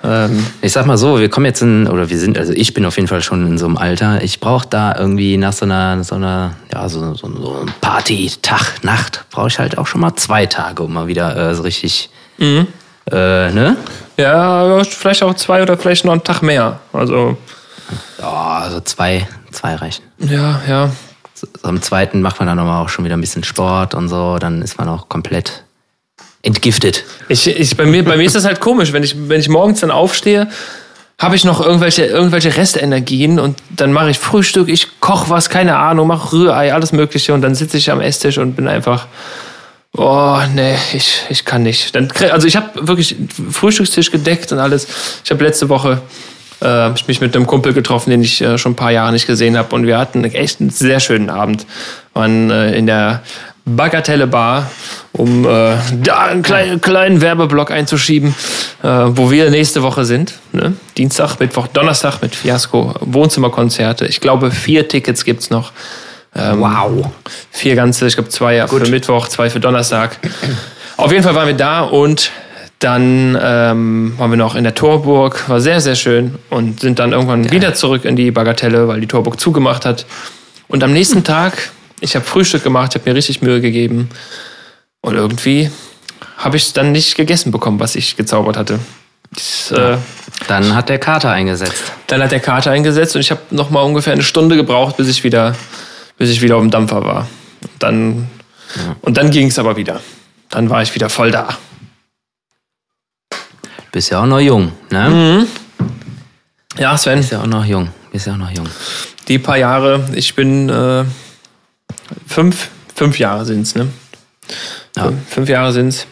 Ähm. 0.03 0.45
Ich 0.61 0.71
sag 0.71 0.85
mal 0.85 0.97
so, 0.97 1.19
wir 1.19 1.29
kommen 1.29 1.45
jetzt 1.45 1.61
in, 1.61 1.87
oder 1.87 2.09
wir 2.09 2.17
sind, 2.19 2.37
also 2.37 2.53
ich 2.53 2.73
bin 2.73 2.85
auf 2.85 2.95
jeden 2.95 3.07
Fall 3.07 3.21
schon 3.21 3.45
in 3.47 3.57
so 3.57 3.65
einem 3.65 3.77
Alter. 3.77 4.23
Ich 4.23 4.39
brauche 4.39 4.67
da 4.67 4.95
irgendwie 4.97 5.37
nach 5.37 5.53
so 5.53 5.65
einer, 5.65 6.03
so 6.03 6.15
einer, 6.15 6.53
ja, 6.71 6.87
so, 6.87 7.13
so, 7.15 7.27
so 7.27 7.65
Party, 7.81 8.31
Tag, 8.41 8.83
Nacht, 8.83 9.25
brauche 9.31 9.47
ich 9.47 9.59
halt 9.59 9.77
auch 9.77 9.87
schon 9.87 10.01
mal 10.01 10.15
zwei 10.15 10.45
Tage, 10.45 10.83
um 10.83 10.93
mal 10.93 11.07
wieder 11.07 11.35
äh, 11.35 11.55
so 11.55 11.63
richtig, 11.63 12.09
mhm. 12.37 12.67
äh, 13.11 13.51
ne? 13.51 13.77
Ja, 14.17 14.83
vielleicht 14.83 15.23
auch 15.23 15.33
zwei 15.35 15.61
oder 15.61 15.77
vielleicht 15.77 16.05
noch 16.05 16.13
einen 16.13 16.23
Tag 16.23 16.41
mehr. 16.41 16.79
Also. 16.93 17.37
Ja, 18.19 18.59
also 18.63 18.79
zwei, 18.81 19.27
zwei 19.51 19.75
reichen. 19.75 20.03
Ja, 20.19 20.61
ja 20.67 20.91
so, 21.37 21.47
am 21.63 21.81
zweiten 21.81 22.21
macht 22.21 22.39
man 22.39 22.47
dann 22.47 22.57
nochmal 22.57 22.83
auch 22.83 22.89
schon 22.89 23.05
wieder 23.05 23.15
ein 23.15 23.21
bisschen 23.21 23.43
Sport 23.43 23.93
und 23.93 24.09
so, 24.09 24.37
dann 24.39 24.61
ist 24.61 24.77
man 24.77 24.89
auch 24.89 25.07
komplett 25.07 25.63
entgiftet. 26.41 27.03
Ich, 27.29 27.47
ich, 27.47 27.77
bei, 27.77 27.85
mir, 27.85 28.03
bei 28.03 28.17
mir 28.17 28.23
ist 28.23 28.35
das 28.35 28.45
halt 28.45 28.59
komisch, 28.59 28.91
wenn 28.91 29.03
ich, 29.03 29.15
wenn 29.29 29.39
ich 29.39 29.49
morgens 29.49 29.81
dann 29.81 29.91
aufstehe, 29.91 30.47
habe 31.19 31.35
ich 31.35 31.45
noch 31.45 31.61
irgendwelche, 31.61 32.05
irgendwelche 32.05 32.55
Restenergien 32.55 33.39
und 33.39 33.57
dann 33.69 33.91
mache 33.91 34.11
ich 34.11 34.19
Frühstück, 34.19 34.69
ich 34.69 34.99
koche 34.99 35.29
was, 35.29 35.49
keine 35.49 35.77
Ahnung, 35.77 36.07
mache 36.07 36.31
Rührei, 36.31 36.73
alles 36.73 36.91
Mögliche 36.91 37.33
und 37.33 37.41
dann 37.41 37.55
sitze 37.55 37.77
ich 37.77 37.91
am 37.91 38.01
Esstisch 38.01 38.37
und 38.37 38.55
bin 38.55 38.67
einfach, 38.67 39.07
oh 39.95 40.39
nee, 40.53 40.75
ich, 40.93 41.23
ich 41.29 41.45
kann 41.45 41.63
nicht. 41.63 41.95
Dann, 41.95 42.11
also 42.31 42.47
ich 42.47 42.55
habe 42.55 42.87
wirklich 42.87 43.15
Frühstückstisch 43.51 44.11
gedeckt 44.11 44.51
und 44.51 44.59
alles. 44.59 44.87
Ich 45.23 45.31
habe 45.31 45.43
letzte 45.43 45.69
Woche 45.69 46.01
äh, 46.61 46.93
ich 46.93 47.07
mich 47.07 47.21
mit 47.21 47.35
einem 47.35 47.47
Kumpel 47.47 47.73
getroffen, 47.73 48.09
den 48.09 48.21
ich 48.21 48.41
äh, 48.41 48.57
schon 48.57 48.73
ein 48.73 48.75
paar 48.75 48.91
Jahre 48.91 49.11
nicht 49.11 49.27
gesehen 49.27 49.57
habe. 49.57 49.73
Und 49.75 49.85
wir 49.85 49.97
hatten 49.97 50.23
echt 50.23 50.59
einen 50.61 50.69
sehr 50.69 50.99
schönen 50.99 51.29
Abend. 51.29 51.65
Waren 52.13 52.49
äh, 52.49 52.75
in 52.75 52.87
der 52.87 53.23
Bagatelle 53.65 54.27
Bar, 54.27 54.71
um 55.11 55.45
äh, 55.45 55.75
da 56.01 56.19
einen 56.19 56.41
kleinen, 56.41 56.79
kleinen 56.79 57.21
Werbeblock 57.21 57.69
einzuschieben, 57.69 58.33
äh, 58.81 58.87
wo 58.87 59.29
wir 59.29 59.49
nächste 59.49 59.83
Woche 59.83 60.05
sind. 60.05 60.35
Ne? 60.53 60.73
Dienstag, 60.97 61.37
Mittwoch, 61.39 61.67
Donnerstag 61.67 62.21
mit 62.21 62.33
Fiasco, 62.33 62.95
Wohnzimmerkonzerte. 63.01 64.05
Ich 64.05 64.21
glaube, 64.21 64.51
vier 64.51 64.87
Tickets 64.87 65.25
gibt 65.25 65.41
es 65.41 65.49
noch. 65.49 65.73
Ähm, 66.35 66.59
wow. 66.59 67.09
Vier 67.51 67.75
ganze, 67.75 68.07
ich 68.07 68.15
glaube 68.15 68.29
zwei 68.29 68.59
Gut. 68.67 68.83
für 68.83 68.91
Mittwoch, 68.91 69.27
zwei 69.27 69.49
für 69.49 69.59
Donnerstag. 69.59 70.17
Auf 70.97 71.11
jeden 71.11 71.23
Fall 71.23 71.35
waren 71.35 71.47
wir 71.47 71.55
da 71.55 71.81
und 71.81 72.31
dann 72.79 73.37
ähm, 73.41 74.13
waren 74.17 74.29
wir 74.29 74.37
noch 74.37 74.55
in 74.55 74.63
der 74.63 74.75
Torburg, 74.75 75.49
war 75.49 75.59
sehr, 75.59 75.81
sehr 75.81 75.95
schön 75.95 76.35
und 76.49 76.79
sind 76.79 76.99
dann 76.99 77.11
irgendwann 77.11 77.43
Geil. 77.43 77.51
wieder 77.51 77.73
zurück 77.73 78.05
in 78.05 78.15
die 78.15 78.29
Bagatelle, 78.29 78.87
weil 78.87 79.01
die 79.01 79.07
Torburg 79.07 79.39
zugemacht 79.39 79.85
hat. 79.85 80.05
Und 80.67 80.83
am 80.83 80.93
nächsten 80.93 81.23
Tag, 81.23 81.71
ich 82.01 82.15
habe 82.15 82.25
Frühstück 82.25 82.63
gemacht, 82.63 82.91
ich 82.93 83.01
habe 83.01 83.09
mir 83.09 83.15
richtig 83.15 83.41
Mühe 83.41 83.61
gegeben 83.61 84.09
und 85.01 85.15
irgendwie 85.15 85.71
habe 86.37 86.57
ich 86.57 86.73
dann 86.73 86.91
nicht 86.91 87.15
gegessen 87.15 87.51
bekommen, 87.51 87.79
was 87.79 87.95
ich 87.95 88.15
gezaubert 88.15 88.57
hatte. 88.57 88.79
Das, 89.33 89.71
äh, 89.71 89.97
dann 90.47 90.75
hat 90.75 90.89
der 90.89 90.99
Kater 90.99 91.31
eingesetzt. 91.31 91.83
Dann 92.07 92.21
hat 92.21 92.31
der 92.31 92.39
Kater 92.39 92.71
eingesetzt 92.71 93.15
und 93.15 93.21
ich 93.21 93.31
habe 93.31 93.41
noch 93.49 93.71
mal 93.71 93.81
ungefähr 93.81 94.13
eine 94.13 94.23
Stunde 94.23 94.55
gebraucht, 94.55 94.97
bis 94.97 95.09
ich 95.09 95.23
wieder, 95.23 95.55
bis 96.17 96.29
ich 96.29 96.41
wieder 96.41 96.55
auf 96.55 96.61
dem 96.61 96.71
Dampfer 96.71 97.03
war. 97.03 97.27
Dann, 97.79 98.29
ja. 98.75 98.95
Und 99.01 99.17
dann 99.17 99.31
ging 99.31 99.47
es 99.47 99.59
aber 99.59 99.77
wieder. 99.77 100.01
Dann 100.49 100.69
war 100.69 100.81
ich 100.81 100.93
wieder 100.95 101.09
voll 101.09 101.31
da. 101.31 101.57
Bist 103.91 104.11
ja 104.11 104.21
auch 104.21 104.25
noch 104.25 104.39
jung, 104.39 104.71
ne? 104.89 105.09
Mhm. 105.09 105.47
Ja, 106.77 106.97
Sven. 106.97 107.17
Bist 107.17 107.31
ja 107.31 107.41
auch 107.41 107.47
noch 107.47 107.65
jung. 107.65 107.89
Bist 108.11 108.27
ja 108.27 108.33
auch 108.33 108.37
noch 108.37 108.51
jung. 108.51 108.67
Die 109.27 109.39
paar 109.39 109.57
Jahre, 109.57 110.07
ich 110.13 110.35
bin 110.35 110.69
äh, 110.69 111.03
fünf, 112.27 112.69
fünf 112.95 113.19
Jahre 113.19 113.45
sind's, 113.45 113.75
ne? 113.75 113.87
Ja. 114.95 115.11
Fünf, 115.29 115.49
Jahre 115.49 115.73
sind's 115.73 116.07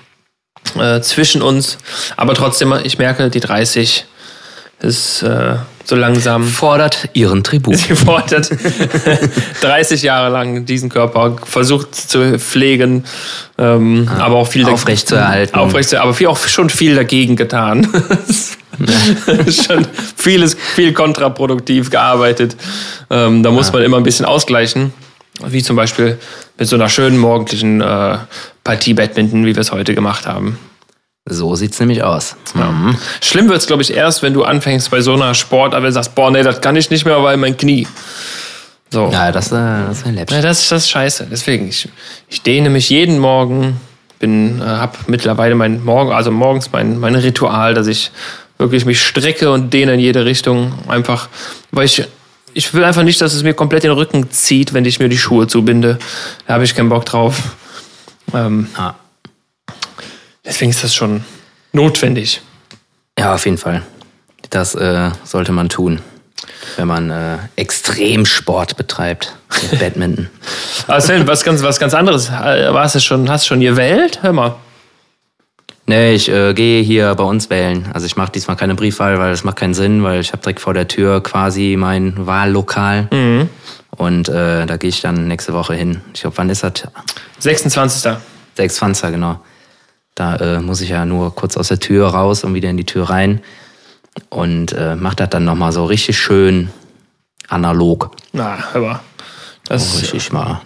äh, 0.78 1.00
zwischen 1.02 1.42
uns. 1.42 1.78
Aber 2.18 2.34
trotzdem, 2.34 2.74
ich 2.84 2.98
merke, 2.98 3.30
die 3.30 3.40
30 3.40 4.06
ist 4.80 5.24
äh, 5.24 5.56
so 5.84 5.96
langsam. 5.96 6.44
Fordert 6.44 7.10
ihren 7.14 7.44
Tribut. 7.44 7.78
Sie 7.78 7.96
fordert 7.96 8.50
30 9.62 10.02
Jahre 10.02 10.32
lang 10.32 10.66
diesen 10.66 10.90
Körper, 10.90 11.36
versucht 11.44 11.96
zu 11.96 12.40
pflegen, 12.40 13.06
ähm, 13.58 14.06
ja, 14.06 14.26
aber 14.26 14.36
auch 14.36 14.48
viel 14.48 14.66
aufrecht 14.66 15.08
zu 15.08 15.16
erhalten. 15.16 15.56
Aufrecht 15.56 15.90
zu, 15.90 16.02
aber 16.02 16.14
viel, 16.14 16.28
auch 16.28 16.38
schon 16.38 16.70
viel 16.70 16.96
dagegen 16.96 17.36
getan. 17.36 17.88
schon 19.66 19.88
vieles, 20.18 20.58
viel 20.76 20.94
kontraproduktiv 20.94 21.90
gearbeitet. 21.90 22.56
Ähm, 23.10 23.44
da 23.44 23.52
muss 23.52 23.68
ja. 23.68 23.74
man 23.74 23.84
immer 23.84 23.98
ein 23.98 24.04
bisschen 24.04 24.26
ausgleichen. 24.26 24.94
Wie 25.46 25.62
zum 25.62 25.76
Beispiel 25.76 26.18
mit 26.58 26.68
so 26.68 26.76
einer 26.76 26.90
schönen 26.90 27.18
morgendlichen 27.18 27.82
äh, 27.82 28.18
Partie 28.64 28.94
Badminton, 28.94 29.46
wie 29.46 29.54
wir 29.54 29.62
es 29.62 29.72
heute 29.72 29.94
gemacht 29.94 30.26
haben. 30.26 30.58
So 31.28 31.56
sieht's 31.56 31.80
nämlich 31.80 32.04
aus. 32.04 32.36
Ja. 32.54 32.72
Mhm. 32.72 32.98
Schlimm 33.20 33.50
wird's, 33.50 33.66
glaube 33.66 33.82
ich, 33.82 33.92
erst, 33.92 34.22
wenn 34.22 34.34
du 34.34 34.44
anfängst 34.44 34.92
bei 34.92 35.02
so 35.02 35.14
einer 35.14 35.34
Sport, 35.34 35.74
aber 35.74 35.92
sagst, 35.92 36.14
boah, 36.14 36.30
nee, 36.30 36.44
das 36.44 36.62
kann 36.62 36.76
ich 36.76 36.92
nicht 36.92 37.04
mehr, 37.04 37.22
weil 37.24 37.38
mein 37.38 37.58
Knie. 37.58 37.88
So. 38.92 39.10
Ja, 39.12 39.32
das, 39.32 39.52
äh, 39.52 39.56
das 39.56 40.00
ist 40.00 40.06
ein 40.06 40.16
Läppchen. 40.16 40.38
Ja, 40.38 40.44
das, 40.44 40.70
das 40.70 40.84
ist 40.84 40.90
scheiße. 40.92 41.28
Deswegen, 41.32 41.68
ich, 41.68 41.90
ich 42.30 42.44
dehne 42.44 42.70
mich 42.70 42.92
jeden 42.92 43.18
Morgen, 43.18 43.82
bin, 44.20 44.62
äh, 44.62 44.66
hab 44.66 45.10
mittlerweile 45.10 45.56
mein 45.56 45.84
Morgen, 45.84 46.12
also 46.12 46.30
morgens 46.30 46.72
mein, 46.72 47.00
mein 47.00 47.16
Ritual, 47.16 47.74
dass 47.74 47.88
ich 47.88 48.12
wirklich 48.60 48.86
mich 48.86 49.02
strecke 49.02 49.52
und 49.52 49.74
dehne 49.74 49.96
in 49.96 50.00
jede 50.00 50.26
Richtung. 50.26 50.74
Einfach, 50.88 51.30
weil 51.72 51.86
ich, 51.86 52.04
ich 52.54 52.72
will 52.76 52.84
einfach 52.84 53.04
nicht, 53.04 53.20
dass 53.20 53.34
es 53.34 53.42
mir 53.42 53.56
komplett 53.56 53.84
den 53.84 53.92
Rücken 53.92 54.30
zieht, 54.30 54.74
wenn 54.74 54.86
ich 54.86 55.00
mir 55.00 55.10
die 55.10 55.18
Schuhe 55.18 55.48
zubinde. 55.48 55.98
Da 56.46 56.54
habe 56.54 56.64
ich 56.64 56.76
keinen 56.76 56.90
Bock 56.90 57.06
drauf. 57.06 57.42
Ähm, 58.34 58.68
ah. 58.78 58.94
Deswegen 60.46 60.72
ist 60.72 60.84
das 60.84 60.94
schon 60.94 61.24
notwendig. 61.74 62.42
Ja, 63.18 63.34
auf 63.34 63.46
jeden 63.46 63.58
Fall. 63.58 63.82
Das 64.50 64.76
äh, 64.76 65.10
sollte 65.24 65.52
man 65.52 65.70
tun, 65.70 66.02
wenn 66.78 66.88
man 66.88 67.10
äh, 67.10 67.38
Extremsport 67.56 68.78
betreibt. 68.78 69.36
Badminton. 69.80 70.30
Also, 70.88 71.14
was 71.28 71.44
ganz, 71.44 71.64
was 71.64 71.80
ganz 71.80 71.94
anderes. 71.94 72.30
Äh, 72.30 72.74
warst 72.74 72.96
du 72.96 73.00
schon, 73.00 73.30
hast 73.30 73.46
du 73.46 73.48
schon 73.50 73.62
gewählt? 73.62 74.20
Hör 74.22 74.34
mal. 74.34 74.56
Nee, 75.88 76.14
ich 76.14 76.30
äh, 76.30 76.54
gehe 76.54 76.82
hier 76.82 77.14
bei 77.14 77.24
uns 77.24 77.50
wählen. 77.52 77.88
Also 77.94 78.08
ich 78.08 78.16
mache 78.16 78.32
diesmal 78.32 78.58
keine 78.58 78.74
Briefwahl, 78.74 79.20
weil 79.20 79.32
das 79.32 79.44
macht 79.44 79.58
keinen 79.58 79.76
Sinn, 79.76 80.04
weil 80.04 80.20
ich 80.20 80.32
habe 80.32 80.42
direkt 80.42 80.60
vor 80.60 80.74
der 80.74 80.88
Tür 80.88 81.22
quasi 81.22 81.76
mein 81.78 82.26
Wahllokal. 82.26 83.08
Mhm. 83.12 83.50
Und 83.92 84.28
äh, 84.28 84.66
da 84.66 84.78
gehe 84.78 84.90
ich 84.90 85.02
dann 85.02 85.28
nächste 85.28 85.54
Woche 85.54 85.76
hin. 85.76 86.02
Ich 86.14 86.22
glaube, 86.22 86.38
wann 86.38 86.50
ist 86.50 86.64
das? 86.64 86.84
26. 87.40 88.14
26. 88.56 89.12
genau. 89.12 89.40
Da 90.16 90.38
äh, 90.38 90.60
muss 90.60 90.82
ich 90.82 90.90
ja 90.90 91.06
nur 91.06 91.36
kurz 91.36 91.58
aus 91.58 91.68
der 91.68 91.80
Tür 91.80 92.08
raus 92.08 92.44
und 92.44 92.54
wieder 92.54 92.70
in 92.70 92.78
die 92.78 92.86
Tür 92.86 93.10
rein. 93.10 93.42
Und 94.30 94.72
äh, 94.72 94.96
mache 94.96 95.18
das 95.18 95.30
dann 95.30 95.44
nochmal 95.44 95.74
so 95.74 95.86
richtig 95.86 96.18
schön 96.18 96.70
analog. 97.50 98.12
Na, 98.32 98.58
aber 98.74 99.02
das 99.68 99.92
so 99.92 100.00
richtig 100.00 100.32
mal 100.32 100.62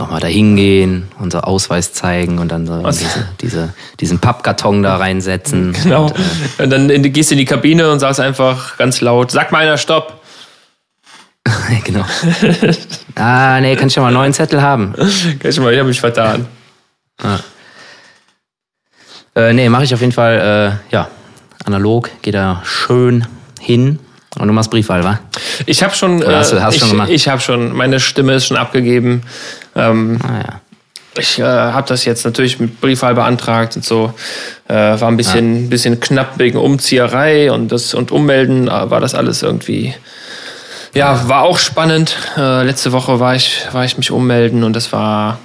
nochmal 0.00 0.20
da 0.20 0.26
hingehen, 0.26 1.08
unser 1.18 1.46
Ausweis 1.46 1.92
zeigen 1.92 2.38
und 2.38 2.50
dann 2.50 2.66
so 2.66 2.82
diese, 2.82 3.28
diese, 3.40 3.74
diesen 4.00 4.18
Pappkarton 4.18 4.82
da 4.82 4.96
reinsetzen. 4.96 5.76
Genau. 5.82 6.06
Und, 6.06 6.14
äh, 6.58 6.62
und 6.64 6.70
dann 6.70 7.12
gehst 7.12 7.30
du 7.30 7.34
in 7.34 7.38
die 7.38 7.44
Kabine 7.44 7.90
und 7.90 8.00
sagst 8.00 8.20
einfach 8.20 8.76
ganz 8.76 9.00
laut, 9.00 9.30
sag 9.30 9.52
mal 9.52 9.62
einer 9.62 9.78
Stopp. 9.78 10.20
genau. 11.84 12.04
ah, 13.14 13.60
nee, 13.60 13.76
kann 13.76 13.88
ich 13.88 13.94
schon 13.94 14.02
mal 14.02 14.08
einen 14.08 14.16
neuen 14.16 14.32
Zettel 14.32 14.60
haben. 14.60 14.92
kann 14.94 15.50
ich 15.50 15.60
mal, 15.60 15.72
ich 15.72 15.78
habe 15.78 15.88
mich 15.88 16.00
vertan. 16.00 16.46
Ah. 17.22 17.38
Äh, 19.34 19.52
nee, 19.52 19.68
mache 19.68 19.84
ich 19.84 19.94
auf 19.94 20.00
jeden 20.00 20.12
Fall, 20.12 20.80
äh, 20.90 20.92
ja, 20.94 21.08
analog, 21.64 22.10
geht 22.22 22.34
da 22.34 22.62
schön 22.64 23.26
hin. 23.60 23.98
Und 24.38 24.46
du 24.46 24.52
machst 24.52 24.70
Briefwahl, 24.70 25.02
wa? 25.04 25.18
Ich 25.66 25.82
habe 25.82 25.94
schon, 25.94 26.22
Oder 26.22 26.38
hast 26.38 26.52
du, 26.52 26.62
hast 26.62 26.74
ich, 26.74 26.80
schon 26.80 26.90
gemacht? 26.90 27.10
Ich 27.10 27.28
habe 27.28 27.40
schon, 27.40 27.76
meine 27.76 27.98
Stimme 28.00 28.34
ist 28.34 28.46
schon 28.46 28.56
abgegeben. 28.56 29.22
Ähm, 29.74 30.18
ah, 30.22 30.38
ja. 30.38 30.60
Ich 31.18 31.38
äh, 31.40 31.42
habe 31.42 31.88
das 31.88 32.04
jetzt 32.04 32.24
natürlich 32.24 32.60
mit 32.60 32.80
Briefwahl 32.80 33.14
beantragt 33.14 33.74
und 33.74 33.84
so. 33.84 34.14
Äh, 34.68 34.74
war 34.74 35.08
ein 35.08 35.16
bisschen, 35.16 35.64
ja. 35.64 35.68
bisschen 35.68 35.98
knapp 35.98 36.38
wegen 36.38 36.56
Umzieherei 36.56 37.50
und 37.50 37.72
das 37.72 37.94
und 37.94 38.12
Ummelden 38.12 38.68
war 38.68 39.00
das 39.00 39.14
alles 39.14 39.42
irgendwie. 39.42 39.94
Ja, 40.94 41.28
war 41.28 41.42
auch 41.42 41.58
spannend. 41.58 42.16
Äh, 42.36 42.64
letzte 42.64 42.92
Woche 42.92 43.20
war 43.20 43.34
ich, 43.34 43.66
war 43.72 43.84
ich 43.84 43.96
mich 43.96 44.10
ummelden 44.10 44.64
und 44.64 44.74
das 44.74 44.92
war 44.92 45.38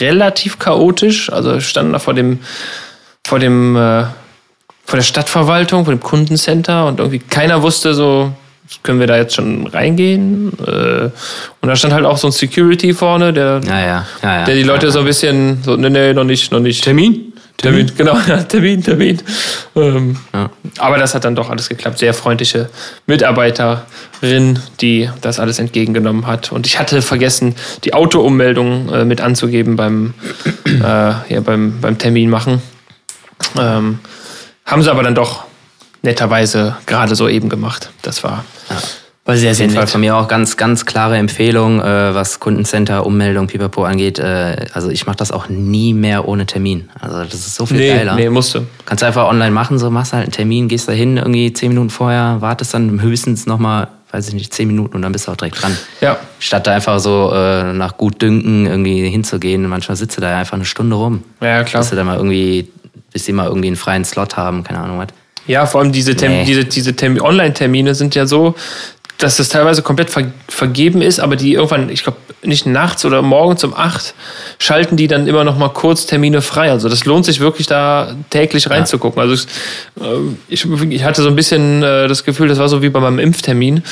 relativ 0.00 0.58
chaotisch. 0.58 1.32
Also 1.32 1.60
stand 1.60 1.92
da 1.92 1.98
vor 1.98 2.14
dem, 2.14 2.40
vor 3.30 3.38
dem 3.38 3.76
äh, 3.76 4.02
von 4.84 4.98
der 4.98 5.02
Stadtverwaltung, 5.04 5.84
von 5.84 5.94
dem 5.94 6.00
Kundencenter 6.00 6.86
und 6.86 6.98
irgendwie 6.98 7.20
keiner 7.20 7.62
wusste 7.62 7.94
so, 7.94 8.32
können 8.82 8.98
wir 8.98 9.06
da 9.06 9.16
jetzt 9.16 9.36
schon 9.36 9.68
reingehen? 9.68 10.52
Äh, 10.66 11.10
und 11.60 11.68
da 11.68 11.76
stand 11.76 11.94
halt 11.94 12.04
auch 12.04 12.16
so 12.16 12.26
ein 12.26 12.32
Security 12.32 12.92
vorne, 12.92 13.32
der, 13.32 13.60
ja, 13.64 13.80
ja. 13.80 14.06
Ja, 14.20 14.44
der 14.44 14.56
die 14.56 14.64
Leute 14.64 14.90
so 14.90 14.98
ein 14.98 15.04
bisschen 15.04 15.62
so, 15.62 15.76
nee, 15.76 15.90
nee, 15.90 16.12
noch 16.12 16.24
nicht, 16.24 16.50
noch 16.50 16.58
nicht. 16.58 16.82
Termin? 16.82 17.32
Termin, 17.56 17.86
Termin 17.86 17.96
genau, 17.96 18.18
ja, 18.26 18.42
Termin, 18.42 18.82
Termin. 18.82 19.22
Ähm, 19.76 20.16
ja. 20.34 20.50
Aber 20.78 20.98
das 20.98 21.14
hat 21.14 21.24
dann 21.24 21.36
doch 21.36 21.50
alles 21.50 21.68
geklappt. 21.68 21.98
Sehr 21.98 22.14
freundliche 22.14 22.68
Mitarbeiterin, 23.06 24.58
die 24.80 25.08
das 25.20 25.38
alles 25.38 25.60
entgegengenommen 25.60 26.26
hat. 26.26 26.50
Und 26.50 26.66
ich 26.66 26.80
hatte 26.80 27.00
vergessen, 27.00 27.54
die 27.84 27.94
Autoummeldung 27.94 28.92
äh, 28.92 29.04
mit 29.04 29.20
anzugeben 29.20 29.76
beim, 29.76 30.14
äh, 30.66 30.80
ja, 30.82 31.40
beim, 31.44 31.80
beim 31.80 31.96
Termin 31.96 32.28
machen. 32.28 32.60
Ähm, 33.58 34.00
haben 34.66 34.82
sie 34.82 34.90
aber 34.90 35.02
dann 35.02 35.14
doch 35.14 35.44
netterweise 36.02 36.76
gerade 36.86 37.14
so 37.14 37.28
eben 37.28 37.48
gemacht. 37.48 37.90
Das 38.02 38.22
war, 38.24 38.44
ja. 38.68 38.76
war 39.24 39.36
sehr, 39.36 39.54
sehr 39.54 39.68
nett. 39.68 39.90
Von 39.90 40.00
mir 40.00 40.16
auch 40.16 40.28
ganz, 40.28 40.56
ganz 40.56 40.86
klare 40.86 41.16
Empfehlung, 41.16 41.80
äh, 41.80 42.14
was 42.14 42.40
Kundencenter, 42.40 43.04
Ummeldung, 43.04 43.46
Pipapo 43.46 43.84
angeht. 43.84 44.18
Äh, 44.18 44.66
also 44.72 44.90
ich 44.90 45.06
mache 45.06 45.16
das 45.16 45.32
auch 45.32 45.48
nie 45.48 45.92
mehr 45.92 46.26
ohne 46.26 46.46
Termin. 46.46 46.88
Also 47.00 47.24
das 47.24 47.34
ist 47.34 47.54
so 47.54 47.66
viel 47.66 47.78
nee, 47.78 47.88
geiler. 47.88 48.14
Nee, 48.14 48.30
musst 48.30 48.54
du. 48.54 48.66
Kannst 48.86 49.02
du 49.02 49.06
einfach 49.06 49.28
online 49.28 49.50
machen, 49.50 49.78
so 49.78 49.90
machst 49.90 50.12
halt 50.12 50.24
einen 50.24 50.32
Termin, 50.32 50.68
gehst 50.68 50.88
da 50.88 50.92
hin, 50.92 51.16
irgendwie 51.16 51.52
zehn 51.52 51.68
Minuten 51.68 51.90
vorher, 51.90 52.36
wartest 52.40 52.74
dann 52.74 53.02
höchstens 53.02 53.46
nochmal 53.46 53.88
weiß 54.12 54.28
ich 54.28 54.34
nicht, 54.34 54.52
zehn 54.52 54.66
Minuten 54.66 54.96
und 54.96 55.02
dann 55.02 55.12
bist 55.12 55.28
du 55.28 55.32
auch 55.32 55.36
direkt 55.36 55.62
dran. 55.62 55.76
Ja. 56.00 56.18
Statt 56.38 56.66
da 56.66 56.72
einfach 56.72 56.98
so 56.98 57.30
äh, 57.32 57.72
nach 57.72 57.96
gut 57.96 58.20
Dünken 58.20 58.66
irgendwie 58.66 59.08
hinzugehen. 59.08 59.68
Manchmal 59.68 59.96
sitzt 59.96 60.16
du 60.16 60.20
da 60.20 60.36
einfach 60.36 60.54
eine 60.54 60.64
Stunde 60.64 60.96
rum. 60.96 61.22
Ja, 61.40 61.62
klar. 61.64 61.82
Bis 61.82 61.90
du 61.90 61.96
da 61.96 62.04
mal 62.04 62.16
irgendwie 62.16 62.68
bis 63.12 63.24
sie 63.24 63.32
mal 63.32 63.46
irgendwie 63.46 63.68
einen 63.68 63.76
freien 63.76 64.04
Slot 64.04 64.36
haben, 64.36 64.64
keine 64.64 64.80
Ahnung 64.80 64.98
was. 64.98 65.08
Ja, 65.46 65.66
vor 65.66 65.80
allem 65.80 65.92
diese, 65.92 66.14
Term 66.14 66.32
nee. 66.32 66.44
diese, 66.44 66.64
diese 66.64 66.94
Term 66.94 67.20
Online-Termine 67.20 67.94
sind 67.94 68.14
ja 68.14 68.26
so, 68.26 68.54
dass 69.18 69.36
das 69.36 69.48
teilweise 69.48 69.82
komplett 69.82 70.10
ver 70.10 70.32
vergeben 70.48 71.02
ist, 71.02 71.20
aber 71.20 71.36
die 71.36 71.54
irgendwann, 71.54 71.90
ich 71.90 72.02
glaube, 72.02 72.18
nicht 72.42 72.66
nachts 72.66 73.04
oder 73.04 73.22
morgens 73.22 73.64
um 73.64 73.74
acht 73.74 74.14
schalten 74.58 74.96
die 74.96 75.08
dann 75.08 75.26
immer 75.26 75.44
noch 75.44 75.58
mal 75.58 75.68
kurz 75.68 76.06
Termine 76.06 76.42
frei. 76.42 76.70
Also 76.70 76.88
das 76.88 77.04
lohnt 77.04 77.24
sich 77.24 77.40
wirklich 77.40 77.66
da 77.66 78.14
täglich 78.30 78.70
reinzugucken. 78.70 79.20
Also 79.20 79.34
ich, 80.48 80.64
ähm, 80.64 80.90
ich, 80.90 81.04
hatte 81.04 81.22
so 81.22 81.28
ein 81.28 81.36
bisschen 81.36 81.82
äh, 81.82 82.08
das 82.08 82.24
Gefühl, 82.24 82.48
das 82.48 82.58
war 82.58 82.68
so 82.68 82.82
wie 82.82 82.88
bei 82.88 83.00
meinem 83.00 83.18
Impftermin, 83.18 83.82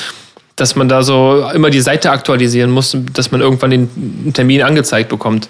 dass 0.55 0.75
man 0.75 0.89
da 0.89 1.03
so 1.03 1.47
immer 1.53 1.69
die 1.69 1.81
Seite 1.81 2.11
aktualisieren 2.11 2.71
muss, 2.71 2.97
dass 3.13 3.31
man 3.31 3.41
irgendwann 3.41 3.71
den 3.71 4.33
Termin 4.33 4.63
angezeigt 4.63 5.09
bekommt. 5.09 5.47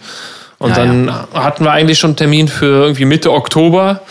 Und 0.59 0.71
ja, 0.71 0.75
dann 0.75 1.07
ja. 1.07 1.27
hatten 1.33 1.63
wir 1.63 1.71
eigentlich 1.71 1.97
schon 1.97 2.11
einen 2.11 2.17
Termin 2.17 2.47
für 2.47 2.83
irgendwie 2.83 3.05
Mitte 3.05 3.31
Oktober 3.31 4.01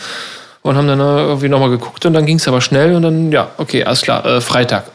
und 0.61 0.75
haben 0.75 0.87
dann 0.87 0.99
irgendwie 0.99 1.47
nochmal 1.47 1.69
geguckt 1.69 2.05
und 2.05 2.13
dann 2.13 2.25
ging 2.25 2.37
es 2.37 2.47
aber 2.47 2.59
schnell 2.59 2.95
und 2.95 3.03
dann, 3.03 3.31
ja, 3.31 3.49
okay, 3.57 3.83
alles 3.83 4.01
klar, 4.01 4.25
äh, 4.25 4.41
Freitag. 4.41 4.85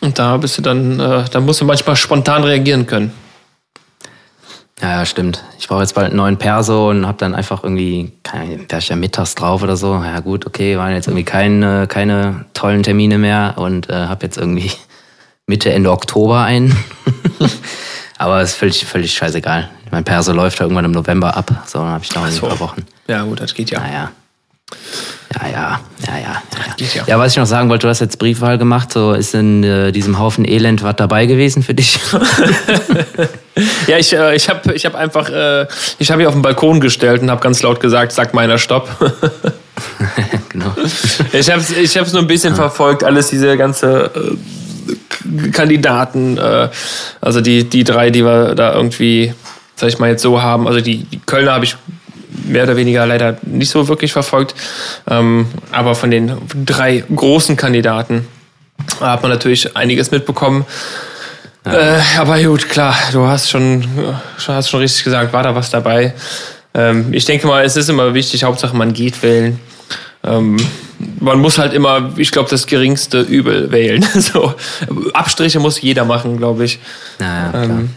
Und 0.00 0.18
da 0.18 0.36
bist 0.38 0.58
du 0.58 0.62
dann, 0.62 0.98
äh, 0.98 1.24
da 1.30 1.40
musst 1.40 1.60
du 1.60 1.64
manchmal 1.64 1.96
spontan 1.96 2.42
reagieren 2.42 2.86
können. 2.86 3.12
Ja, 4.82 4.98
ja, 4.98 5.06
stimmt. 5.06 5.42
Ich 5.58 5.68
brauche 5.68 5.80
jetzt 5.80 5.94
bald 5.94 6.08
einen 6.08 6.16
neuen 6.16 6.36
Perso 6.36 6.90
und 6.90 7.06
habe 7.06 7.16
dann 7.16 7.34
einfach 7.34 7.62
irgendwie, 7.62 8.12
da 8.68 8.76
ich 8.76 8.90
ja 8.90 8.96
mittags 8.96 9.34
drauf 9.34 9.62
oder 9.62 9.76
so. 9.76 9.94
Ja 9.94 10.20
gut, 10.20 10.46
okay, 10.46 10.76
waren 10.76 10.92
jetzt 10.92 11.06
irgendwie 11.06 11.24
keine, 11.24 11.86
keine 11.86 12.44
tollen 12.52 12.82
Termine 12.82 13.16
mehr 13.16 13.54
und 13.56 13.88
äh, 13.88 13.94
habe 13.94 14.26
jetzt 14.26 14.36
irgendwie 14.36 14.70
Mitte, 15.46 15.72
Ende 15.72 15.90
Oktober 15.90 16.42
einen. 16.42 16.76
Aber 18.18 18.40
es 18.40 18.50
ist 18.50 18.56
völlig, 18.56 18.84
völlig 18.84 19.12
scheißegal. 19.12 19.68
Mein 19.90 20.04
Perso 20.04 20.32
läuft 20.32 20.58
ja 20.58 20.64
irgendwann 20.64 20.84
im 20.84 20.92
November 20.92 21.36
ab, 21.36 21.50
so 21.66 21.78
dann 21.78 21.88
habe 21.88 22.04
ich 22.04 22.14
noch 22.14 22.26
so. 22.28 22.46
ein 22.46 22.48
paar 22.50 22.60
Wochen. 22.60 22.84
Ja, 23.06 23.22
gut, 23.22 23.40
das 23.40 23.54
geht 23.54 23.70
ja. 23.70 23.80
Naja. 23.80 24.10
Ja, 25.34 25.48
ja, 25.48 25.80
ja, 26.06 26.18
ja. 26.18 26.42
Ja. 26.78 26.86
ja. 26.94 27.02
ja, 27.06 27.18
was 27.18 27.32
ich 27.32 27.38
noch 27.38 27.46
sagen 27.46 27.68
wollte, 27.68 27.86
du 27.86 27.90
hast 27.90 28.00
jetzt 28.00 28.18
Briefwahl 28.18 28.58
gemacht, 28.58 28.92
so 28.92 29.12
ist 29.12 29.34
in 29.34 29.62
äh, 29.62 29.92
diesem 29.92 30.18
Haufen 30.18 30.44
Elend 30.46 30.82
was 30.82 30.96
dabei 30.96 31.26
gewesen 31.26 31.62
für 31.62 31.74
dich? 31.74 31.98
ja, 33.86 33.98
ich, 33.98 34.12
äh, 34.12 34.34
ich 34.34 34.48
habe 34.48 34.72
ich 34.72 34.86
hab 34.86 34.94
einfach, 34.94 35.28
äh, 35.28 35.66
ich 35.98 36.10
habe 36.10 36.22
hier 36.22 36.28
auf 36.28 36.34
den 36.34 36.42
Balkon 36.42 36.80
gestellt 36.80 37.22
und 37.22 37.30
habe 37.30 37.42
ganz 37.42 37.62
laut 37.62 37.80
gesagt, 37.80 38.12
sag 38.12 38.34
meiner 38.34 38.58
Stopp. 38.58 38.88
genau. 40.48 40.74
Ich 41.32 41.50
habe 41.50 41.60
es 41.60 41.70
ich 41.70 41.96
hab's 41.96 42.12
nur 42.12 42.22
ein 42.22 42.28
bisschen 42.28 42.54
verfolgt, 42.54 43.04
alles 43.04 43.28
diese 43.28 43.56
ganze 43.56 44.10
äh, 44.14 44.36
Kandidaten, 45.52 46.38
äh, 46.38 46.68
also 47.20 47.40
die, 47.40 47.64
die 47.64 47.84
drei, 47.84 48.10
die 48.10 48.24
wir 48.24 48.54
da 48.54 48.74
irgendwie, 48.74 49.34
sag 49.74 49.88
ich 49.88 49.98
mal, 49.98 50.10
jetzt 50.10 50.22
so 50.22 50.42
haben. 50.42 50.66
Also 50.66 50.80
die, 50.80 51.04
die 51.04 51.20
Kölner 51.24 51.52
habe 51.52 51.64
ich 51.64 51.76
mehr 52.44 52.64
oder 52.64 52.76
weniger 52.76 53.06
leider 53.06 53.38
nicht 53.42 53.70
so 53.70 53.88
wirklich 53.88 54.12
verfolgt. 54.12 54.54
Ähm, 55.08 55.46
aber 55.72 55.94
von 55.94 56.10
den 56.10 56.32
drei 56.64 57.04
großen 57.14 57.56
Kandidaten 57.56 58.26
hat 59.00 59.22
man 59.22 59.30
natürlich 59.30 59.76
einiges 59.76 60.10
mitbekommen. 60.10 60.64
Ja. 61.64 61.96
Äh, 61.96 62.00
aber 62.18 62.40
gut, 62.42 62.68
klar, 62.68 62.94
du 63.12 63.26
hast 63.26 63.50
schon, 63.50 63.84
hast 64.46 64.70
schon 64.70 64.80
richtig 64.80 65.04
gesagt, 65.04 65.32
war 65.32 65.42
da 65.42 65.54
was 65.54 65.70
dabei. 65.70 66.14
Ähm, 66.74 67.12
ich 67.12 67.24
denke 67.24 67.46
mal, 67.46 67.64
es 67.64 67.76
ist 67.76 67.88
immer 67.88 68.14
wichtig, 68.14 68.44
Hauptsache 68.44 68.76
man 68.76 68.92
geht 68.92 69.22
wählen. 69.22 69.58
Ähm, 70.26 70.56
man 71.20 71.38
muss 71.38 71.58
halt 71.58 71.72
immer, 71.72 72.12
ich 72.16 72.30
glaube, 72.30 72.50
das 72.50 72.66
geringste 72.66 73.20
Übel 73.20 73.70
wählen. 73.70 74.04
so, 74.14 74.54
Abstriche 75.12 75.60
muss 75.60 75.80
jeder 75.80 76.04
machen, 76.04 76.38
glaube 76.38 76.64
ich. 76.64 76.78
Ja, 77.20 77.52
ja, 77.52 77.64
ähm, 77.64 77.90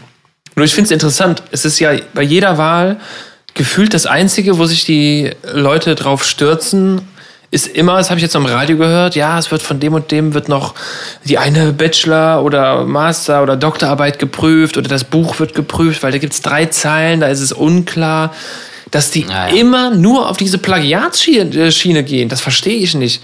nur 0.56 0.64
ich 0.64 0.74
finde 0.74 0.86
es 0.86 0.90
interessant. 0.90 1.42
Es 1.50 1.64
ist 1.64 1.78
ja 1.78 1.92
bei 2.14 2.22
jeder 2.22 2.58
Wahl 2.58 2.98
gefühlt 3.54 3.94
das 3.94 4.06
Einzige, 4.06 4.58
wo 4.58 4.66
sich 4.66 4.84
die 4.84 5.32
Leute 5.52 5.94
drauf 5.94 6.24
stürzen, 6.24 7.02
ist 7.50 7.66
immer, 7.66 7.96
das 7.96 8.10
habe 8.10 8.18
ich 8.18 8.22
jetzt 8.22 8.36
am 8.36 8.46
Radio 8.46 8.76
gehört, 8.76 9.16
ja, 9.16 9.36
es 9.36 9.50
wird 9.50 9.60
von 9.60 9.80
dem 9.80 9.94
und 9.94 10.12
dem 10.12 10.34
wird 10.34 10.48
noch 10.48 10.74
die 11.24 11.36
eine 11.36 11.72
Bachelor- 11.72 12.44
oder 12.44 12.84
Master- 12.84 13.42
oder 13.42 13.56
Doktorarbeit 13.56 14.20
geprüft 14.20 14.76
oder 14.76 14.88
das 14.88 15.02
Buch 15.02 15.40
wird 15.40 15.54
geprüft, 15.54 16.04
weil 16.04 16.12
da 16.12 16.18
gibt 16.18 16.32
es 16.32 16.42
drei 16.42 16.66
Zeilen, 16.66 17.20
da 17.20 17.26
ist 17.26 17.40
es 17.40 17.52
unklar 17.52 18.32
dass 18.90 19.10
die 19.10 19.22
ja, 19.22 19.48
ja. 19.48 19.54
immer 19.54 19.90
nur 19.90 20.28
auf 20.28 20.36
diese 20.36 20.58
Plagiatsschiene 20.58 22.02
gehen. 22.02 22.28
Das 22.28 22.40
verstehe 22.40 22.76
ich 22.76 22.94
nicht. 22.94 23.22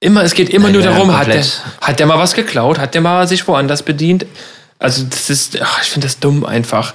Immer, 0.00 0.22
es 0.22 0.34
geht 0.34 0.50
immer 0.50 0.68
ja, 0.68 0.74
nur 0.74 0.82
darum, 0.82 1.16
hat 1.16 1.28
der, 1.28 1.44
hat 1.80 1.98
der 1.98 2.06
mal 2.06 2.18
was 2.18 2.34
geklaut, 2.34 2.78
hat 2.78 2.94
der 2.94 3.00
mal 3.00 3.26
sich 3.26 3.46
woanders 3.48 3.82
bedient. 3.82 4.26
Also 4.78 5.04
das 5.08 5.30
ist, 5.30 5.58
ach, 5.60 5.82
ich 5.82 5.88
finde 5.88 6.06
das 6.06 6.18
dumm 6.18 6.44
einfach. 6.44 6.92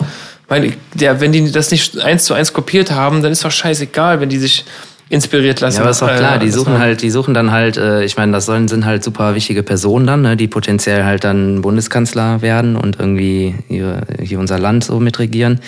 Weil 0.47 0.74
der, 0.93 1.20
wenn 1.22 1.32
die 1.32 1.52
das 1.52 1.72
nicht 1.72 1.97
eins 1.99 2.26
zu 2.26 2.34
eins 2.34 2.54
kopiert 2.54 2.91
haben, 2.91 3.24
dann 3.24 3.32
ist 3.32 3.43
doch 3.43 3.52
scheißegal, 3.52 4.20
wenn 4.20 4.30
die 4.30 4.38
sich 4.38 4.66
inspiriert 5.12 5.60
lassen. 5.60 5.78
Ja, 5.78 5.82
aber 5.82 5.91
ist 5.91 6.02
doch 6.02 6.16
klar, 6.16 6.39
die 6.39 6.49
suchen 6.49 6.80
halt, 6.80 7.02
die 7.02 7.10
suchen 7.10 7.34
dann 7.34 7.52
halt, 7.52 7.76
äh, 7.76 8.04
ich 8.04 8.16
meine, 8.18 8.32
das 8.32 8.45
sollen, 8.45 8.68
sind 8.68 8.86
halt 8.86 9.04
super 9.04 9.36
wichtige 9.36 9.62
Personen 9.62 10.08
dann, 10.08 10.22
ne, 10.22 10.38
die 10.38 10.47
potenziell 10.47 11.04
halt 11.04 11.24
dann 11.24 11.62
Bundeskanzler 11.62 12.41
werden 12.41 12.78
und 12.78 12.99
irgendwie 12.99 13.56
hier, 13.68 14.02
hier 14.22 14.39
unser 14.39 14.58
Land 14.58 14.86
so 14.86 14.99
mitregieren. 14.99 15.60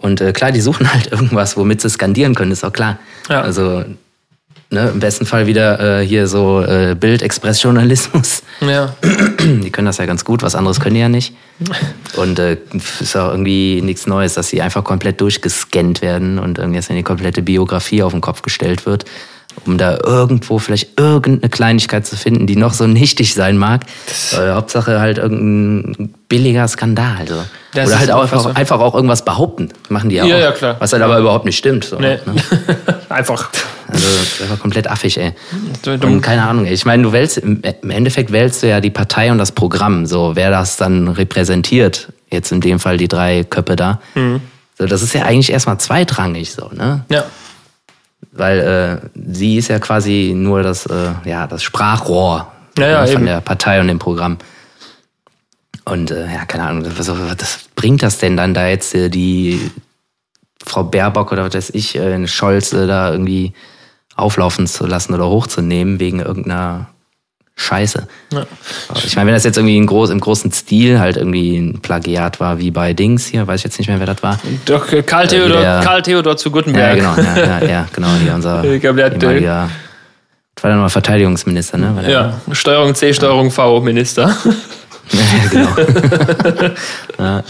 Und 0.00 0.20
äh, 0.20 0.32
klar, 0.32 0.52
die 0.52 0.60
suchen 0.60 0.92
halt 0.92 1.12
irgendwas, 1.12 1.56
womit 1.56 1.80
sie 1.80 1.90
skandieren 1.90 2.34
können, 2.34 2.52
ist 2.52 2.64
auch 2.64 2.72
klar. 2.72 2.98
Ja. 3.28 3.42
Also 3.42 3.84
ne, 4.70 4.88
im 4.92 5.00
besten 5.00 5.26
Fall 5.26 5.46
wieder 5.46 6.00
äh, 6.00 6.06
hier 6.06 6.26
so 6.26 6.62
äh, 6.62 6.94
Bild-Express-Journalismus. 6.98 8.42
Ja. 8.60 8.94
Die 9.40 9.70
können 9.70 9.86
das 9.86 9.98
ja 9.98 10.06
ganz 10.06 10.24
gut, 10.24 10.42
was 10.42 10.54
anderes 10.54 10.80
können 10.80 10.94
die 10.94 11.00
ja 11.00 11.08
nicht. 11.08 11.34
Und 12.16 12.38
äh, 12.38 12.56
ist 13.00 13.16
auch 13.16 13.30
irgendwie 13.30 13.80
nichts 13.82 14.06
Neues, 14.06 14.34
dass 14.34 14.48
sie 14.48 14.62
einfach 14.62 14.84
komplett 14.84 15.20
durchgescannt 15.20 16.02
werden 16.02 16.38
und 16.38 16.58
irgendwie 16.58 16.76
jetzt 16.76 16.90
die 16.90 17.02
komplette 17.02 17.42
Biografie 17.42 18.02
auf 18.02 18.12
den 18.12 18.20
Kopf 18.20 18.42
gestellt 18.42 18.86
wird. 18.86 19.04
Um 19.66 19.76
da 19.78 19.98
irgendwo 20.04 20.58
vielleicht 20.58 20.98
irgendeine 20.98 21.50
Kleinigkeit 21.50 22.06
zu 22.06 22.16
finden, 22.16 22.46
die 22.46 22.56
noch 22.56 22.72
so 22.72 22.86
nichtig 22.86 23.34
sein 23.34 23.56
mag. 23.58 23.82
Äh, 24.32 24.52
Hauptsache 24.52 25.00
halt 25.00 25.18
irgendein 25.18 26.14
billiger 26.28 26.66
Skandal. 26.68 27.26
So. 27.28 27.34
Das 27.74 27.88
Oder 27.88 27.98
halt 27.98 28.10
auch 28.10 28.22
einfach 28.22 28.36
einfach, 28.38 28.50
so. 28.50 28.56
einfach 28.56 28.80
auch 28.80 28.94
irgendwas 28.94 29.24
behaupten. 29.24 29.68
Machen 29.88 30.08
die 30.10 30.16
ja, 30.16 30.24
Ja, 30.24 30.36
auch. 30.36 30.40
ja, 30.40 30.52
klar. 30.52 30.76
Was 30.78 30.92
halt 30.92 31.02
aber 31.02 31.18
überhaupt 31.18 31.44
nicht 31.44 31.56
stimmt. 31.58 31.84
So, 31.84 31.96
Nee. 31.98 32.18
ne? 32.26 32.34
Einfach. 33.08 33.50
Also 33.88 34.06
das 34.06 34.22
ist 34.22 34.42
einfach 34.42 34.60
komplett 34.60 34.88
affig, 34.88 35.18
ey. 35.18 35.32
Und 35.84 36.20
keine 36.22 36.46
Ahnung, 36.46 36.64
ey. 36.66 36.72
ich 36.72 36.84
meine, 36.84 37.02
du 37.02 37.12
wählst, 37.12 37.38
im 37.38 37.60
im 37.82 37.90
Endeffekt 37.90 38.30
wählst 38.30 38.62
du 38.62 38.68
ja 38.68 38.80
die 38.80 38.90
Partei 38.90 39.32
und 39.32 39.38
das 39.38 39.50
Programm, 39.50 40.06
so 40.06 40.36
wer 40.36 40.50
das 40.52 40.76
dann 40.76 41.08
repräsentiert, 41.08 42.12
jetzt 42.30 42.52
in 42.52 42.60
dem 42.60 42.78
Fall 42.78 42.98
die 42.98 43.08
drei 43.08 43.42
Köpfe 43.42 43.74
da. 43.74 44.00
Mhm. 44.14 44.42
So, 44.78 44.86
das 44.86 45.02
ist 45.02 45.12
ja 45.12 45.22
eigentlich 45.24 45.50
erstmal 45.50 45.78
zweitrangig 45.78 46.52
so, 46.52 46.70
ne? 46.72 47.04
Ja. 47.10 47.24
Weil 48.32 48.60
äh, 48.60 49.08
sie 49.32 49.56
ist 49.56 49.68
ja 49.68 49.78
quasi 49.78 50.32
nur 50.34 50.62
das, 50.62 50.86
äh, 50.86 51.12
ja, 51.24 51.46
das 51.46 51.62
Sprachrohr 51.62 52.52
Ja, 52.78 52.88
ja, 52.88 53.00
ne, 53.00 53.06
von 53.08 53.16
eben. 53.16 53.26
der 53.26 53.40
Partei 53.40 53.80
und 53.80 53.88
dem 53.88 53.98
Programm. 53.98 54.38
Und 55.84 56.10
äh, 56.10 56.32
ja, 56.32 56.44
keine 56.44 56.64
Ahnung, 56.64 56.86
was, 56.96 57.08
was 57.08 57.60
bringt 57.74 58.02
das 58.02 58.18
denn 58.18 58.36
dann 58.36 58.54
da 58.54 58.68
jetzt 58.68 58.94
äh, 58.94 59.08
die 59.08 59.70
Frau 60.64 60.84
Baerbock 60.84 61.32
oder 61.32 61.44
was 61.44 61.54
weiß 61.54 61.70
ich, 61.70 61.96
äh, 61.96 62.26
Scholz 62.28 62.72
äh, 62.72 62.86
da 62.86 63.10
irgendwie 63.10 63.54
auflaufen 64.14 64.66
zu 64.66 64.86
lassen 64.86 65.14
oder 65.14 65.28
hochzunehmen 65.28 65.98
wegen 65.98 66.20
irgendeiner 66.20 66.88
Scheiße. 67.60 68.06
Ja. 68.32 68.46
Ich 69.04 69.16
meine, 69.16 69.26
wenn 69.26 69.34
das 69.34 69.44
jetzt 69.44 69.58
irgendwie 69.58 69.76
in 69.76 69.84
groß, 69.84 70.08
im 70.10 70.20
großen 70.20 70.50
Stil 70.50 70.98
halt 70.98 71.18
irgendwie 71.18 71.58
ein 71.58 71.80
Plagiat 71.82 72.40
war, 72.40 72.58
wie 72.58 72.70
bei 72.70 72.94
Dings 72.94 73.26
hier, 73.26 73.46
weiß 73.46 73.60
ich 73.60 73.64
jetzt 73.64 73.78
nicht 73.78 73.88
mehr, 73.88 73.98
wer 74.00 74.06
das 74.06 74.22
war. 74.22 74.38
Doch, 74.64 74.90
äh, 74.90 75.02
Karl 75.02 75.26
Theodor, 75.28 75.60
der- 75.60 75.80
Karl 75.84 76.00
Theodor 76.00 76.38
zu 76.38 76.48
Ja, 76.48 76.52
Guttenberg. 76.54 76.96
genau, 76.96 77.16
ja, 77.16 77.36
ja, 77.60 77.64
ja 77.68 77.88
genau, 77.92 78.08
hier 78.22 78.34
unser 78.34 78.64
Ich 78.72 78.80
glaub, 78.80 78.96
der 78.96 79.06
hat, 79.06 79.22
äh, 79.22 79.44
war 79.46 79.68
dann 80.70 80.78
mal 80.80 80.88
Verteidigungsminister, 80.88 81.76
ne? 81.76 81.94
Der- 82.02 82.10
Ja, 82.10 82.40
Steuerung 82.52 82.94
C, 82.94 83.12
Steuerung 83.12 83.50
V, 83.50 83.80
Minister. 83.80 84.34
Ja, 85.12 85.48
genau. 85.50 86.70
ja. 87.18 87.42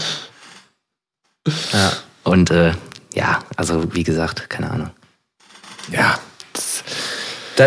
ja. 1.73 1.91
Und 2.23 2.49
äh, 2.49 2.71
ja, 3.13 3.39
also 3.55 3.83
wie 3.93 4.03
gesagt, 4.03 4.49
keine 4.49 4.71
Ahnung. 4.71 4.89
Ja. 5.91 6.15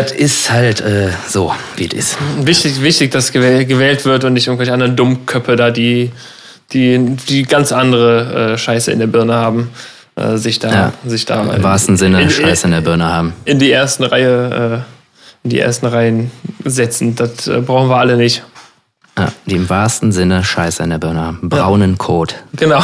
Das 0.03 0.11
ist 0.11 0.51
halt 0.51 0.81
äh, 0.81 1.09
so, 1.29 1.53
wie 1.77 1.85
es 1.87 1.93
ist. 1.93 2.17
Wichtig, 2.41 2.81
wichtig, 2.81 3.11
dass 3.11 3.31
gewäh- 3.33 3.63
gewählt 3.65 4.03
wird 4.05 4.23
und 4.25 4.33
nicht 4.33 4.47
irgendwelche 4.47 4.73
anderen 4.73 4.95
Dummköpfe 4.97 5.55
da, 5.55 5.71
die, 5.71 6.11
die, 6.73 7.15
die 7.29 7.43
ganz 7.43 7.71
andere 7.71 8.53
äh, 8.53 8.57
Scheiße 8.57 8.91
in 8.91 8.99
der 8.99 9.07
Birne 9.07 9.35
haben, 9.35 9.69
äh, 10.15 10.35
sich 10.35 10.59
da, 10.59 10.73
Ja. 10.73 10.93
sich 11.05 11.25
da 11.25 11.41
Im 11.43 11.63
wahrsten 11.63 11.95
Sinne 11.95 12.21
in, 12.21 12.29
Scheiße 12.29 12.65
in 12.67 12.71
der 12.71 12.81
Birne 12.81 13.05
haben. 13.05 13.33
in 13.45 13.57
die 13.59 13.71
ersten 13.71 14.03
Reihe, 14.03 14.83
äh, 14.83 15.45
in 15.45 15.49
die 15.51 15.59
ersten 15.59 15.85
Reihen 15.85 16.29
setzen. 16.65 17.15
Das 17.15 17.47
äh, 17.47 17.61
brauchen 17.61 17.87
wir 17.89 17.97
alle 17.97 18.17
nicht. 18.17 18.43
Ja, 19.17 19.29
die 19.45 19.55
im 19.55 19.69
wahrsten 19.69 20.11
Sinne 20.11 20.43
Scheiße 20.43 20.83
in 20.83 20.89
der 20.89 20.97
Birne 20.97 21.21
haben. 21.21 21.39
Braunen 21.47 21.97
Kot. 21.97 22.35
Genau. 22.57 22.83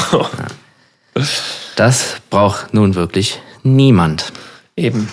Das 1.76 2.16
braucht 2.30 2.74
nun 2.74 2.96
wirklich 2.96 3.42
niemand. 3.64 4.32
Eben. 4.78 5.10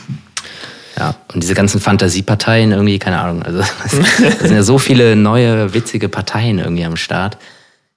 Ja, 0.99 1.15
und 1.33 1.43
diese 1.43 1.55
ganzen 1.55 1.81
Fantasieparteien 1.81 2.73
irgendwie, 2.73 2.99
keine 2.99 3.21
Ahnung. 3.21 3.43
Also 3.43 3.61
es 3.85 4.41
sind 4.41 4.53
ja 4.53 4.63
so 4.63 4.79
viele 4.79 5.15
neue, 5.15 5.73
witzige 5.73 6.09
Parteien 6.09 6.59
irgendwie 6.59 6.85
am 6.85 6.97
Start. 6.97 7.39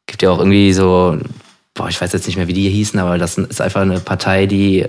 Gibt 0.06 0.22
ja 0.22 0.30
auch 0.30 0.40
irgendwie 0.40 0.72
so, 0.74 1.18
boah, 1.74 1.90
ich 1.90 2.00
weiß 2.00 2.14
jetzt 2.14 2.28
nicht 2.28 2.36
mehr, 2.36 2.48
wie 2.48 2.54
die 2.54 2.70
hießen, 2.70 3.00
aber 3.00 3.18
das 3.18 3.38
ist 3.38 3.62
einfach 3.62 3.82
eine 3.82 4.00
Partei, 4.00 4.46
die 4.46 4.86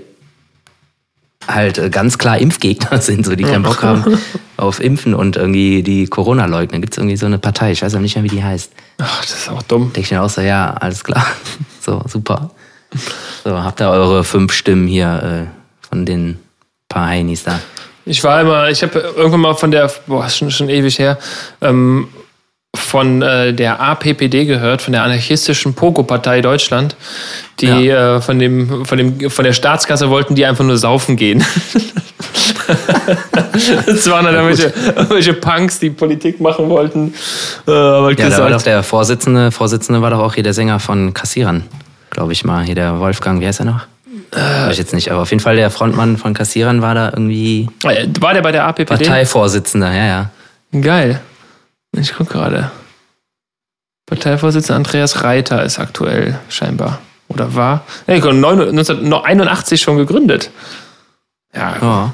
halt 1.47 1.77
äh, 1.77 1.89
ganz 1.89 2.17
klar 2.17 2.37
Impfgegner 2.37 2.97
sind, 3.01 3.25
so 3.25 3.35
die 3.35 3.43
keinen 3.43 3.63
Bock 3.63 3.81
haben 3.81 4.19
auf 4.57 4.79
Impfen 4.79 5.15
und 5.15 5.35
irgendwie 5.35 5.81
die 5.81 6.05
Corona 6.05 6.45
leugnen. 6.45 6.81
Gibt 6.81 6.93
es 6.93 6.97
irgendwie 6.99 7.17
so 7.17 7.25
eine 7.25 7.39
Partei, 7.39 7.71
ich 7.71 7.81
weiß 7.81 7.93
aber 7.95 8.03
nicht 8.03 8.15
mehr, 8.15 8.23
wie 8.23 8.35
die 8.35 8.43
heißt. 8.43 8.71
Ach, 8.99 9.21
das 9.21 9.33
ist 9.33 9.49
auch 9.49 9.63
dumm. 9.63 9.91
Denke 9.93 10.01
ich 10.01 10.11
mir 10.11 10.21
auch 10.21 10.29
so, 10.29 10.41
ja, 10.41 10.71
alles 10.73 11.03
klar. 11.03 11.25
So, 11.81 12.01
super. 12.07 12.51
So, 13.43 13.57
habt 13.57 13.81
ihr 13.81 13.89
eure 13.89 14.23
fünf 14.23 14.53
Stimmen 14.53 14.87
hier 14.87 15.49
äh, 15.49 15.87
von 15.87 16.05
den 16.05 16.37
paar 16.87 17.07
Heinis 17.07 17.43
da. 17.43 17.59
Ich 18.05 18.23
war 18.23 18.41
immer, 18.41 18.69
ich 18.69 18.81
habe 18.83 18.99
irgendwann 18.99 19.39
mal 19.41 19.53
von 19.53 19.71
der, 19.71 19.91
boah, 20.07 20.29
schon, 20.29 20.51
schon 20.51 20.69
ewig 20.69 20.99
her, 20.99 21.17
ähm, 21.61 22.07
von 22.75 23.21
äh, 23.21 23.53
der 23.53 23.79
APPD 23.79 24.45
gehört, 24.45 24.81
von 24.81 24.93
der 24.93 25.03
anarchistischen 25.03 25.73
Pogo-Partei 25.73 26.41
Deutschland. 26.41 26.95
Die 27.59 27.87
äh, 27.89 28.19
von, 28.19 28.39
dem, 28.39 28.85
von, 28.85 28.97
dem, 28.97 29.29
von 29.29 29.45
der 29.45 29.53
Staatskasse 29.53 30.09
wollten 30.09 30.33
die 30.35 30.45
einfach 30.45 30.65
nur 30.65 30.77
saufen 30.77 31.15
gehen. 31.15 31.45
das 33.85 34.09
waren 34.09 34.25
dann 34.25 34.33
irgendwelche, 34.33 34.73
irgendwelche 34.95 35.33
Punks, 35.33 35.79
die 35.79 35.91
Politik 35.91 36.41
machen 36.41 36.67
wollten. 36.69 37.13
Äh, 37.67 37.71
Ja, 37.71 38.29
da 38.29 38.39
war 38.39 38.49
doch 38.49 38.61
der 38.63 38.81
Vorsitzende, 38.81 39.51
Vorsitzende 39.51 40.01
war 40.01 40.09
doch 40.09 40.19
auch 40.19 40.33
hier 40.33 40.43
der 40.43 40.53
Sänger 40.53 40.79
von 40.79 41.13
Kassierern, 41.13 41.63
glaube 42.09 42.33
ich 42.33 42.43
mal. 42.43 42.63
Hier 42.63 42.75
der 42.75 42.99
Wolfgang, 42.99 43.39
wie 43.39 43.47
heißt 43.47 43.59
er 43.59 43.65
noch? 43.65 43.81
Weiß 44.35 44.73
ich 44.73 44.77
jetzt 44.79 44.93
nicht, 44.93 45.11
aber 45.11 45.21
auf 45.21 45.29
jeden 45.29 45.41
Fall 45.41 45.55
der 45.55 45.69
Frontmann 45.69 46.17
von 46.17 46.33
Kassierern 46.33 46.81
war 46.81 46.95
da 46.95 47.09
irgendwie 47.09 47.69
Äh, 47.83 48.07
war 48.19 48.33
der 48.33 48.41
bei 48.41 48.51
der 48.51 48.65
APPD? 48.65 48.85
Parteivorsitzender, 49.05 49.91
ja, 49.93 50.05
ja. 50.05 50.81
Geil. 50.81 51.21
Ich 51.95 52.13
guck 52.15 52.29
gerade. 52.29 52.71
Parteivorsitzender 54.07 54.75
Andreas 54.77 55.23
Reiter 55.23 55.63
ist 55.63 55.79
aktuell 55.79 56.39
scheinbar. 56.49 56.99
Oder 57.27 57.55
war? 57.55 57.83
Ja, 58.07 58.15
1981 58.15 59.81
schon 59.81 59.97
gegründet. 59.97 60.51
Ja, 61.55 61.75
Ja, 61.81 62.13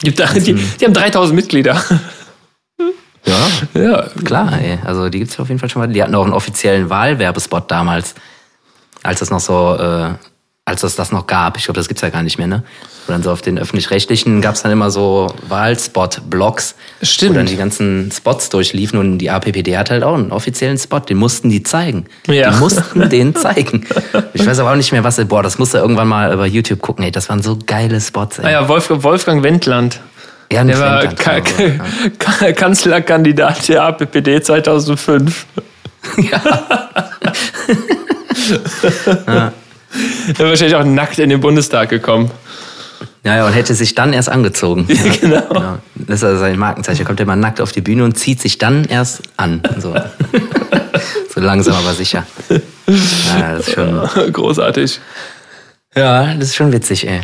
gibt 0.00 0.18
da, 0.20 0.26
die, 0.32 0.54
die 0.54 0.84
haben 0.84 0.92
3000 0.92 1.34
Mitglieder. 1.34 1.80
ja 3.24 3.48
Ja, 3.74 4.06
klar, 4.24 4.60
ey. 4.60 4.78
Also 4.84 5.08
die 5.08 5.20
gibt's 5.20 5.38
auf 5.40 5.48
jeden 5.48 5.58
Fall 5.58 5.70
schon 5.70 5.80
mal. 5.80 5.88
Die 5.88 6.02
hatten 6.02 6.14
auch 6.14 6.24
einen 6.24 6.34
offiziellen 6.34 6.90
Wahlwerbespot 6.90 7.70
damals, 7.70 8.14
als 9.02 9.20
das 9.20 9.30
noch 9.30 9.40
so, 9.40 9.76
äh, 9.76 10.10
als 10.74 10.82
es 10.82 10.96
das 10.96 11.12
noch 11.12 11.26
gab. 11.26 11.56
Ich 11.56 11.64
glaube, 11.64 11.78
das 11.78 11.88
gibt's 11.88 12.02
ja 12.02 12.08
gar 12.10 12.22
nicht 12.22 12.38
mehr, 12.38 12.46
ne? 12.46 12.62
Und 13.06 13.12
dann 13.12 13.22
so 13.22 13.30
auf 13.30 13.42
den 13.42 13.58
öffentlich-rechtlichen 13.58 14.40
gab's 14.40 14.62
dann 14.62 14.72
immer 14.72 14.90
so 14.90 15.32
Wahlspot-Blogs, 15.48 16.74
Stimmt. 17.02 17.32
wo 17.32 17.36
dann 17.36 17.46
die 17.46 17.56
ganzen 17.56 18.10
Spots 18.10 18.48
durchliefen 18.48 18.98
und 18.98 19.18
die 19.18 19.30
APPD 19.30 19.76
hat 19.76 19.90
halt 19.90 20.02
auch 20.02 20.14
einen 20.14 20.32
offiziellen 20.32 20.78
Spot, 20.78 21.00
den 21.00 21.18
mussten 21.18 21.50
die 21.50 21.62
zeigen. 21.62 22.06
Ja. 22.26 22.50
Die 22.50 22.56
mussten 22.58 23.08
den 23.10 23.36
zeigen. 23.36 23.86
Ich 24.32 24.44
weiß 24.46 24.58
aber 24.58 24.72
auch 24.72 24.76
nicht 24.76 24.92
mehr, 24.92 25.04
was, 25.04 25.22
boah, 25.26 25.42
das 25.42 25.58
musste 25.58 25.78
irgendwann 25.78 26.08
mal 26.08 26.32
über 26.32 26.46
YouTube 26.46 26.80
gucken, 26.80 27.04
ey, 27.04 27.10
das 27.10 27.28
waren 27.28 27.42
so 27.42 27.58
geile 27.66 28.00
Spots, 28.00 28.38
ey. 28.38 28.46
ah 28.46 28.50
ja 28.50 28.68
Wolf, 28.68 28.88
Wolfgang 28.90 29.42
Wendland. 29.42 30.00
Ja, 30.52 30.62
Der 30.64 30.78
war 30.78 31.02
Wendland, 31.02 31.18
Ka 31.18 31.38
genau, 31.40 31.84
Ka 32.18 32.52
Kanzlerkandidat 32.52 33.68
der 33.68 33.82
APPD 33.84 34.40
2005. 34.42 35.46
Ja. 36.18 36.38
Er 39.26 39.52
wäre 40.36 40.50
wahrscheinlich 40.50 40.76
auch 40.76 40.84
nackt 40.84 41.18
in 41.18 41.30
den 41.30 41.40
Bundestag 41.40 41.88
gekommen. 41.88 42.30
Ja, 43.24 43.36
ja, 43.36 43.46
und 43.46 43.52
hätte 43.52 43.74
sich 43.74 43.94
dann 43.94 44.12
erst 44.12 44.28
angezogen. 44.28 44.86
Ja, 44.88 45.12
genau. 45.20 45.48
genau. 45.48 45.78
Das 45.94 46.16
ist 46.16 46.24
also 46.24 46.38
sein 46.40 46.58
Markenzeichen. 46.58 47.02
Er 47.02 47.06
kommt 47.06 47.20
immer 47.20 47.36
nackt 47.36 47.60
auf 47.60 47.72
die 47.72 47.80
Bühne 47.80 48.04
und 48.04 48.18
zieht 48.18 48.40
sich 48.40 48.58
dann 48.58 48.84
erst 48.84 49.22
an. 49.36 49.62
So, 49.78 49.94
so 51.34 51.40
langsam, 51.40 51.74
aber 51.74 51.94
sicher. 51.94 52.26
Ja, 52.88 53.56
das 53.56 53.68
ist 53.68 53.74
schon, 53.74 54.32
Großartig. 54.32 55.00
ja, 55.94 56.34
das 56.34 56.48
ist 56.48 56.56
schon 56.56 56.72
witzig, 56.72 57.08
ey. 57.08 57.22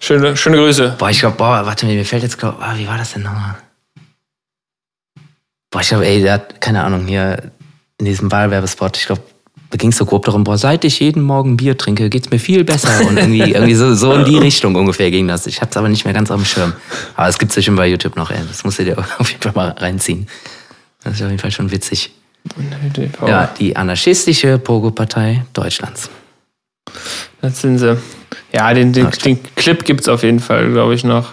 Schöne, 0.00 0.36
schöne 0.36 0.56
Grüße. 0.56 0.96
Boah, 0.98 1.10
ich 1.10 1.20
glaube, 1.20 1.36
boah, 1.36 1.64
warte, 1.64 1.86
mir 1.86 2.04
fällt 2.04 2.24
jetzt, 2.24 2.38
glaub, 2.38 2.60
ah, 2.60 2.74
wie 2.76 2.88
war 2.88 2.98
das 2.98 3.12
denn 3.12 3.22
nochmal? 3.22 3.54
Boah, 5.70 5.80
ich 5.80 5.88
glaube, 5.88 6.04
ey, 6.06 6.20
der 6.20 6.34
hat, 6.34 6.60
keine 6.60 6.82
Ahnung, 6.82 7.06
hier 7.06 7.52
in 7.98 8.06
diesem 8.06 8.32
Wahlwerbespot, 8.32 8.96
ich 8.96 9.06
glaube, 9.06 9.22
da 9.72 9.78
ging 9.78 9.88
es 9.88 9.96
so 9.96 10.04
grob 10.04 10.26
darum, 10.26 10.44
boah, 10.44 10.58
seit 10.58 10.84
ich 10.84 11.00
jeden 11.00 11.22
Morgen 11.22 11.56
Bier 11.56 11.78
trinke, 11.78 12.10
geht's 12.10 12.28
mir 12.30 12.38
viel 12.38 12.62
besser. 12.62 13.06
Und 13.08 13.16
irgendwie, 13.16 13.40
irgendwie 13.40 13.74
so, 13.74 13.94
so 13.94 14.12
in 14.12 14.26
die 14.26 14.36
Richtung 14.36 14.74
ungefähr 14.74 15.10
ging 15.10 15.26
das. 15.26 15.46
Ich 15.46 15.62
hab's 15.62 15.78
aber 15.78 15.88
nicht 15.88 16.04
mehr 16.04 16.12
ganz 16.12 16.30
auf 16.30 16.38
dem 16.38 16.44
Schirm. 16.44 16.74
Aber 17.16 17.28
es 17.28 17.38
gibt's 17.38 17.54
bestimmt 17.54 17.78
bei 17.78 17.86
YouTube 17.86 18.14
noch, 18.16 18.30
ey. 18.30 18.36
Das 18.46 18.64
musst 18.64 18.78
du 18.78 18.84
dir 18.84 18.98
auf 19.18 19.30
jeden 19.30 19.42
Fall 19.42 19.52
mal 19.54 19.70
reinziehen. 19.70 20.28
Das 21.02 21.14
ist 21.14 21.22
auf 21.22 21.30
jeden 21.30 21.40
Fall 21.40 21.50
schon 21.50 21.70
witzig. 21.70 22.12
Ja, 23.26 23.46
die 23.58 23.74
anarchistische 23.74 24.58
Pogo-Partei 24.58 25.46
Deutschlands. 25.54 26.10
Das 27.40 27.62
sind 27.62 27.78
sie. 27.78 27.96
Ja, 28.52 28.74
den, 28.74 28.92
den, 28.92 29.08
den 29.24 29.38
Clip 29.56 29.82
gibt 29.86 30.02
es 30.02 30.08
auf 30.08 30.22
jeden 30.22 30.40
Fall, 30.40 30.70
glaube 30.70 30.94
ich, 30.94 31.02
noch. 31.02 31.30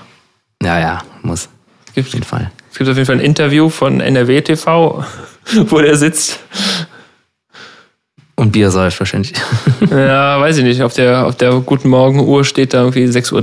Ja, 0.64 0.80
ja, 0.80 1.00
muss. 1.24 1.50
Es 1.88 1.94
gibt, 1.94 2.08
Auf 2.08 2.14
jeden 2.14 2.26
Fall. 2.26 2.52
es 2.72 2.78
gibt 2.78 2.90
auf 2.90 2.96
jeden 2.96 3.06
Fall 3.06 3.18
ein 3.18 3.22
Interview 3.22 3.68
von 3.68 4.00
NRW 4.00 4.40
TV, 4.42 5.04
wo 5.68 5.82
der 5.82 5.98
sitzt. 5.98 6.40
Und 8.40 8.54
Bier 8.54 8.72
säuft 8.72 9.00
wahrscheinlich. 9.02 9.34
Ja, 9.92 10.40
weiß 10.40 10.58
ich 10.58 10.64
nicht. 10.64 10.82
Auf 10.82 10.94
der, 10.94 11.26
auf 11.26 11.36
der 11.36 11.52
Guten 11.60 11.90
Morgen-Uhr 11.90 12.46
steht 12.46 12.74
da 12.74 12.80
irgendwie 12.80 13.06
6.30 13.06 13.34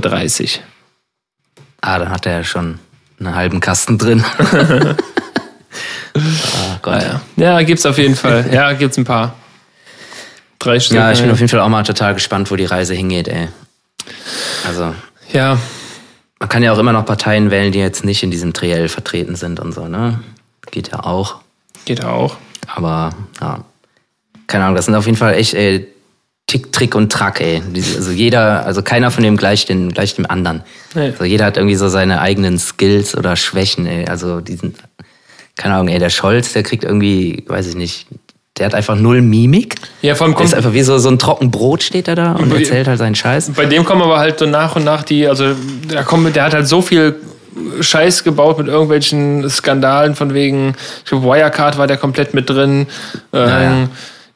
Uhr. 0.43 0.63
Ah, 1.81 1.99
dann 1.99 2.09
hat 2.09 2.25
er 2.25 2.37
ja 2.37 2.43
schon 2.43 2.79
einen 3.19 3.35
halben 3.35 3.59
Kasten 3.59 3.97
drin. 3.99 4.23
ah, 4.39 4.95
Gott. 6.81 7.03
Ja, 7.03 7.21
ja 7.35 7.61
gibt's 7.61 7.85
auf 7.85 7.97
jeden 7.99 8.15
Fall. 8.15 8.49
Ja, 8.51 8.73
gibt's 8.73 8.97
ein 8.97 9.03
paar. 9.03 9.35
Drei 10.57 10.79
Stück. 10.79 10.97
Ja, 10.97 11.11
ich 11.11 11.21
bin 11.21 11.29
auf 11.29 11.39
jeden 11.39 11.49
Fall 11.49 11.59
auch 11.59 11.69
mal 11.69 11.83
total 11.83 12.15
gespannt, 12.15 12.49
wo 12.49 12.55
die 12.55 12.65
Reise 12.65 12.95
hingeht, 12.95 13.27
ey. 13.27 13.49
Also, 14.65 14.95
ja, 15.31 15.59
man 16.39 16.49
kann 16.49 16.63
ja 16.63 16.71
auch 16.71 16.79
immer 16.79 16.93
noch 16.93 17.05
Parteien 17.05 17.51
wählen, 17.51 17.71
die 17.71 17.79
jetzt 17.79 18.03
nicht 18.03 18.23
in 18.23 18.31
diesem 18.31 18.53
Triell 18.53 18.89
vertreten 18.89 19.35
sind 19.35 19.59
und 19.59 19.73
so, 19.73 19.87
ne? 19.87 20.21
Geht 20.71 20.91
ja 20.91 21.03
auch. 21.03 21.41
Geht 21.85 22.03
auch. 22.03 22.37
Aber, 22.67 23.11
ja. 23.41 23.63
Keine 24.47 24.63
Ahnung, 24.63 24.75
das 24.75 24.85
sind 24.85 24.95
auf 24.95 25.05
jeden 25.05 25.17
Fall 25.17 25.33
echt, 25.35 25.53
ey, 25.53 25.87
Tick, 26.47 26.71
Trick 26.71 26.95
und 26.95 27.11
Track, 27.11 27.41
ey. 27.41 27.61
Also 27.97 28.11
jeder, 28.11 28.65
also 28.65 28.81
keiner 28.81 29.11
von 29.11 29.21
dem 29.23 29.35
gleicht, 29.35 29.67
den, 29.67 29.91
gleicht 29.91 30.17
dem 30.17 30.25
anderen. 30.29 30.63
Nee. 30.95 31.07
Also 31.11 31.25
jeder 31.25 31.43
hat 31.45 31.57
irgendwie 31.57 31.75
so 31.75 31.89
seine 31.89 32.21
eigenen 32.21 32.57
Skills 32.57 33.17
oder 33.17 33.35
Schwächen, 33.35 33.85
ey. 33.85 34.07
Also 34.07 34.39
diesen, 34.39 34.73
keine 35.57 35.73
Ahnung, 35.75 35.89
ey, 35.89 35.99
der 35.99 36.09
Scholz, 36.09 36.53
der 36.53 36.63
kriegt 36.63 36.85
irgendwie, 36.85 37.43
weiß 37.47 37.67
ich 37.67 37.75
nicht, 37.75 38.07
der 38.57 38.67
hat 38.67 38.73
einfach 38.75 38.95
null 38.95 39.21
Mimik. 39.21 39.75
Ja, 40.01 40.15
vor 40.15 40.25
allem 40.25 40.35
Der 40.35 40.45
ist 40.45 40.51
kommt, 40.51 40.57
einfach 40.57 40.73
wie 40.73 40.81
so, 40.83 40.97
so 40.99 41.09
ein 41.09 41.19
Trockenbrot 41.19 41.83
steht 41.83 42.07
er 42.07 42.15
da 42.15 42.31
und 42.31 42.45
Über- 42.47 42.57
erzählt 42.59 42.87
halt 42.87 42.97
seinen 42.97 43.15
Scheiß. 43.15 43.51
bei 43.55 43.65
dem 43.65 43.83
kommen 43.83 44.01
aber 44.01 44.17
halt 44.17 44.39
so 44.39 44.45
nach 44.45 44.75
und 44.77 44.85
nach 44.85 45.03
die, 45.03 45.27
also 45.27 45.53
der, 45.91 46.03
kommt, 46.03 46.33
der 46.35 46.45
hat 46.45 46.53
halt 46.53 46.67
so 46.67 46.81
viel 46.81 47.15
Scheiß 47.81 48.23
gebaut 48.23 48.57
mit 48.57 48.67
irgendwelchen 48.67 49.49
Skandalen 49.49 50.15
von 50.15 50.33
wegen, 50.33 50.75
ich 51.03 51.09
glaube, 51.09 51.25
Wirecard 51.25 51.77
war 51.77 51.87
der 51.87 51.97
komplett 51.97 52.33
mit 52.33 52.49
drin. 52.49 52.87
Ähm, 53.33 53.47
ja. 53.49 53.89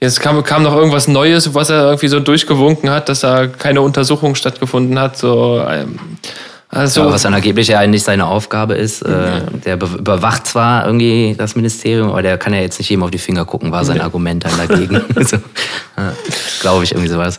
Jetzt 0.03 0.19
kam, 0.19 0.43
kam 0.43 0.63
noch 0.63 0.75
irgendwas 0.75 1.07
Neues, 1.07 1.53
was 1.53 1.69
er 1.69 1.83
irgendwie 1.85 2.07
so 2.07 2.19
durchgewunken 2.19 2.89
hat, 2.89 3.07
dass 3.07 3.19
da 3.19 3.45
keine 3.47 3.81
Untersuchung 3.81 4.33
stattgefunden 4.33 4.97
hat. 4.97 5.15
So, 5.15 5.63
ähm, 5.69 5.99
also, 6.69 7.03
Aber 7.03 7.11
was 7.11 7.21
dann 7.21 7.33
angeblich 7.35 7.67
ja 7.67 7.85
nicht 7.85 8.03
seine 8.03 8.25
Aufgabe 8.25 8.73
ist. 8.73 9.03
Äh, 9.03 9.41
der 9.65 9.77
be- 9.77 9.97
überwacht 9.99 10.47
zwar 10.47 10.85
irgendwie 10.87 11.35
das 11.37 11.55
Ministerium, 11.55 12.09
aber 12.09 12.23
der 12.23 12.37
kann 12.39 12.53
ja 12.53 12.61
jetzt 12.61 12.79
nicht 12.79 12.89
jedem 12.89 13.03
auf 13.03 13.11
die 13.11 13.19
Finger 13.19 13.45
gucken, 13.45 13.71
war 13.71 13.85
sein 13.85 14.01
Argument 14.01 14.43
dann 14.45 14.57
dagegen. 14.57 15.01
so, 15.23 15.37
ja, 15.97 16.13
Glaube 16.61 16.83
ich, 16.83 16.93
irgendwie 16.93 17.09
sowas. 17.09 17.37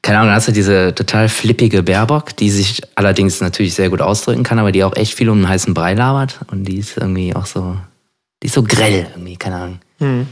Keine 0.00 0.18
Ahnung, 0.18 0.28
dann 0.30 0.36
hast 0.36 0.48
du 0.48 0.52
diese 0.52 0.94
total 0.94 1.28
flippige 1.28 1.82
Baerbock, 1.82 2.34
die 2.36 2.50
sich 2.50 2.80
allerdings 2.94 3.40
natürlich 3.40 3.74
sehr 3.74 3.90
gut 3.90 4.00
ausdrücken 4.00 4.44
kann, 4.44 4.58
aber 4.58 4.72
die 4.72 4.82
auch 4.82 4.96
echt 4.96 5.14
viel 5.14 5.28
um 5.28 5.40
den 5.40 5.48
heißen 5.48 5.74
Brei 5.74 5.92
labert. 5.94 6.40
Und 6.50 6.64
die 6.64 6.78
ist 6.78 6.96
irgendwie 6.96 7.36
auch 7.36 7.46
so, 7.46 7.76
die 8.42 8.46
ist 8.46 8.54
so 8.54 8.62
grell 8.62 9.06
irgendwie, 9.14 9.36
keine 9.36 9.56
Ahnung. 9.56 9.78
hm. 9.98 10.26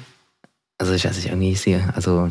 Also 0.81 0.95
ich 0.95 1.05
weiß 1.05 1.15
nicht, 1.17 1.27
irgendwie 1.27 1.53
ist 1.53 1.65
sie, 1.65 1.79
also 1.95 2.31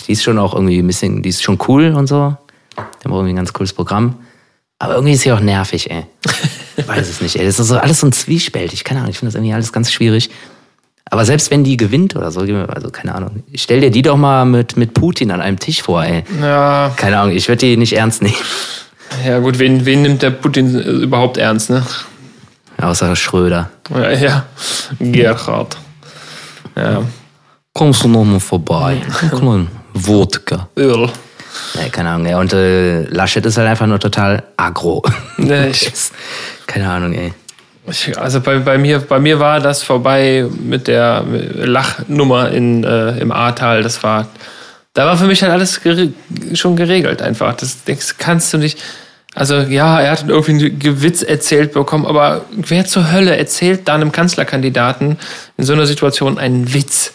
die 0.00 0.12
ist 0.12 0.22
schon 0.22 0.38
auch 0.38 0.54
irgendwie 0.54 0.78
ein 0.78 0.86
bisschen, 0.86 1.22
die 1.22 1.28
ist 1.28 1.42
schon 1.42 1.58
cool 1.68 1.92
und 1.94 2.06
so. 2.06 2.34
Die 2.76 3.04
haben 3.04 3.12
irgendwie 3.12 3.34
ein 3.34 3.36
ganz 3.36 3.52
cooles 3.52 3.74
Programm. 3.74 4.14
Aber 4.78 4.94
irgendwie 4.94 5.12
ist 5.12 5.20
sie 5.20 5.32
auch 5.32 5.40
nervig, 5.40 5.90
ey. 5.90 6.06
Ich 6.78 6.88
weiß 6.88 7.06
es 7.06 7.20
nicht, 7.20 7.36
ey. 7.36 7.44
Das 7.44 7.58
ist 7.58 7.68
so 7.68 7.76
alles 7.76 8.00
so 8.00 8.06
ein 8.06 8.12
Zwiespältig. 8.12 8.84
Keine 8.84 9.00
Ahnung, 9.00 9.10
ich 9.10 9.18
finde 9.18 9.28
das 9.32 9.34
irgendwie 9.34 9.52
alles 9.52 9.70
ganz 9.74 9.92
schwierig. 9.92 10.30
Aber 11.04 11.26
selbst 11.26 11.50
wenn 11.50 11.62
die 11.62 11.76
gewinnt 11.76 12.16
oder 12.16 12.30
so, 12.30 12.40
also 12.40 12.88
keine 12.90 13.14
Ahnung, 13.14 13.42
stell 13.54 13.82
dir 13.82 13.90
die 13.90 14.00
doch 14.00 14.16
mal 14.16 14.46
mit, 14.46 14.78
mit 14.78 14.94
Putin 14.94 15.30
an 15.30 15.42
einem 15.42 15.58
Tisch 15.58 15.82
vor, 15.82 16.02
ey. 16.02 16.24
ja, 16.40 16.90
Keine 16.96 17.18
Ahnung, 17.18 17.36
ich 17.36 17.48
würde 17.48 17.66
die 17.66 17.76
nicht 17.76 17.92
ernst 17.92 18.22
nehmen. 18.22 18.34
ja 19.26 19.40
gut, 19.40 19.58
wen, 19.58 19.84
wen 19.84 20.00
nimmt 20.00 20.22
der 20.22 20.30
Putin 20.30 20.74
äh, 20.74 20.82
überhaupt 20.88 21.36
ernst, 21.36 21.68
ne? 21.68 21.84
Außer 22.80 23.14
Schröder. 23.14 23.68
Ja, 23.94 24.10
ja. 24.12 24.46
Gerhard. 24.98 25.76
Ja. 26.76 27.02
Kommst 27.72 28.02
du 28.04 28.08
noch 28.08 28.24
mal 28.24 28.40
vorbei? 28.40 29.00
Mal, 29.40 29.66
Wodka. 29.94 30.68
Öl. 30.76 31.08
Nee, 31.74 31.88
keine 31.90 32.10
Ahnung, 32.10 32.26
ey. 32.26 32.34
Und 32.34 32.52
äh, 32.52 33.04
Laschet 33.04 33.44
ist 33.46 33.58
halt 33.58 33.68
einfach 33.68 33.86
nur 33.86 33.98
total 34.00 34.42
aggro. 34.56 35.02
Nee, 35.36 35.68
ich- 35.68 35.90
keine 36.66 36.88
Ahnung, 36.90 37.12
ey. 37.12 37.32
Ich, 37.88 38.16
also 38.18 38.40
bei, 38.40 38.58
bei, 38.58 38.76
mir, 38.78 38.98
bei 39.00 39.18
mir 39.18 39.40
war 39.40 39.58
das 39.58 39.82
vorbei 39.82 40.46
mit 40.62 40.86
der 40.86 41.24
Lachnummer 41.54 42.50
in, 42.50 42.84
äh, 42.84 43.18
im 43.18 43.32
Ahrtal. 43.32 43.82
Das 43.82 44.02
war, 44.02 44.28
da 44.92 45.06
war 45.06 45.16
für 45.16 45.24
mich 45.26 45.42
halt 45.42 45.50
alles 45.52 45.80
gere 45.82 46.12
schon 46.54 46.76
geregelt 46.76 47.22
einfach. 47.22 47.54
Das, 47.56 47.82
das 47.84 48.18
kannst 48.18 48.52
du 48.52 48.58
nicht. 48.58 48.78
Also 49.34 49.56
ja, 49.58 50.00
er 50.00 50.10
hat 50.12 50.28
irgendwie 50.28 50.66
einen 50.66 50.78
Gewitz 50.78 51.22
erzählt 51.22 51.72
bekommen, 51.72 52.04
aber 52.04 52.44
wer 52.50 52.84
zur 52.84 53.10
Hölle 53.10 53.36
erzählt 53.36 53.88
da 53.88 53.94
einem 53.94 54.12
Kanzlerkandidaten 54.12 55.18
in 55.56 55.64
so 55.64 55.72
einer 55.72 55.86
Situation 55.86 56.38
einen 56.38 56.72
Witz? 56.74 57.12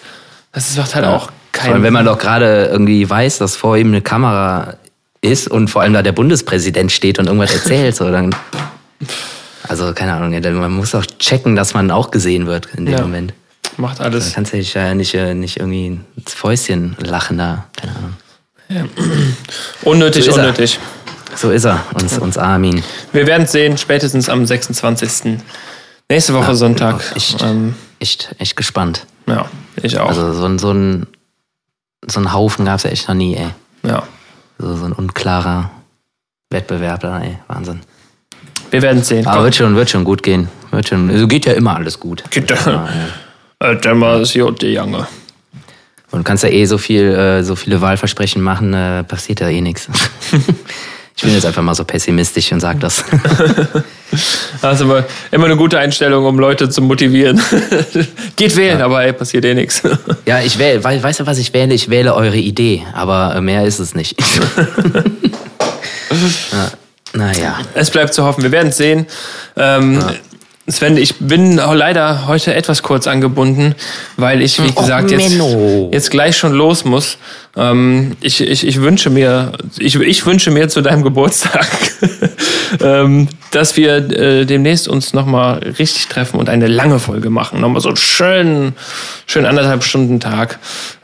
Das 0.55 0.75
macht 0.77 0.95
halt 0.95 1.05
auch 1.05 1.25
Vor 1.51 1.63
allem, 1.63 1.71
keinen. 1.73 1.83
wenn 1.83 1.93
man 1.93 2.05
doch 2.05 2.17
gerade 2.17 2.65
irgendwie 2.71 3.07
weiß, 3.07 3.37
dass 3.37 3.55
vor 3.55 3.77
ihm 3.77 3.87
eine 3.89 4.01
Kamera 4.01 4.75
ist 5.21 5.47
und 5.47 5.67
vor 5.69 5.81
allem 5.83 5.93
da 5.93 6.01
der 6.01 6.11
Bundespräsident 6.13 6.91
steht 6.91 7.19
und 7.19 7.27
irgendwas 7.27 7.53
erzählt, 7.53 7.95
so 7.95 8.09
dann. 8.11 8.33
Also, 9.67 9.93
keine 9.93 10.13
Ahnung, 10.13 10.31
man 10.59 10.71
muss 10.71 10.93
auch 10.95 11.05
checken, 11.05 11.55
dass 11.55 11.73
man 11.73 11.91
auch 11.91 12.11
gesehen 12.11 12.45
wird 12.47 12.67
in 12.77 12.85
dem 12.85 12.95
Ja. 12.95 13.01
Moment. 13.01 13.33
macht 13.77 13.99
Da 13.99 14.05
alles. 14.05 14.33
kannst 14.33 14.53
du 14.53 14.57
dich 14.57 14.73
ja 14.75 14.93
nicht, 14.93 15.13
äh, 15.15 15.33
nicht 15.33 15.57
irgendwie 15.59 15.99
ins 16.15 16.33
Fäustchen 16.33 16.95
lachen 16.99 17.37
da. 17.37 17.65
Keine 17.75 17.93
Ahnung. 17.95 18.89
Unnötig, 19.83 20.23
So 20.25 20.31
ist 20.31 20.37
er. 20.37 20.43
unnötig. 20.43 20.79
So 21.35 21.51
ist 21.51 21.65
er, 21.65 21.83
uns, 21.93 22.17
uns 22.17 22.37
Armin. 22.37 22.81
Wir 23.11 23.27
werden 23.27 23.43
es 23.43 23.51
sehen, 23.51 23.77
spätestens 23.77 24.29
am 24.29 24.45
26. 24.45 25.37
Nächste 26.09 26.33
Woche 26.33 26.55
Sonntag. 26.55 27.03
Echt, 27.15 27.41
Ähm, 27.41 27.75
echt, 27.99 28.33
echt 28.37 28.55
gespannt. 28.55 29.05
Ja, 29.27 29.45
ich 29.81 29.97
auch. 29.99 30.09
Also, 30.09 30.33
so, 30.33 30.45
ein- 30.45 30.59
so 30.59 30.71
ein, 30.71 31.07
so 32.07 32.19
ein 32.19 32.31
Haufen 32.33 32.65
gab 32.65 32.77
es 32.77 32.83
ja 32.83 32.89
echt 32.91 33.07
noch 33.07 33.15
nie, 33.15 33.35
ey. 33.35 33.49
ja. 33.83 34.03
So, 34.57 34.75
so 34.75 34.85
ein 34.85 34.93
unklarer 34.93 35.69
Wettbewerb 36.49 37.01
da, 37.01 37.19
ey. 37.21 37.37
Wahnsinn. 37.47 37.81
Wir 38.71 38.81
werden 38.81 39.03
sehen. 39.03 39.25
Aber 39.27 39.35
Komm. 39.37 39.43
wird 39.45 39.55
schon, 39.55 39.75
wird 39.75 39.89
schon 39.89 40.03
gut 40.05 40.23
gehen. 40.23 40.47
Wird 40.71 40.87
schon, 40.87 41.09
also 41.09 41.27
geht 41.27 41.45
ja 41.45 41.53
immer 41.53 41.75
alles 41.75 41.99
gut. 41.99 42.23
Geht 42.31 42.49
Ja, 42.49 42.57
da. 42.63 42.89
ja. 43.59 43.71
Äh, 43.71 43.77
dann 43.81 43.99
war 44.01 44.17
es 44.21 44.33
Jote 44.33 44.67
Jange. 44.67 45.07
Und 46.11 46.19
du 46.19 46.23
kannst 46.23 46.43
ja 46.43 46.49
eh 46.49 46.65
so 46.65 46.77
viel, 46.77 47.03
äh, 47.03 47.43
so 47.43 47.55
viele 47.55 47.81
Wahlversprechen 47.81 48.41
machen, 48.41 48.73
äh, 48.73 49.03
passiert 49.03 49.41
ja 49.41 49.49
eh 49.49 49.59
nichts. 49.61 49.89
Ich 51.17 51.23
bin 51.23 51.33
jetzt 51.33 51.45
einfach 51.45 51.61
mal 51.61 51.73
so 51.75 51.85
pessimistisch 51.85 52.51
und 52.51 52.59
sag 52.59 52.79
das. 52.79 53.03
Das 54.61 54.75
ist 54.75 54.81
immer, 54.81 55.03
immer 55.31 55.45
eine 55.45 55.57
gute 55.57 55.77
Einstellung, 55.77 56.25
um 56.25 56.39
Leute 56.39 56.69
zu 56.69 56.81
motivieren. 56.81 57.41
Geht 58.37 58.55
wählen, 58.55 58.81
aber 58.81 59.03
ey, 59.03 59.11
passiert 59.11 59.43
eh 59.43 59.53
nichts. 59.53 59.81
Ja, 60.25 60.39
ich 60.39 60.57
wähle, 60.57 60.83
wei- 60.85 61.03
weißt 61.03 61.19
du, 61.19 61.25
was 61.27 61.37
ich 61.37 61.53
wähle? 61.53 61.73
Ich 61.73 61.89
wähle 61.89 62.15
eure 62.15 62.37
Idee, 62.37 62.83
aber 62.93 63.39
mehr 63.41 63.65
ist 63.65 63.79
es 63.79 63.93
nicht. 63.93 64.15
ja, 66.51 66.71
naja. 67.13 67.59
Es 67.73 67.91
bleibt 67.91 68.13
zu 68.13 68.23
hoffen. 68.23 68.41
Wir 68.43 68.51
werden 68.51 68.69
es 68.69 68.77
sehen. 68.77 69.05
Ähm, 69.57 70.01
Sven, 70.67 70.97
ich 70.97 71.15
bin 71.19 71.57
leider 71.57 72.25
heute 72.25 72.55
etwas 72.55 72.81
kurz 72.81 73.05
angebunden, 73.05 73.75
weil 74.17 74.41
ich, 74.41 74.63
wie 74.63 74.69
Och, 74.69 74.75
gesagt, 74.75 75.11
jetzt, 75.11 75.37
jetzt 75.91 76.09
gleich 76.09 76.35
schon 76.35 76.53
los 76.53 76.85
muss. 76.85 77.19
Ähm, 77.55 78.17
ich, 78.19 78.41
ich, 78.41 78.65
ich 78.65 78.81
wünsche 78.81 79.11
mir, 79.11 79.51
ich, 79.77 79.95
ich 79.95 80.25
wünsche 80.25 80.49
mir 80.49 80.67
zu 80.67 80.81
deinem 80.81 81.03
Geburtstag, 81.03 81.67
ähm, 82.81 83.29
dass 83.51 83.77
wir 83.77 83.97
äh, 83.97 84.45
demnächst 84.45 84.87
uns 84.87 85.13
nochmal 85.13 85.59
richtig 85.77 86.07
treffen 86.07 86.39
und 86.39 86.49
eine 86.49 86.67
lange 86.67 86.97
Folge 86.97 87.29
machen. 87.29 87.61
Nochmal 87.61 87.81
so 87.81 87.89
einen 87.89 87.97
schönen, 87.97 88.73
schön 89.27 89.45
anderthalb 89.45 89.83
Stunden 89.83 90.19
Tag 90.19 90.57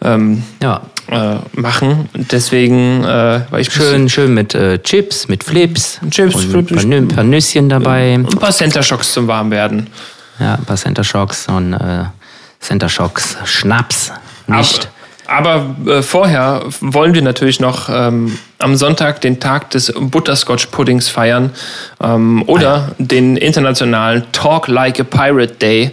ähm, 0.03 0.41
Ja, 0.62 0.82
äh, 1.10 1.36
machen. 1.54 2.10
Deswegen, 2.14 3.04
äh, 3.04 3.41
weil 3.49 3.62
ich 3.62 3.72
schön, 3.72 4.10
schön 4.10 4.34
mit 4.34 4.56
äh, 4.56 4.80
Chips, 4.80 5.28
mit 5.28 5.43
Flips. 5.43 5.99
Chips, 6.10 6.36
und 6.36 6.68
Flips. 6.68 6.86
Ein 6.86 7.08
paar, 7.08 7.24
Nüsschen 7.24 7.70
dabei. 7.70 8.14
ein 8.14 8.26
paar 8.26 8.52
Center 8.52 8.84
Shocks 8.84 9.14
zum 9.14 9.28
Warmwerden. 9.28 9.88
Ja, 10.39 10.56
ein 10.56 10.66
paar 10.66 10.78
Center 10.78 11.04
Shocks 11.04 11.47
und 11.47 11.74
äh, 11.74 12.06
Center 12.60 12.89
Shocks 12.89 13.38
Schnaps. 13.45 14.12
Nicht. 14.47 14.89
Aber, 15.28 15.76
aber 15.86 15.91
äh, 15.91 16.02
vorher 16.02 16.64
wollen 16.80 17.14
wir 17.14 17.22
natürlich 17.22 17.60
noch 17.60 17.89
ähm, 17.89 18.38
am 18.60 18.76
Sonntag 18.76 19.22
den 19.22 19.39
Tag 19.39 19.70
des 19.72 19.93
Butterscotch-Puddings 19.97 21.10
feiern 21.10 21.52
ähm, 22.02 22.43
oder 22.47 22.91
den 22.97 23.38
internationalen 23.38 24.32
Talk 24.32 24.68
Like 24.68 24.99
a 24.99 25.04
Pirate 25.04 25.56
Day. 25.56 25.91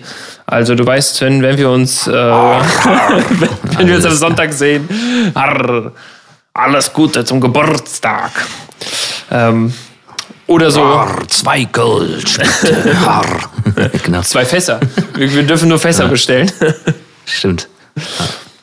Also 0.51 0.75
du 0.75 0.87
weißt, 0.87 1.17
Sven, 1.17 1.43
wenn 1.43 1.59
wir 1.59 1.69
uns, 1.69 2.07
äh, 2.07 2.11
wenn, 2.13 3.51
wenn 3.77 3.87
wir 3.87 3.97
uns 3.97 4.07
am 4.07 4.15
Sonntag 4.15 4.51
sehen, 4.55 4.89
arr, 5.35 5.93
alles 6.55 6.91
Gute 6.91 7.23
zum 7.27 7.39
Geburtstag. 7.39 8.31
Ähm, 9.31 9.75
oder 10.47 10.71
so. 10.71 10.83
Arr, 10.83 11.29
zwei 11.29 11.65
Gold. 11.65 12.25
Genau, 14.03 14.23
Zwei 14.23 14.47
Fässer. 14.47 14.81
Wir, 15.15 15.33
wir 15.35 15.43
dürfen 15.43 15.69
nur 15.69 15.79
Fässer 15.79 16.09
bestellen. 16.09 16.51
stimmt. 17.27 17.69
Ja, 17.95 18.03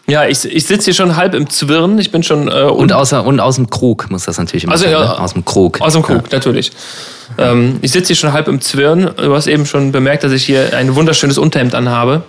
ich, 0.08 0.46
ich 0.46 0.66
sitze 0.66 0.86
hier 0.86 0.94
schon 0.94 1.16
halb 1.16 1.34
im 1.34 1.50
Zwirn. 1.50 1.98
Ich 1.98 2.12
bin 2.12 2.22
schon 2.24 2.48
äh, 2.48 2.62
Und, 2.64 2.94
außer, 2.94 3.26
und 3.26 3.40
aus 3.40 3.56
dem 3.56 3.70
Krug 3.70 4.10
muss 4.12 4.26
das 4.26 4.38
natürlich 4.38 4.64
immer 4.66 4.74
Also, 4.74 4.84
sein, 4.86 4.94
ja, 4.94 5.00
ne? 5.00 5.20
Aus 5.20 5.34
dem 5.34 5.44
Krug. 5.44 5.82
Aus 5.82 5.94
dem 5.94 6.04
Krug, 6.04 6.32
natürlich. 6.32 6.72
Ähm, 7.38 7.80
ich 7.82 7.92
sitze 7.92 8.08
hier 8.08 8.16
schon 8.16 8.34
halb 8.34 8.48
im 8.48 8.62
Zwirn. 8.62 9.10
Du 9.18 9.34
hast 9.36 9.48
eben 9.48 9.66
schon 9.66 9.92
bemerkt, 9.92 10.24
dass 10.24 10.32
ich 10.32 10.46
hier 10.46 10.76
ein 10.78 10.96
wunderschönes 10.96 11.38
Unterhemd 11.38 11.74
anhabe. 11.74 12.24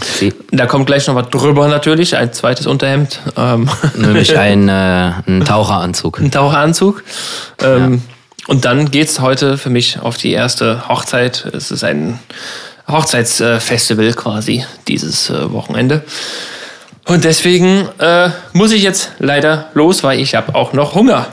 Sie, 0.00 0.32
Da 0.52 0.66
kommt 0.66 0.86
gleich 0.86 1.08
noch 1.08 1.16
was 1.16 1.28
drüber 1.30 1.66
natürlich, 1.66 2.16
ein 2.16 2.32
zweites 2.32 2.68
Unterhemd. 2.68 3.20
Ähm, 3.36 3.68
nämlich 3.96 4.36
ein, 4.38 4.68
äh, 4.68 5.12
ein 5.26 5.44
Taucheranzug. 5.44 6.20
ein 6.20 6.30
Taucheranzug. 6.30 7.02
Ähm, 7.60 8.02
Und 8.46 8.64
dann 8.64 8.90
geht's 8.92 9.18
heute 9.20 9.58
für 9.58 9.70
mich 9.70 9.98
auf 10.00 10.16
die 10.16 10.30
erste 10.32 10.88
Hochzeit. 10.88 11.44
Es 11.52 11.72
ist 11.72 11.82
ein 11.82 12.20
Hochzeitsfestival 12.86 14.14
quasi 14.14 14.64
dieses 14.86 15.30
äh, 15.30 15.52
Wochenende. 15.52 16.04
Und 17.08 17.24
deswegen 17.24 17.88
äh, 17.98 18.30
muss 18.52 18.70
ich 18.72 18.82
jetzt 18.82 19.12
leider 19.18 19.70
los, 19.74 20.02
weil 20.04 20.20
ich 20.20 20.34
habe 20.34 20.54
auch 20.54 20.72
noch 20.72 20.94
Hunger. 20.94 21.26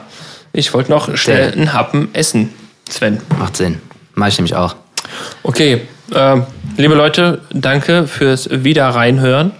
Ich 0.53 0.73
wollte 0.73 0.89
noch 0.89 1.15
schnell 1.17 1.51
einen 1.51 1.73
Happen 1.73 2.09
essen. 2.13 2.53
Sven. 2.89 3.19
Macht 3.37 3.57
Sinn. 3.57 3.81
Mach 4.13 4.27
ich 4.27 4.37
nämlich 4.37 4.55
auch. 4.55 4.75
Okay, 5.43 5.81
äh, 6.13 6.37
liebe 6.77 6.95
Leute, 6.95 7.41
danke 7.51 8.07
fürs 8.07 8.49
Wieder 8.49 8.87
reinhören. 8.89 9.51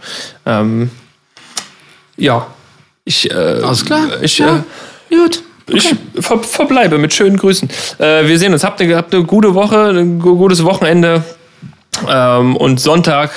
Ähm, 0.46 0.90
ja, 2.16 2.48
ich, 3.04 3.30
äh, 3.30 3.34
Alles 3.34 3.84
klar. 3.86 4.08
ich, 4.22 4.38
Ja. 4.38 4.64
äh, 5.10 5.16
Gut. 5.16 5.44
ich 5.68 5.96
ver 6.22 6.40
verbleibe 6.42 6.98
mit 6.98 7.14
schönen 7.14 7.36
Grüßen. 7.36 7.70
Äh, 8.00 8.26
wir 8.28 8.40
sehen 8.40 8.54
uns. 8.54 8.64
Habt 8.64 8.80
ihr 8.80 8.96
habt 8.96 9.14
eine 9.14 9.26
gute 9.26 9.54
Woche, 9.54 9.90
ein 9.90 10.20
gu- 10.20 10.38
gutes 10.38 10.64
Wochenende. 10.64 11.24
Ähm, 12.10 12.56
und 12.56 12.80
Sonntag, 12.80 13.32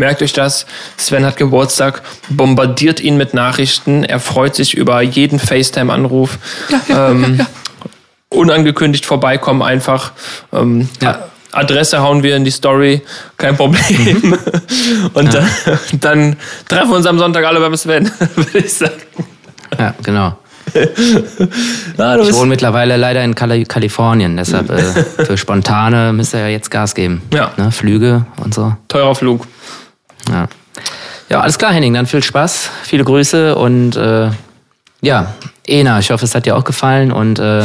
merkt 0.00 0.20
euch 0.22 0.32
das, 0.32 0.66
Sven 0.96 1.24
hat 1.24 1.36
Geburtstag, 1.36 2.02
bombardiert 2.28 2.98
ihn 2.98 3.16
mit 3.16 3.34
Nachrichten. 3.34 4.02
Er 4.02 4.18
freut 4.18 4.56
sich 4.56 4.74
über 4.76 5.00
jeden 5.02 5.38
FaceTime-Anruf. 5.38 6.38
ähm, 6.88 7.46
Unangekündigt 8.28 9.06
vorbeikommen 9.06 9.62
einfach. 9.62 10.12
Ähm, 10.52 10.88
Ja. 11.00 11.24
Adresse 11.52 12.00
hauen 12.00 12.22
wir 12.22 12.36
in 12.36 12.44
die 12.44 12.52
Story, 12.52 13.02
kein 13.36 13.56
Problem. 13.56 14.36
Und 15.14 15.34
dann, 15.34 15.48
dann 16.00 16.36
treffen 16.68 16.90
wir 16.90 16.96
uns 16.96 17.06
am 17.06 17.18
Sonntag 17.18 17.44
alle 17.44 17.58
beim 17.58 17.76
Sven, 17.76 18.08
würde 18.36 18.58
ich 18.58 18.72
sagen. 18.72 18.92
Ja, 19.76 19.92
genau. 20.04 20.38
Ah, 21.98 22.14
du 22.14 22.20
Ich 22.20 22.28
bist- 22.28 22.38
wohne 22.38 22.48
mittlerweile 22.50 22.96
leider 22.96 23.24
in 23.24 23.34
Kali 23.34 23.64
Kalifornien, 23.64 24.36
deshalb 24.36 24.70
äh, 24.70 25.24
für 25.24 25.36
Spontane 25.36 26.12
müsst 26.12 26.34
ihr 26.34 26.40
ja 26.40 26.46
jetzt 26.46 26.70
Gas 26.70 26.94
geben. 26.94 27.22
Ja. 27.34 27.50
Ne, 27.56 27.72
Flüge 27.72 28.26
und 28.44 28.54
so. 28.54 28.76
Teurer 28.86 29.16
Flug. 29.16 29.48
Ja. 30.30 30.48
ja, 31.28 31.40
alles 31.40 31.58
klar, 31.58 31.72
Henning. 31.72 31.94
Dann 31.94 32.06
viel 32.06 32.22
Spaß, 32.22 32.70
viele 32.82 33.04
Grüße 33.04 33.54
und 33.54 33.96
äh, 33.96 34.30
ja, 35.02 35.34
Ena, 35.66 35.98
ich 35.98 36.10
hoffe, 36.10 36.24
es 36.24 36.34
hat 36.34 36.46
dir 36.46 36.56
auch 36.56 36.64
gefallen 36.64 37.12
und 37.12 37.38
äh, 37.38 37.62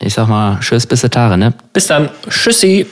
ich 0.00 0.14
sag 0.14 0.28
mal, 0.28 0.58
tschüss, 0.60 0.86
bis 0.86 1.00
die 1.00 1.08
Tage, 1.08 1.36
ne? 1.36 1.54
Bis 1.72 1.86
dann. 1.86 2.10
Tschüssi. 2.28 2.86